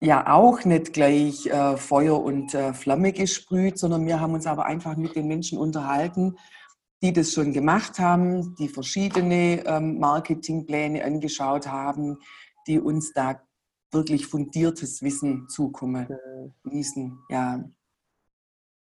ja 0.00 0.32
auch 0.32 0.64
nicht 0.64 0.92
gleich 0.92 1.46
äh, 1.46 1.76
Feuer 1.76 2.22
und 2.22 2.54
äh, 2.54 2.72
Flamme 2.72 3.12
gesprüht, 3.12 3.78
sondern 3.78 4.06
wir 4.06 4.20
haben 4.20 4.34
uns 4.34 4.46
aber 4.46 4.64
einfach 4.64 4.96
mit 4.96 5.14
den 5.14 5.26
Menschen 5.26 5.58
unterhalten, 5.58 6.36
die 7.02 7.12
das 7.12 7.32
schon 7.32 7.52
gemacht 7.52 7.98
haben, 7.98 8.54
die 8.56 8.68
verschiedene 8.68 9.64
ähm, 9.66 9.98
Marketingpläne 9.98 11.04
angeschaut 11.04 11.66
haben, 11.66 12.18
die 12.66 12.80
uns 12.80 13.12
da 13.12 13.40
wirklich 13.92 14.26
fundiertes 14.26 15.02
Wissen 15.02 15.48
zukommen 15.48 16.08
ließen. 16.64 17.18
Ja, 17.30 17.64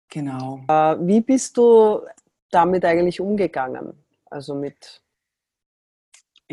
genau. 0.09 0.61
Äh, 0.69 0.97
wie 1.01 1.21
bist 1.21 1.57
du 1.57 2.01
damit 2.51 2.85
eigentlich 2.85 3.21
umgegangen? 3.21 3.95
Also 4.31 4.55
mit 4.55 5.03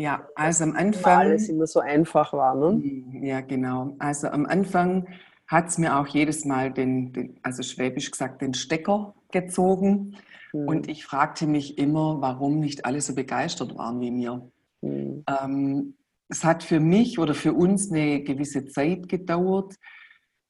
ja, 0.00 0.26
also 0.34 0.64
am 0.64 0.76
Anfang. 0.76 1.18
Weil 1.18 1.26
alles 1.26 1.48
immer 1.50 1.66
so 1.66 1.80
einfach 1.80 2.32
war, 2.32 2.54
ne? 2.54 2.68
Hm, 2.68 3.22
ja, 3.22 3.42
genau. 3.42 3.94
Also 3.98 4.28
am 4.28 4.46
Anfang 4.46 5.06
hat 5.46 5.68
es 5.68 5.76
mir 5.76 5.96
auch 5.96 6.06
jedes 6.06 6.46
Mal 6.46 6.72
den, 6.72 7.12
den, 7.12 7.38
also 7.42 7.62
schwäbisch 7.62 8.10
gesagt, 8.10 8.40
den 8.40 8.54
Stecker 8.54 9.14
gezogen. 9.30 10.16
Mhm. 10.52 10.68
Und 10.68 10.88
ich 10.88 11.04
fragte 11.04 11.46
mich 11.46 11.78
immer, 11.78 12.20
warum 12.20 12.60
nicht 12.60 12.84
alle 12.84 13.00
so 13.00 13.14
begeistert 13.14 13.76
waren 13.76 14.00
wie 14.00 14.10
mir. 14.10 14.50
Mhm. 14.82 15.24
Ähm, 15.26 15.94
es 16.28 16.44
hat 16.44 16.62
für 16.62 16.80
mich 16.80 17.18
oder 17.18 17.34
für 17.34 17.52
uns 17.52 17.90
eine 17.90 18.22
gewisse 18.22 18.66
Zeit 18.66 19.08
gedauert, 19.08 19.74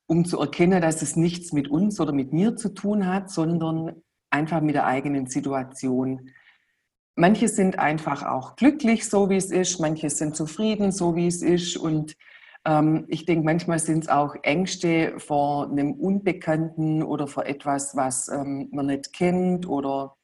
um 0.06 0.24
zu 0.24 0.38
erkennen, 0.38 0.82
dass 0.82 1.02
es 1.02 1.16
nichts 1.16 1.52
mit 1.52 1.68
uns 1.68 2.00
oder 2.00 2.12
mit 2.12 2.32
mir 2.32 2.56
zu 2.56 2.74
tun 2.74 3.06
hat, 3.06 3.30
sondern 3.30 4.02
einfach 4.28 4.60
mit 4.60 4.74
der 4.74 4.86
eigenen 4.86 5.26
Situation. 5.26 6.30
Manche 7.16 7.48
sind 7.48 7.78
einfach 7.78 8.24
auch 8.24 8.56
glücklich, 8.56 9.08
so 9.08 9.30
wie 9.30 9.36
es 9.36 9.50
ist, 9.50 9.80
manche 9.80 10.10
sind 10.10 10.36
zufrieden, 10.36 10.92
so 10.92 11.16
wie 11.16 11.26
es 11.26 11.42
ist. 11.42 11.76
Und 11.76 12.16
ich 13.08 13.24
denke, 13.24 13.44
manchmal 13.44 13.78
sind 13.78 14.04
es 14.04 14.08
auch 14.10 14.36
Ängste 14.42 15.18
vor 15.18 15.70
einem 15.70 15.94
Unbekannten 15.94 17.02
oder 17.02 17.26
vor 17.26 17.46
etwas, 17.46 17.96
was 17.96 18.28
ähm, 18.28 18.68
man 18.70 18.86
nicht 18.86 19.14
kennt 19.14 19.66
oder 19.66 20.16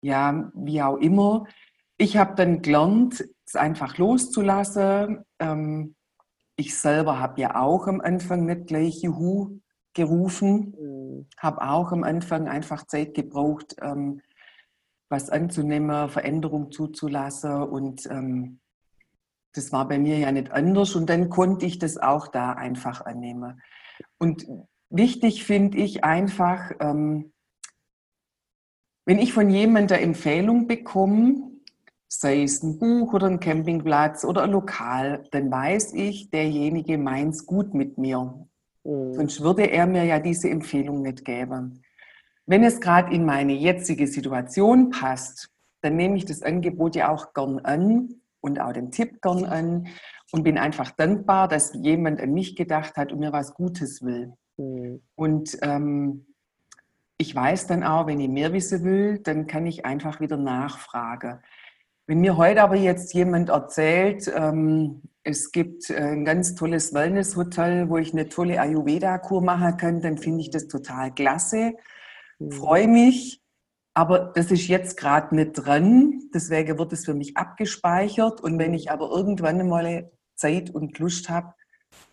ja, 0.00 0.50
wie 0.54 0.82
auch 0.82 0.96
immer. 0.96 1.44
Ich 1.98 2.16
habe 2.16 2.34
dann 2.36 2.62
gelernt, 2.62 3.24
es 3.46 3.54
einfach 3.54 3.98
loszulassen. 3.98 5.24
Ähm, 5.38 5.94
ich 6.56 6.78
selber 6.78 7.20
habe 7.20 7.40
ja 7.40 7.60
auch 7.60 7.86
am 7.86 8.00
Anfang 8.00 8.46
nicht 8.46 8.66
gleich 8.66 9.02
Juhu 9.02 9.60
gerufen, 9.94 10.74
mhm. 10.78 11.26
habe 11.36 11.62
auch 11.62 11.92
am 11.92 12.02
Anfang 12.02 12.48
einfach 12.48 12.86
Zeit 12.86 13.14
gebraucht, 13.14 13.76
ähm, 13.82 14.22
was 15.10 15.28
anzunehmen, 15.28 16.08
Veränderung 16.08 16.72
zuzulassen. 16.72 17.62
Und 17.62 18.06
ähm, 18.06 18.61
das 19.52 19.72
war 19.72 19.86
bei 19.88 19.98
mir 19.98 20.18
ja 20.18 20.32
nicht 20.32 20.50
anders. 20.50 20.94
Und 20.94 21.08
dann 21.08 21.28
konnte 21.30 21.66
ich 21.66 21.78
das 21.78 21.98
auch 21.98 22.28
da 22.28 22.52
einfach 22.52 23.04
annehmen. 23.04 23.60
Und 24.18 24.46
wichtig 24.90 25.44
finde 25.44 25.78
ich 25.78 26.04
einfach, 26.04 26.72
ähm, 26.80 27.32
wenn 29.04 29.18
ich 29.18 29.32
von 29.32 29.50
jemandem 29.50 29.96
eine 29.96 30.06
Empfehlung 30.06 30.66
bekomme, 30.66 31.50
sei 32.08 32.42
es 32.42 32.62
ein 32.62 32.78
Buch 32.78 33.14
oder 33.14 33.26
ein 33.26 33.40
Campingplatz 33.40 34.24
oder 34.24 34.42
ein 34.42 34.52
Lokal, 34.52 35.24
dann 35.30 35.50
weiß 35.50 35.94
ich, 35.94 36.30
derjenige 36.30 36.98
meint 36.98 37.34
es 37.34 37.46
gut 37.46 37.74
mit 37.74 37.98
mir. 37.98 38.46
Mhm. 38.84 39.14
Sonst 39.14 39.40
würde 39.40 39.70
er 39.70 39.86
mir 39.86 40.04
ja 40.04 40.18
diese 40.18 40.48
Empfehlung 40.50 41.02
nicht 41.02 41.24
geben. 41.24 41.82
wenn 42.44 42.64
es 42.64 42.80
gerade 42.80 43.14
in 43.14 43.24
meine 43.24 43.52
jetzige 43.52 44.06
Situation 44.08 44.90
passt, 44.90 45.48
dann 45.80 45.96
nehme 45.96 46.16
ich 46.16 46.24
das 46.24 46.42
Angebot 46.42 46.96
ja 46.96 47.08
auch 47.08 47.34
gern 47.34 47.60
an 47.60 48.21
und 48.42 48.60
auch 48.60 48.72
den 48.72 48.90
Tipp 48.90 49.22
gern 49.22 49.46
an 49.46 49.86
und 50.32 50.42
bin 50.42 50.58
einfach 50.58 50.90
dankbar, 50.90 51.48
dass 51.48 51.72
jemand 51.74 52.20
an 52.20 52.32
mich 52.32 52.56
gedacht 52.56 52.96
hat 52.96 53.12
und 53.12 53.20
mir 53.20 53.32
was 53.32 53.54
Gutes 53.54 54.02
will. 54.02 54.34
Mhm. 54.58 55.00
Und 55.14 55.56
ähm, 55.62 56.26
ich 57.16 57.34
weiß 57.34 57.68
dann 57.68 57.84
auch, 57.84 58.06
wenn 58.06 58.20
ich 58.20 58.28
mehr 58.28 58.52
wissen 58.52 58.84
will, 58.84 59.18
dann 59.20 59.46
kann 59.46 59.66
ich 59.66 59.86
einfach 59.86 60.20
wieder 60.20 60.36
nachfragen. 60.36 61.38
Wenn 62.06 62.20
mir 62.20 62.36
heute 62.36 62.62
aber 62.62 62.76
jetzt 62.76 63.14
jemand 63.14 63.48
erzählt, 63.48 64.30
ähm, 64.34 65.02
es 65.22 65.52
gibt 65.52 65.88
ein 65.90 66.24
ganz 66.24 66.56
tolles 66.56 66.92
Wellness-Hotel, 66.92 67.88
wo 67.88 67.96
ich 67.96 68.12
eine 68.12 68.28
tolle 68.28 68.60
Ayurveda-Kur 68.60 69.40
machen 69.40 69.76
kann, 69.76 70.00
dann 70.00 70.18
finde 70.18 70.40
ich 70.40 70.50
das 70.50 70.66
total 70.66 71.14
klasse, 71.14 71.74
mhm. 72.38 72.50
freue 72.50 72.88
mich. 72.88 73.41
Aber 73.94 74.32
das 74.34 74.50
ist 74.50 74.68
jetzt 74.68 74.96
gerade 74.96 75.34
nicht 75.34 75.52
dran, 75.52 76.22
deswegen 76.32 76.78
wird 76.78 76.92
es 76.92 77.04
für 77.04 77.14
mich 77.14 77.36
abgespeichert. 77.36 78.40
Und 78.40 78.58
wenn 78.58 78.72
ich 78.72 78.90
aber 78.90 79.10
irgendwann 79.10 79.68
mal 79.68 80.10
Zeit 80.34 80.70
und 80.70 80.98
Lust 80.98 81.28
habe, 81.28 81.54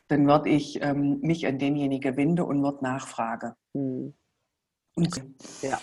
dann 0.09 0.27
werde 0.27 0.49
ich 0.49 0.81
ähm, 0.81 1.19
mich 1.21 1.47
an 1.47 1.59
denjenigen 1.59 2.17
wenden 2.17 2.41
und 2.41 2.63
werde 2.63 2.83
nachfragen. 2.83 3.53
Mhm. 3.73 4.13
Und, 4.95 5.23
ja. 5.61 5.79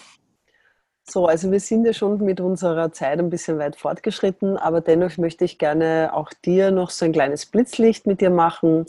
So, 1.09 1.27
also 1.27 1.53
wir 1.53 1.61
sind 1.61 1.87
ja 1.87 1.93
schon 1.93 2.23
mit 2.23 2.41
unserer 2.41 2.93
Zeit 2.93 3.21
ein 3.21 3.31
bisschen 3.31 3.59
weit 3.59 3.77
fortgeschritten, 3.77 4.57
aber 4.57 4.81
dennoch 4.81 5.17
möchte 5.19 5.45
ich 5.45 5.57
gerne 5.57 6.11
auch 6.13 6.31
dir 6.45 6.73
noch 6.73 6.91
so 6.91 7.05
ein 7.05 7.13
kleines 7.13 7.47
Blitzlicht 7.47 8.07
mit 8.07 8.21
dir 8.21 8.31
machen 8.31 8.87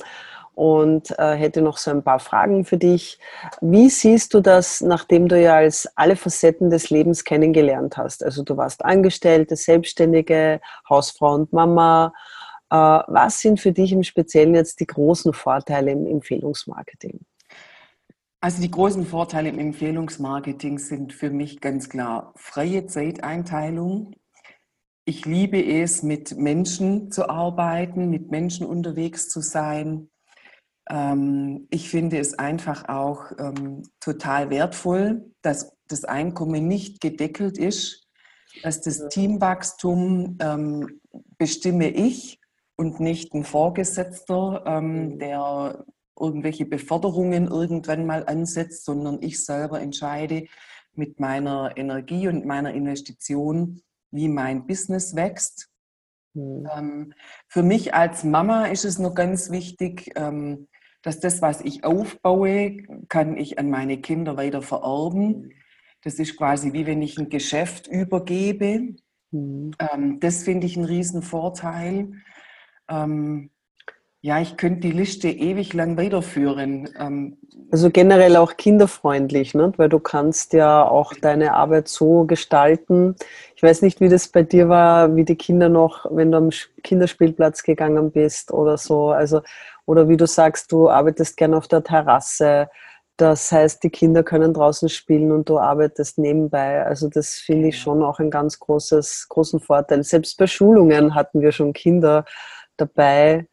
und 0.58 1.18
äh, 1.20 1.36
hätte 1.36 1.62
noch 1.62 1.78
so 1.78 1.92
ein 1.92 2.02
paar 2.02 2.18
Fragen 2.18 2.66
für 2.66 2.78
dich. 2.78 3.20
Wie 3.62 3.92
siehst 3.92 4.34
du 4.34 4.42
das, 4.42 4.82
nachdem 4.82 5.28
du 5.28 5.40
ja 5.40 5.58
als 5.58 5.88
alle 5.96 6.16
Facetten 6.16 6.72
des 6.72 6.90
Lebens 6.90 7.24
kennengelernt 7.24 7.96
hast? 7.96 8.24
Also 8.24 8.42
du 8.42 8.58
warst 8.58 8.84
Angestellte, 8.84 9.56
Selbstständige, 9.56 10.60
Hausfrau 10.90 11.36
und 11.36 11.54
Mama. 11.54 12.12
Äh, 12.72 12.76
was 12.76 13.40
sind 13.40 13.60
für 13.60 13.72
dich 13.72 13.92
im 13.92 14.02
Speziellen 14.02 14.56
jetzt 14.56 14.80
die 14.80 14.88
großen 14.88 15.32
Vorteile 15.32 15.92
im 15.92 16.08
Empfehlungsmarketing? 16.08 17.20
Also 18.42 18.60
die 18.60 18.72
großen 18.72 19.06
Vorteile 19.06 19.50
im 19.50 19.60
Empfehlungsmarketing 19.60 20.80
sind 20.80 21.14
für 21.14 21.30
mich 21.30 21.62
ganz 21.62 21.88
klar 21.88 22.34
freie 22.36 22.88
Zeiteinteilung. 22.88 24.16
Ich 25.06 25.24
liebe 25.28 25.64
es, 25.64 26.02
mit 26.02 26.36
Menschen 26.36 27.12
zu 27.12 27.30
arbeiten, 27.30 28.10
mit 28.10 28.32
Menschen 28.32 28.66
unterwegs 28.66 29.30
zu 29.30 29.42
sein. 29.42 30.10
Ähm, 30.90 31.68
ich 31.70 31.90
finde 31.90 32.20
es 32.20 32.38
einfach 32.38 32.88
auch 32.88 33.32
ähm, 33.38 33.84
total 34.00 34.50
wertvoll, 34.50 35.32
dass 35.42 35.76
das 35.88 36.06
Einkommen 36.06 36.68
nicht 36.68 37.02
gedeckelt 37.02 37.58
ist, 37.58 38.08
dass 38.64 38.82
das 38.82 39.08
Teamwachstum 39.10 40.38
ähm, 40.42 41.00
bestimme 41.38 41.90
ich 41.90 42.40
und 42.76 43.00
nicht 43.00 43.34
ein 43.34 43.44
Vorgesetzter, 43.44 44.82
mhm. 44.82 45.20
der 45.20 45.86
irgendwelche 46.20 46.66
Beförderungen 46.66 47.48
irgendwann 47.48 48.06
mal 48.06 48.26
ansetzt, 48.26 48.86
sondern 48.86 49.22
ich 49.22 49.44
selber 49.44 49.82
entscheide 49.82 50.48
mit 50.94 51.20
meiner 51.20 51.78
Energie 51.78 52.28
und 52.28 52.46
meiner 52.46 52.74
Investition, 52.74 53.82
wie 54.12 54.28
mein 54.28 54.66
Business 54.66 55.16
wächst. 55.16 55.70
Mhm. 56.34 57.14
Für 57.48 57.64
mich 57.64 57.94
als 57.94 58.24
Mama 58.24 58.66
ist 58.66 58.86
es 58.86 59.00
noch 59.00 59.14
ganz 59.14 59.52
wichtig, 59.52 60.12
dass 61.02 61.20
das, 61.20 61.42
was 61.42 61.62
ich 61.62 61.84
aufbaue, 61.84 62.78
kann 63.08 63.38
ich 63.38 63.60
an 63.60 63.70
meine 63.70 64.00
Kinder 64.00 64.38
weiter 64.38 64.62
vererben. 64.62 65.54
Das 66.04 66.16
ist 66.16 66.38
quasi 66.38 66.74
wie 66.74 66.86
wenn 66.86 67.02
ich 67.02 67.18
ein 67.18 67.30
Geschäft 67.30 67.88
übergebe. 67.88 68.96
Mhm. 69.32 69.72
Ähm, 69.80 70.20
das 70.20 70.44
finde 70.44 70.68
ich 70.68 70.78
einen 70.78 70.86
riesen 70.86 71.22
Vorteil. 71.22 72.12
Ähm, 72.90 73.52
ja, 74.28 74.42
ich 74.42 74.58
könnte 74.58 74.82
die 74.82 74.92
Liste 74.92 75.30
ewig 75.30 75.74
lang 75.74 75.96
weiterführen. 75.98 76.90
Ähm, 77.00 77.38
also 77.72 77.90
generell 77.90 78.36
auch 78.36 78.58
kinderfreundlich, 78.58 79.54
ne? 79.54 79.72
weil 79.78 79.88
du 79.88 80.00
kannst 80.00 80.52
ja 80.52 80.86
auch 80.86 81.14
deine 81.14 81.54
Arbeit 81.54 81.88
so 81.88 82.26
gestalten. 82.26 83.16
Ich 83.56 83.64
weiß 83.64 83.82
nicht, 83.84 84.02
wie 84.02 84.10
das 84.10 84.28
bei 84.28 84.44
dir 84.44 84.68
war, 84.68 85.16
wie 85.16 85.24
die 85.24 85.38
Kinder 85.38 85.70
noch, 85.70 86.06
wenn 86.10 86.34
du 86.34 86.40
am 86.40 86.50
Kinderspielplatz 86.84 87.64
gegangen 87.64 88.12
bist 88.12 88.52
oder 88.52 88.78
so. 88.78 89.12
Also, 89.12 89.44
oder 89.86 90.10
wie 90.10 90.18
du 90.18 90.28
sagst, 90.28 90.74
du 90.74 90.90
arbeitest 90.90 91.38
gerne 91.38 91.56
auf 91.56 91.70
der 91.70 91.86
Terrasse. 91.86 92.70
Das 93.16 93.50
heißt, 93.50 93.82
die 93.82 93.90
Kinder 93.90 94.24
können 94.24 94.54
draußen 94.54 94.90
spielen 94.90 95.32
und 95.32 95.48
du 95.48 95.58
arbeitest 95.58 96.18
nebenbei. 96.18 96.86
Also 96.86 97.08
das 97.08 97.36
finde 97.36 97.70
ich 97.70 97.80
schon 97.80 98.04
auch 98.04 98.20
ein 98.20 98.30
ganz 98.30 98.60
großes, 98.60 99.28
großen 99.30 99.62
Vorteil. 99.62 100.04
Selbst 100.04 100.38
bei 100.38 100.48
Schulungen 100.48 101.16
hatten 101.16 101.40
wir 101.40 101.54
schon 101.54 101.72
Kinder 101.72 102.26
dabei, 102.76 103.48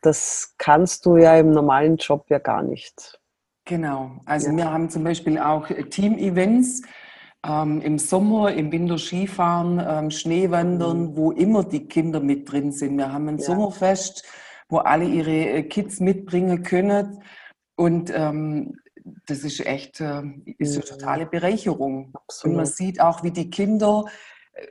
das 0.00 0.54
kannst 0.58 1.06
du 1.06 1.16
ja 1.16 1.36
im 1.36 1.50
normalen 1.50 1.96
Job 1.96 2.26
ja 2.28 2.38
gar 2.38 2.62
nicht. 2.62 3.20
Genau. 3.64 4.12
Also 4.24 4.50
ja. 4.50 4.56
wir 4.56 4.72
haben 4.72 4.88
zum 4.88 5.04
Beispiel 5.04 5.38
auch 5.38 5.66
Team-Events. 5.68 6.82
Ähm, 7.46 7.80
im 7.82 7.98
Sommer, 7.98 8.52
im 8.52 8.72
Winter 8.72 8.98
Skifahren, 8.98 9.80
ähm, 9.86 10.10
Schneewandern, 10.10 11.10
mhm. 11.10 11.16
wo 11.16 11.30
immer 11.30 11.62
die 11.62 11.86
Kinder 11.86 12.18
mit 12.18 12.50
drin 12.50 12.72
sind. 12.72 12.96
Wir 12.96 13.12
haben 13.12 13.28
ein 13.28 13.38
ja. 13.38 13.44
Sommerfest, 13.44 14.24
wo 14.68 14.78
alle 14.78 15.04
ihre 15.04 15.30
äh, 15.30 15.62
Kids 15.62 16.00
mitbringen 16.00 16.64
können. 16.64 17.22
Und 17.76 18.12
ähm, 18.12 18.76
das 19.26 19.44
ist 19.44 19.64
echt 19.64 20.00
äh, 20.00 20.22
ist 20.58 20.74
eine 20.74 20.84
mhm. 20.84 20.88
totale 20.88 21.26
Bereicherung. 21.26 22.10
Absolut. 22.12 22.52
Und 22.52 22.56
man 22.56 22.66
sieht 22.66 23.00
auch, 23.00 23.22
wie 23.22 23.30
die 23.30 23.50
Kinder 23.50 24.06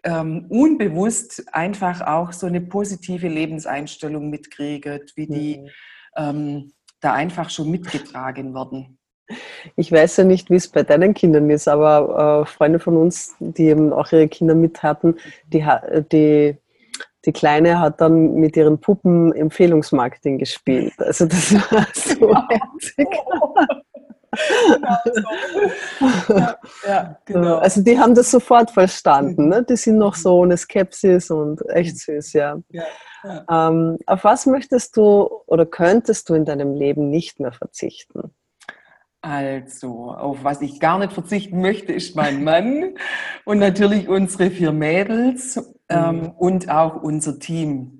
ähm, 0.04 0.46
unbewusst 0.50 1.46
einfach 1.54 2.02
auch 2.02 2.32
so 2.32 2.48
eine 2.48 2.62
positive 2.62 3.28
Lebenseinstellung 3.28 4.30
mitkriegt, 4.30 5.14
wie 5.16 5.28
die 5.28 5.58
mhm. 5.58 5.70
ähm, 6.16 6.72
da 7.00 7.14
einfach 7.14 7.50
schon 7.50 7.70
mitgetragen 7.70 8.54
werden. 8.54 8.98
Ich 9.76 9.92
weiß 9.92 10.18
ja 10.18 10.24
nicht, 10.24 10.50
wie 10.50 10.56
es 10.56 10.70
bei 10.70 10.84
deinen 10.84 11.14
Kindern 11.14 11.50
ist, 11.50 11.68
aber 11.68 12.44
äh, 12.44 12.46
Freunde 12.46 12.80
von 12.80 12.96
uns, 12.96 13.36
die 13.40 13.66
eben 13.66 13.92
auch 13.92 14.12
ihre 14.12 14.28
Kinder 14.28 14.56
mit 14.56 14.82
hatten, 14.84 15.16
die, 15.48 15.66
die, 16.12 16.56
die 17.26 17.32
Kleine 17.34 17.80
hat 17.80 18.00
dann 18.00 18.36
mit 18.36 18.56
ihren 18.56 18.80
Puppen 18.80 19.34
Empfehlungsmarketing 19.34 20.38
gespielt. 20.38 20.94
Also 21.00 21.26
das 21.26 21.54
war 21.54 21.88
so 21.94 22.34
herzig. 24.38 25.26
ja, 26.30 26.58
ja, 26.88 27.18
genau. 27.26 27.58
Also 27.58 27.82
die 27.82 28.00
haben 28.00 28.16
das 28.16 28.32
sofort 28.32 28.72
verstanden. 28.72 29.50
Ne? 29.50 29.64
Die 29.64 29.76
sind 29.76 29.98
noch 29.98 30.16
so 30.16 30.40
ohne 30.40 30.58
Skepsis 30.58 31.32
und 31.32 31.62
echt 31.70 31.98
süß, 32.00 32.34
ja. 32.34 32.58
ja, 32.70 32.84
ja. 33.24 33.70
Ähm, 33.70 33.98
auf 34.06 34.24
was 34.24 34.46
möchtest 34.46 34.98
du 34.98 35.30
oder 35.46 35.66
könntest 35.66 36.30
du 36.30 36.34
in 36.34 36.46
deinem 36.46 36.74
Leben 36.74 37.10
nicht 37.10 37.40
mehr 37.40 37.52
verzichten? 37.52 38.32
Also, 39.22 40.12
auf 40.12 40.44
was 40.44 40.62
ich 40.62 40.80
gar 40.80 41.00
nicht 41.00 41.12
verzichten 41.12 41.60
möchte, 41.60 41.92
ist 41.92 42.16
mein 42.16 42.44
Mann 42.44 42.96
und 43.46 43.58
natürlich 43.58 44.08
unsere 44.08 44.52
vier 44.52 44.72
Mädels 44.72 45.60
ähm, 45.90 46.22
mhm. 46.22 46.30
und 46.38 46.70
auch 46.70 47.02
unser 47.02 47.40
Team. 47.40 47.97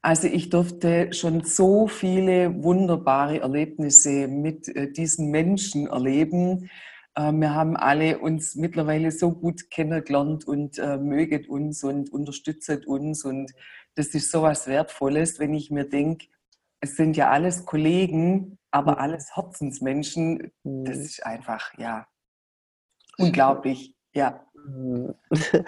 Also 0.00 0.28
ich 0.28 0.48
durfte 0.48 1.12
schon 1.12 1.42
so 1.44 1.88
viele 1.88 2.62
wunderbare 2.62 3.40
Erlebnisse 3.40 4.28
mit 4.28 4.68
äh, 4.68 4.92
diesen 4.92 5.30
Menschen 5.30 5.88
erleben. 5.88 6.70
Äh, 7.14 7.32
wir 7.32 7.54
haben 7.54 7.76
alle 7.76 8.18
uns 8.18 8.54
mittlerweile 8.54 9.10
so 9.10 9.32
gut 9.32 9.70
kennengelernt 9.70 10.46
und 10.46 10.78
äh, 10.78 10.98
mögen 10.98 11.46
uns 11.46 11.82
und 11.82 12.12
unterstützen 12.12 12.84
uns. 12.84 13.24
Und 13.24 13.52
das 13.96 14.08
ist 14.08 14.30
so 14.30 14.42
was 14.42 14.68
Wertvolles, 14.68 15.40
wenn 15.40 15.52
ich 15.54 15.70
mir 15.70 15.88
denke, 15.88 16.26
es 16.80 16.94
sind 16.94 17.16
ja 17.16 17.30
alles 17.30 17.66
Kollegen, 17.66 18.56
aber 18.70 19.00
alles 19.00 19.34
Herzensmenschen. 19.34 20.52
Das 20.62 20.96
mhm. 20.96 21.02
ist 21.02 21.26
einfach, 21.26 21.76
ja, 21.76 22.06
unglaublich. 23.18 23.94
Ja. 24.14 24.44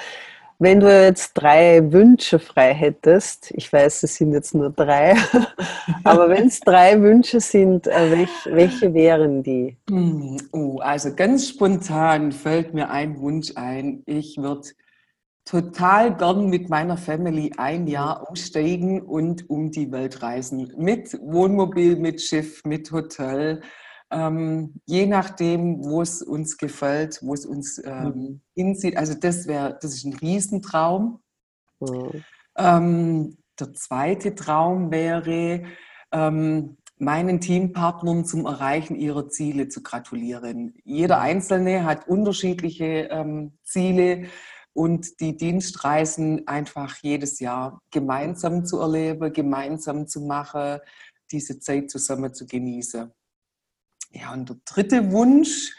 Wenn 0.63 0.81
du 0.81 0.93
jetzt 0.93 1.33
drei 1.33 1.91
Wünsche 1.91 2.39
frei 2.39 2.75
hättest, 2.75 3.51
ich 3.53 3.73
weiß, 3.73 4.03
es 4.03 4.17
sind 4.17 4.35
jetzt 4.35 4.55
nur 4.55 4.69
drei, 4.69 5.17
aber 6.05 6.29
wenn 6.29 6.49
es 6.49 6.61
drei 6.61 7.01
Wünsche 7.01 7.41
sind, 7.41 7.87
äh, 7.87 8.11
welch, 8.11 8.29
welche 8.45 8.93
wären 8.93 9.43
die? 9.43 9.79
Hm, 9.89 10.37
oh, 10.53 10.77
also 10.81 11.15
ganz 11.15 11.49
spontan 11.49 12.31
fällt 12.31 12.75
mir 12.75 12.91
ein 12.91 13.19
Wunsch 13.21 13.53
ein. 13.55 14.03
Ich 14.05 14.37
würde 14.37 14.69
total 15.47 16.15
gern 16.15 16.51
mit 16.51 16.69
meiner 16.69 16.99
Family 16.99 17.53
ein 17.57 17.87
Jahr 17.87 18.29
umsteigen 18.29 19.01
und 19.01 19.49
um 19.49 19.71
die 19.71 19.91
Welt 19.91 20.23
reisen. 20.23 20.75
Mit 20.77 21.19
Wohnmobil, 21.23 21.97
mit 21.97 22.21
Schiff, 22.21 22.67
mit 22.67 22.93
Hotel 22.93 23.63
ähm, 24.11 24.81
je 24.87 25.07
nachdem, 25.07 25.85
wo 25.85 26.03
es 26.03 26.23
uns 26.23 26.59
gefällt, 26.59 27.21
wo 27.23 27.35
es 27.35 27.47
uns 27.47 27.81
ähm, 27.85 28.41
hinzieht. 28.55 28.97
Also 28.97 29.15
das 29.15 29.47
wäre, 29.47 29.79
das 29.81 29.95
ist 29.95 30.05
ein 30.05 30.15
Riesentraum. 30.15 31.21
Mhm. 31.81 32.25
Ähm, 32.57 33.37
der 33.59 33.73
zweite 33.75 34.35
Traum 34.35 34.91
wäre, 34.91 35.63
ähm, 36.13 36.77
meinen 36.99 37.41
Teampartnern 37.41 38.25
zum 38.25 38.47
Erreichen 38.47 38.95
ihrer 38.97 39.29
Ziele 39.29 39.69
zu 39.69 39.83
gratulieren. 39.83 40.75
Jeder 40.85 41.17
mhm. 41.17 41.23
Einzelne 41.23 41.85
hat 41.85 42.09
unterschiedliche 42.09 43.09
ähm, 43.11 43.59
Ziele 43.63 44.27
und 44.73 45.21
die 45.21 45.37
Dienstreisen 45.37 46.47
einfach 46.47 46.97
jedes 47.03 47.41
Jahr 47.41 47.81
gemeinsam 47.91 48.65
zu 48.65 48.81
erleben, 48.81 49.33
gemeinsam 49.33 50.07
zu 50.07 50.21
machen, 50.21 50.79
diese 51.31 51.59
Zeit 51.59 51.91
zusammen 51.91 52.35
zu 52.35 52.47
genießen. 52.47 53.11
Ja, 54.11 54.33
und 54.33 54.49
der 54.49 54.57
dritte 54.65 55.13
Wunsch, 55.13 55.77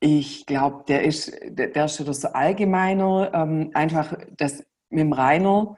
ich 0.00 0.46
glaube, 0.46 0.84
der 0.88 1.04
ist, 1.04 1.32
der, 1.44 1.68
der 1.68 1.84
ist 1.84 1.96
schon 1.96 2.12
so 2.12 2.28
allgemeiner, 2.28 3.30
ähm, 3.34 3.70
einfach 3.74 4.16
das 4.36 4.64
mit 4.88 5.00
dem 5.00 5.12
Rainer 5.12 5.76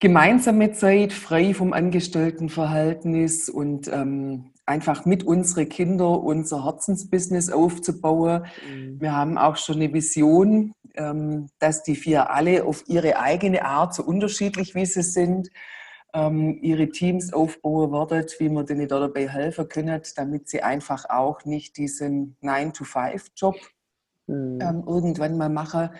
gemeinsame 0.00 0.72
Zeit, 0.72 1.12
frei 1.12 1.54
vom 1.54 1.72
Angestelltenverhältnis 1.72 3.48
und 3.48 3.88
ähm, 3.88 4.52
einfach 4.64 5.04
mit 5.04 5.24
unseren 5.24 5.68
Kindern 5.68 6.18
unser 6.20 6.64
Herzensbusiness 6.64 7.50
aufzubauen. 7.50 8.46
Mhm. 8.70 9.00
Wir 9.00 9.12
haben 9.16 9.38
auch 9.38 9.56
schon 9.56 9.76
eine 9.76 9.92
Vision, 9.92 10.72
ähm, 10.94 11.48
dass 11.58 11.82
die 11.82 11.96
vier 11.96 12.30
alle 12.30 12.64
auf 12.64 12.84
ihre 12.86 13.18
eigene 13.18 13.64
Art, 13.64 13.94
so 13.94 14.04
unterschiedlich 14.04 14.74
wie 14.74 14.86
sie 14.86 15.02
sind, 15.02 15.48
ähm, 16.14 16.58
ihre 16.62 16.88
Teams 16.88 17.32
aufbauen 17.32 17.92
werden, 17.92 18.26
wie 18.38 18.48
wir 18.48 18.64
denen 18.64 18.88
dabei 18.88 19.28
helfen 19.28 19.68
können, 19.68 20.00
damit 20.16 20.48
sie 20.48 20.62
einfach 20.62 21.04
auch 21.08 21.44
nicht 21.44 21.76
diesen 21.76 22.36
9-to-5-Job 22.42 23.56
mhm. 24.26 24.58
ähm, 24.60 24.84
irgendwann 24.86 25.36
mal 25.36 25.50
machen 25.50 25.90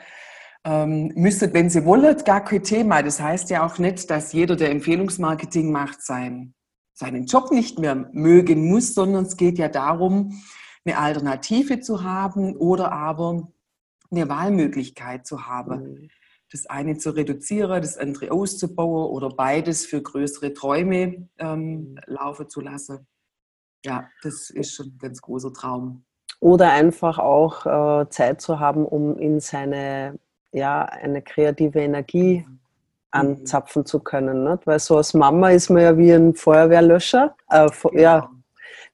ähm, 0.64 1.12
müsstet, 1.14 1.54
wenn 1.54 1.70
Sie 1.70 1.84
wollen, 1.84 2.16
gar 2.24 2.44
kein 2.44 2.62
Thema. 2.62 3.02
Das 3.02 3.20
heißt 3.20 3.50
ja 3.50 3.64
auch 3.64 3.78
nicht, 3.78 4.10
dass 4.10 4.32
jeder, 4.32 4.56
der 4.56 4.70
Empfehlungsmarketing 4.70 5.70
macht, 5.70 6.02
sein, 6.02 6.54
seinen 6.92 7.26
Job 7.26 7.52
nicht 7.52 7.78
mehr 7.78 8.10
mögen 8.12 8.68
muss, 8.68 8.94
sondern 8.94 9.24
es 9.24 9.36
geht 9.36 9.58
ja 9.58 9.68
darum, 9.68 10.42
eine 10.84 10.98
Alternative 10.98 11.80
zu 11.80 12.02
haben 12.02 12.56
oder 12.56 12.92
aber 12.92 13.48
eine 14.10 14.28
Wahlmöglichkeit 14.28 15.26
zu 15.26 15.46
haben. 15.46 15.82
Mhm. 15.82 16.08
Das 16.50 16.66
eine 16.66 16.96
zu 16.96 17.10
reduzieren, 17.10 17.82
das 17.82 17.98
andere 17.98 18.30
auszubauen 18.30 19.10
oder 19.10 19.28
beides 19.28 19.84
für 19.84 20.00
größere 20.00 20.54
Träume 20.54 21.28
ähm, 21.38 21.92
mhm. 21.92 21.98
laufen 22.06 22.48
zu 22.48 22.60
lassen. 22.60 23.06
Ja, 23.84 24.08
das 24.22 24.50
ist 24.50 24.74
schon 24.74 24.86
ein 24.86 24.98
ganz 24.98 25.20
großer 25.20 25.52
Traum. 25.52 26.04
Oder 26.40 26.72
einfach 26.72 27.18
auch 27.18 27.66
äh, 27.66 28.08
Zeit 28.10 28.40
zu 28.40 28.60
haben, 28.60 28.84
um 28.84 29.18
in 29.18 29.40
seine 29.40 30.18
ja, 30.52 30.84
eine 30.84 31.22
kreative 31.22 31.80
Energie 31.80 32.44
mhm. 32.46 32.58
anzapfen 33.10 33.84
zu 33.84 34.00
können. 34.00 34.44
Nicht? 34.44 34.66
Weil 34.66 34.78
so 34.78 34.96
als 34.96 35.14
Mama 35.14 35.50
ist 35.50 35.70
man 35.70 35.82
ja 35.82 35.96
wie 35.96 36.12
ein 36.12 36.34
Feuerwehrlöscher, 36.34 37.36
äh, 37.50 37.68
genau. 37.68 38.00
ja, 38.00 38.30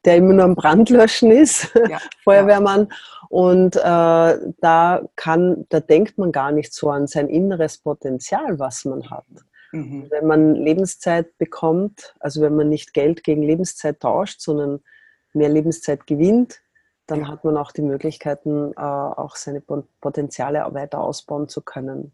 der 0.05 0.16
immer 0.16 0.34
nur 0.34 0.44
am 0.44 0.55
Brandlöschen 0.55 1.30
ist, 1.30 1.72
ja. 1.88 1.98
Feuerwehrmann. 2.22 2.88
Und 3.28 3.76
äh, 3.76 3.80
da 3.80 5.02
kann, 5.16 5.66
da 5.68 5.80
denkt 5.80 6.18
man 6.18 6.30
gar 6.30 6.52
nicht 6.52 6.72
so 6.72 6.90
an 6.90 7.07
sein 7.07 7.28
inneres 7.28 7.78
Potenzial, 7.78 8.59
was 8.59 8.84
man 8.84 9.11
hat. 9.11 9.26
Mhm. 9.72 10.07
Wenn 10.11 10.26
man 10.26 10.55
Lebenszeit 10.55 11.36
bekommt, 11.38 12.14
also 12.20 12.40
wenn 12.42 12.55
man 12.55 12.68
nicht 12.68 12.94
Geld 12.94 13.24
gegen 13.24 13.42
Lebenszeit 13.42 14.00
tauscht, 14.00 14.40
sondern 14.40 14.80
mehr 15.32 15.48
Lebenszeit 15.48 16.07
gewinnt, 16.07 16.61
dann 17.07 17.20
ja. 17.20 17.28
hat 17.28 17.44
man 17.44 17.57
auch 17.57 17.72
die 17.72 17.82
Möglichkeiten, 17.82 18.72
äh, 18.76 18.80
auch 18.80 19.36
seine 19.36 19.61
Potenziale 20.00 20.64
weiter 20.72 21.00
ausbauen 21.00 21.48
zu 21.48 21.61
können. 21.61 22.12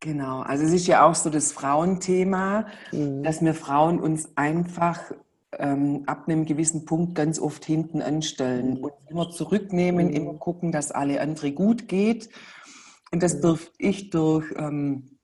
Genau, 0.00 0.42
also 0.42 0.64
es 0.64 0.72
ist 0.72 0.86
ja 0.86 1.04
auch 1.04 1.14
so 1.14 1.28
das 1.28 1.50
Frauenthema, 1.50 2.66
mhm. 2.92 3.22
dass 3.24 3.42
wir 3.42 3.54
Frauen 3.54 3.98
uns 3.98 4.28
einfach 4.36 5.00
ähm, 5.52 6.02
ab 6.06 6.28
einem 6.28 6.44
gewissen 6.44 6.84
Punkt 6.84 7.14
ganz 7.14 7.38
oft 7.38 7.64
hinten 7.64 8.02
anstellen 8.02 8.74
mhm. 8.74 8.84
und 8.84 8.92
immer 9.08 9.30
zurücknehmen, 9.30 10.08
mhm. 10.08 10.12
immer 10.12 10.34
gucken, 10.34 10.72
dass 10.72 10.90
alle 10.90 11.20
andere 11.20 11.52
gut 11.52 11.88
geht. 11.88 12.28
Und 13.10 13.22
das 13.22 13.36
mhm. 13.36 13.40
durfte 13.42 13.72
ich 13.78 14.10
durch, 14.10 14.46
ähm, 14.56 15.18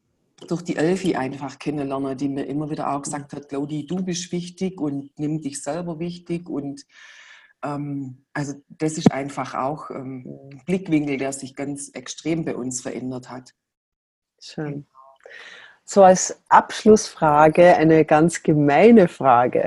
durch 0.49 0.63
die 0.63 0.77
Elfi 0.77 1.17
einfach 1.17 1.59
kennenlernen, 1.59 2.17
die 2.17 2.29
mir 2.29 2.45
immer 2.45 2.71
wieder 2.71 2.93
auch 2.93 3.03
gesagt 3.03 3.33
hat, 3.33 3.49
Claudi, 3.49 3.87
du 3.87 4.03
bist 4.03 4.33
wichtig 4.33 4.81
und 4.81 5.11
nimm 5.19 5.41
dich 5.41 5.63
selber 5.63 5.99
wichtig 5.99 6.49
und 6.49 6.85
ähm, 7.63 8.25
also 8.33 8.55
das 8.69 8.99
ist 8.99 9.13
einfach 9.13 9.55
auch 9.55 9.91
ähm, 9.91 10.25
ein 10.53 10.63
Blickwinkel, 10.67 11.19
der 11.19 11.33
sich 11.33 11.55
ganz 11.55 11.89
extrem 11.91 12.45
bei 12.45 12.57
uns 12.57 12.81
verändert 12.81 13.31
hat. 13.31 13.55
Schön. 14.41 14.87
So 15.87 16.03
als 16.03 16.43
Abschlussfrage 16.49 17.77
eine 17.77 18.05
ganz 18.05 18.43
gemeine 18.43 19.07
Frage. 19.07 19.65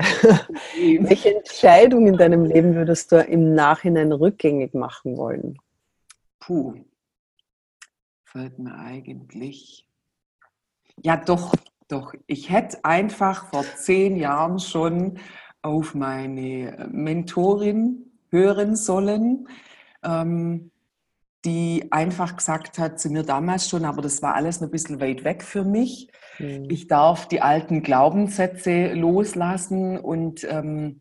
Welche 1.00 1.36
Entscheidung 1.36 2.08
in 2.08 2.16
deinem 2.16 2.44
Leben 2.44 2.74
würdest 2.74 3.12
du 3.12 3.22
im 3.22 3.54
Nachhinein 3.54 4.12
rückgängig 4.12 4.74
machen 4.74 5.16
wollen? 5.16 5.58
Puh, 6.40 6.74
fällt 8.24 8.58
mir 8.58 8.74
eigentlich. 8.74 9.86
Ja, 11.02 11.16
doch, 11.16 11.54
doch. 11.86 12.14
Ich 12.26 12.50
hätte 12.50 12.84
einfach 12.84 13.46
vor 13.50 13.64
zehn 13.76 14.16
Jahren 14.16 14.58
schon 14.58 15.18
auf 15.62 15.94
meine 15.94 16.88
Mentorin 16.90 18.10
hören 18.30 18.76
sollen, 18.76 19.48
ähm, 20.02 20.70
die 21.48 21.88
einfach 21.90 22.36
gesagt 22.36 22.78
hat 22.78 23.00
zu 23.00 23.08
mir 23.08 23.22
damals 23.22 23.70
schon, 23.70 23.86
aber 23.86 24.02
das 24.02 24.20
war 24.20 24.34
alles 24.34 24.60
ein 24.60 24.70
bisschen 24.70 25.00
weit 25.00 25.24
weg 25.24 25.42
für 25.42 25.64
mich. 25.64 26.10
Mhm. 26.38 26.68
Ich 26.68 26.88
darf 26.88 27.26
die 27.26 27.40
alten 27.40 27.82
Glaubenssätze 27.82 28.92
loslassen 28.92 29.98
und 29.98 30.44
ähm, 30.44 31.00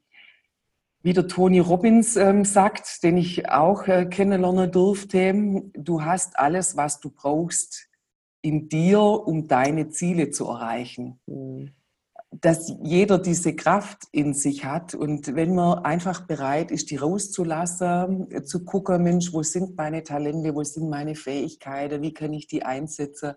wie 1.04 1.12
der 1.12 1.28
Tony 1.28 1.60
Robbins 1.60 2.16
ähm, 2.16 2.46
sagt, 2.46 3.04
den 3.04 3.18
ich 3.18 3.50
auch 3.50 3.88
äh, 3.88 4.06
kennenlernen 4.06 4.72
durfte, 4.72 5.34
du 5.74 6.04
hast 6.04 6.40
alles, 6.40 6.78
was 6.78 7.02
du 7.02 7.10
brauchst 7.10 7.90
in 8.42 8.70
dir, 8.70 9.02
um 9.02 9.50
deine 9.50 9.90
Ziele 9.90 10.30
zu 10.30 10.46
erreichen. 10.46 11.20
Mhm 11.26 11.77
dass 12.32 12.74
jeder 12.84 13.20
diese 13.20 13.56
Kraft 13.56 14.04
in 14.12 14.34
sich 14.34 14.66
hat 14.66 14.94
und 14.94 15.36
wenn 15.36 15.56
man 15.56 15.80
einfach 15.86 16.28
bereit 16.28 16.72
ist, 16.72 16.92
die 16.92 16.98
rauszulassen, 16.98 18.46
zu 18.46 18.66
gucken, 18.66 19.04
Mensch, 19.04 19.32
wo 19.32 19.44
sind 19.44 19.78
meine 19.78 20.04
Talente, 20.04 20.54
wo 20.54 20.64
sind 20.64 20.90
meine 20.90 21.16
Fähigkeiten, 21.16 22.02
wie 22.02 22.14
kann 22.14 22.34
ich 22.34 22.48
die 22.48 22.64
einsetzen, 22.64 23.34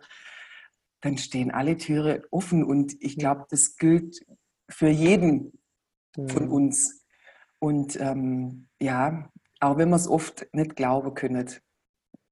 dann 1.01 1.18
stehen 1.18 1.51
alle 1.51 1.76
Türen 1.76 2.22
offen 2.30 2.64
und 2.64 2.95
ich 3.01 3.16
glaube, 3.16 3.47
das 3.49 3.76
gilt 3.76 4.20
für 4.68 4.88
jeden 4.88 5.59
von 6.28 6.47
mhm. 6.47 6.53
uns. 6.53 7.05
Und 7.59 7.99
ähm, 8.01 8.68
ja, 8.80 9.30
auch 9.61 9.76
wenn 9.76 9.91
wir 9.91 9.97
es 9.97 10.09
oft 10.09 10.47
nicht 10.53 10.76
glauben 10.76 11.14
können, 11.14 11.47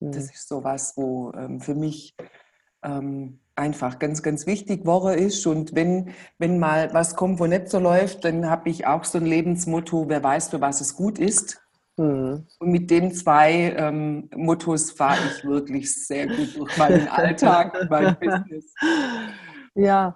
das 0.01 0.25
mhm. 0.25 0.31
ist 0.31 0.49
so 0.49 0.65
was, 0.65 0.97
wo 0.97 1.33
ähm, 1.33 1.61
für 1.61 1.75
mich 1.75 2.17
ähm, 2.83 3.41
einfach 3.59 3.99
ganz, 3.99 4.23
ganz 4.23 4.47
wichtig 4.47 4.83
geworden 4.83 5.19
ist. 5.19 5.47
Und 5.47 5.75
wenn, 5.75 6.11
wenn 6.39 6.59
mal 6.59 6.93
was 6.95 7.17
kommt, 7.17 7.41
wo 7.41 7.47
nicht 7.47 7.69
so 7.69 7.79
läuft, 7.79 8.25
dann 8.25 8.49
habe 8.49 8.71
ich 8.71 8.87
auch 8.87 9.05
so 9.05 9.19
ein 9.19 9.27
Lebensmotto, 9.27 10.09
wer 10.09 10.23
weiß, 10.23 10.49
für 10.49 10.61
was 10.61 10.81
es 10.81 10.95
gut 10.95 11.19
ist. 11.19 11.61
Mhm. 11.97 12.47
Und 12.61 12.71
mit 12.71 12.91
den 12.91 13.13
zwei 13.13 13.75
ähm, 13.77 14.31
Mottos 14.35 14.93
fahre 14.93 15.19
ich 15.29 15.45
wirklich 15.45 15.93
sehr 16.07 16.29
gut 16.29 16.57
durch 16.57 16.77
meinen 16.79 17.09
Alltag 17.09 17.87
mein 17.91 18.17
Business. 18.19 18.73
Ja, 19.75 20.15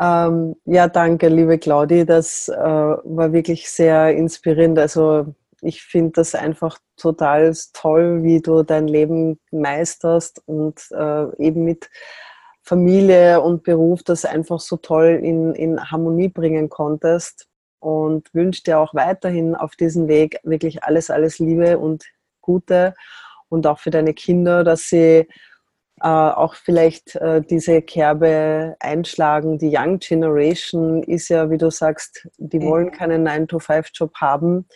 ähm, 0.00 0.56
ja, 0.64 0.88
danke, 0.88 1.28
liebe 1.28 1.58
Claudi. 1.58 2.06
Das 2.06 2.48
äh, 2.48 2.56
war 2.56 3.32
wirklich 3.32 3.70
sehr 3.70 4.16
inspirierend. 4.16 4.78
Also 4.78 5.34
ich 5.60 5.82
finde 5.82 6.12
das 6.12 6.34
einfach 6.34 6.78
total 6.96 7.54
toll, 7.74 8.22
wie 8.22 8.40
du 8.40 8.62
dein 8.62 8.88
Leben 8.88 9.38
meisterst 9.50 10.42
und 10.46 10.80
äh, 10.90 11.36
eben 11.36 11.64
mit 11.64 11.90
Familie 12.62 13.40
und 13.40 13.62
Beruf 13.62 14.02
das 14.02 14.24
einfach 14.24 14.60
so 14.60 14.76
toll 14.76 15.20
in, 15.22 15.54
in 15.54 15.90
Harmonie 15.90 16.28
bringen 16.28 16.68
konntest 16.68 17.48
und 17.80 18.32
wünsche 18.34 18.62
dir 18.62 18.78
auch 18.78 18.94
weiterhin 18.94 19.54
auf 19.54 19.74
diesem 19.76 20.08
Weg 20.08 20.38
wirklich 20.42 20.84
alles, 20.84 21.10
alles 21.10 21.38
Liebe 21.38 21.78
und 21.78 22.04
Gute 22.40 22.94
und 23.48 23.66
auch 23.66 23.78
für 23.78 23.90
deine 23.90 24.14
Kinder, 24.14 24.64
dass 24.64 24.88
sie 24.88 25.26
äh, 26.02 26.08
auch 26.08 26.54
vielleicht 26.54 27.16
äh, 27.16 27.42
diese 27.42 27.82
Kerbe 27.82 28.76
einschlagen. 28.80 29.58
Die 29.58 29.76
Young 29.76 29.98
Generation 29.98 31.02
ist 31.02 31.28
ja, 31.28 31.50
wie 31.50 31.58
du 31.58 31.70
sagst, 31.70 32.28
die 32.38 32.62
wollen 32.62 32.90
keinen 32.90 33.26
9-to-5-Job 33.26 34.14
haben 34.14 34.66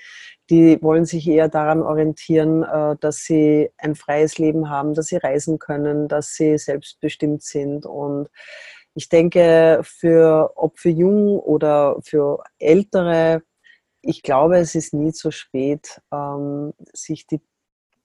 die 0.51 0.80
wollen 0.82 1.05
sich 1.05 1.26
eher 1.26 1.49
daran 1.49 1.82
orientieren, 1.82 2.62
äh, 2.62 2.97
dass 3.01 3.18
sie 3.24 3.70
ein 3.78 3.95
freies 3.95 4.38
Leben 4.38 4.68
haben, 4.68 4.95
dass 4.95 5.07
sie 5.07 5.16
reisen 5.16 5.59
können, 5.59 6.09
dass 6.09 6.34
sie 6.34 6.59
selbstbestimmt 6.59 7.42
sind. 7.42 7.86
Und 7.86 8.28
ich 8.95 9.09
denke, 9.09 9.80
für, 9.82 10.53
ob 10.57 10.78
für 10.78 10.90
jung 10.90 11.38
oder 11.38 11.97
für 12.05 12.42
ältere, 12.59 13.42
ich 14.03 14.22
glaube, 14.22 14.59
es 14.59 14.74
ist 14.74 14.92
nie 14.92 15.12
zu 15.12 15.30
spät, 15.30 16.01
ähm, 16.12 16.74
sich 16.92 17.26
die 17.26 17.40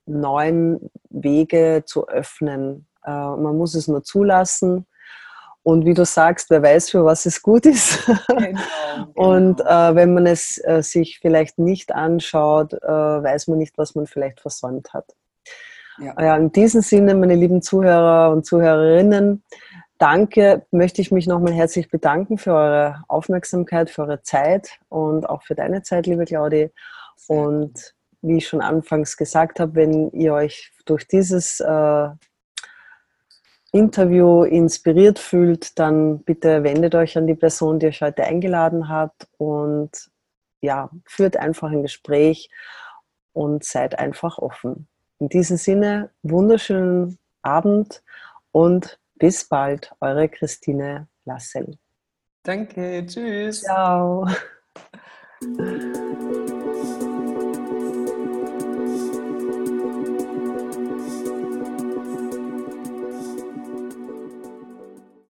neuen 0.06 0.90
Wege 1.10 1.84
zu 1.86 2.08
öffnen. 2.08 2.88
Äh, 3.06 3.12
man 3.12 3.58
muss 3.58 3.76
es 3.76 3.88
nur 3.88 4.04
zulassen. 4.04 4.88
Und 5.64 5.86
wie 5.86 5.94
du 5.94 6.06
sagst, 6.06 6.50
wer 6.50 6.64
weiß, 6.64 6.90
für 6.90 7.04
was 7.04 7.26
es 7.26 7.42
gut 7.42 7.66
ist. 7.66 8.06
Genau, 8.06 8.20
genau. 8.28 9.12
Und 9.14 9.62
äh, 9.62 9.96
wenn 9.96 10.14
man 10.14 10.26
es 10.26 10.60
äh, 10.64 10.82
sich 10.82 11.20
vielleicht 11.20 11.60
nicht 11.60 11.94
anschaut, 11.94 12.74
äh, 12.74 12.88
weiß 12.88 13.48
man 13.48 13.58
nicht, 13.58 13.78
was 13.78 13.94
man 13.96 14.08
vielleicht 14.08 14.40
versäumt 14.40 14.94
hat. 14.94 15.06
Ja. 16.00 16.14
ja. 16.20 16.38
in 16.38 16.52
diesem 16.52 16.82
Sinne, 16.82 17.14
meine 17.14 17.36
lieben 17.36 17.62
Zuhörer 17.62 18.32
und 18.32 18.46
Zuhörerinnen, 18.46 19.44
danke, 19.98 20.66
möchte 20.72 21.02
ich 21.02 21.12
mich 21.12 21.28
nochmal 21.28 21.54
herzlich 21.54 21.90
bedanken 21.90 22.38
für 22.38 22.54
eure 22.54 23.04
Aufmerksamkeit, 23.08 23.90
für 23.90 24.04
eure 24.04 24.22
Zeit 24.22 24.80
und 24.88 25.30
auch 25.30 25.44
für 25.44 25.56
deine 25.56 25.84
Zeit, 25.84 26.08
liebe 26.08 26.26
Claudi. 26.26 26.72
Und 27.28 27.94
wie 28.22 28.38
ich 28.38 28.48
schon 28.48 28.62
anfangs 28.62 29.18
gesagt 29.18 29.60
habe, 29.60 29.76
wenn 29.76 30.10
ihr 30.12 30.34
euch 30.34 30.72
durch 30.86 31.08
dieses 31.08 31.60
äh, 31.60 32.10
Interview 33.72 34.44
inspiriert 34.44 35.20
fühlt, 35.20 35.78
dann 35.78 36.20
bitte 36.24 36.64
wendet 36.64 36.96
euch 36.96 37.18
an 37.18 37.28
die 37.28 37.36
Person, 37.36 37.80
die 37.80 37.88
euch 37.88 38.02
heute 38.02 38.24
eingeladen 38.24 38.90
hat 38.90 39.14
und 39.38 39.92
ja, 40.62 40.90
führt 41.06 41.38
einfach 41.38 41.70
ein 41.72 41.84
Gespräch 41.84 42.50
und 43.34 43.64
seid 43.64 43.98
einfach 44.00 44.38
offen. 44.40 44.88
In 45.20 45.30
diesem 45.30 45.58
Sinne, 45.58 46.10
wunderschönen 46.24 47.18
Abend 47.42 48.04
und 48.52 49.00
bis 49.16 49.48
bald, 49.48 49.92
eure 50.00 50.30
Christine 50.30 51.08
Lassel. 51.26 51.78
Danke, 52.44 53.06
tschüss. 53.06 53.62
Ciao. 53.62 54.28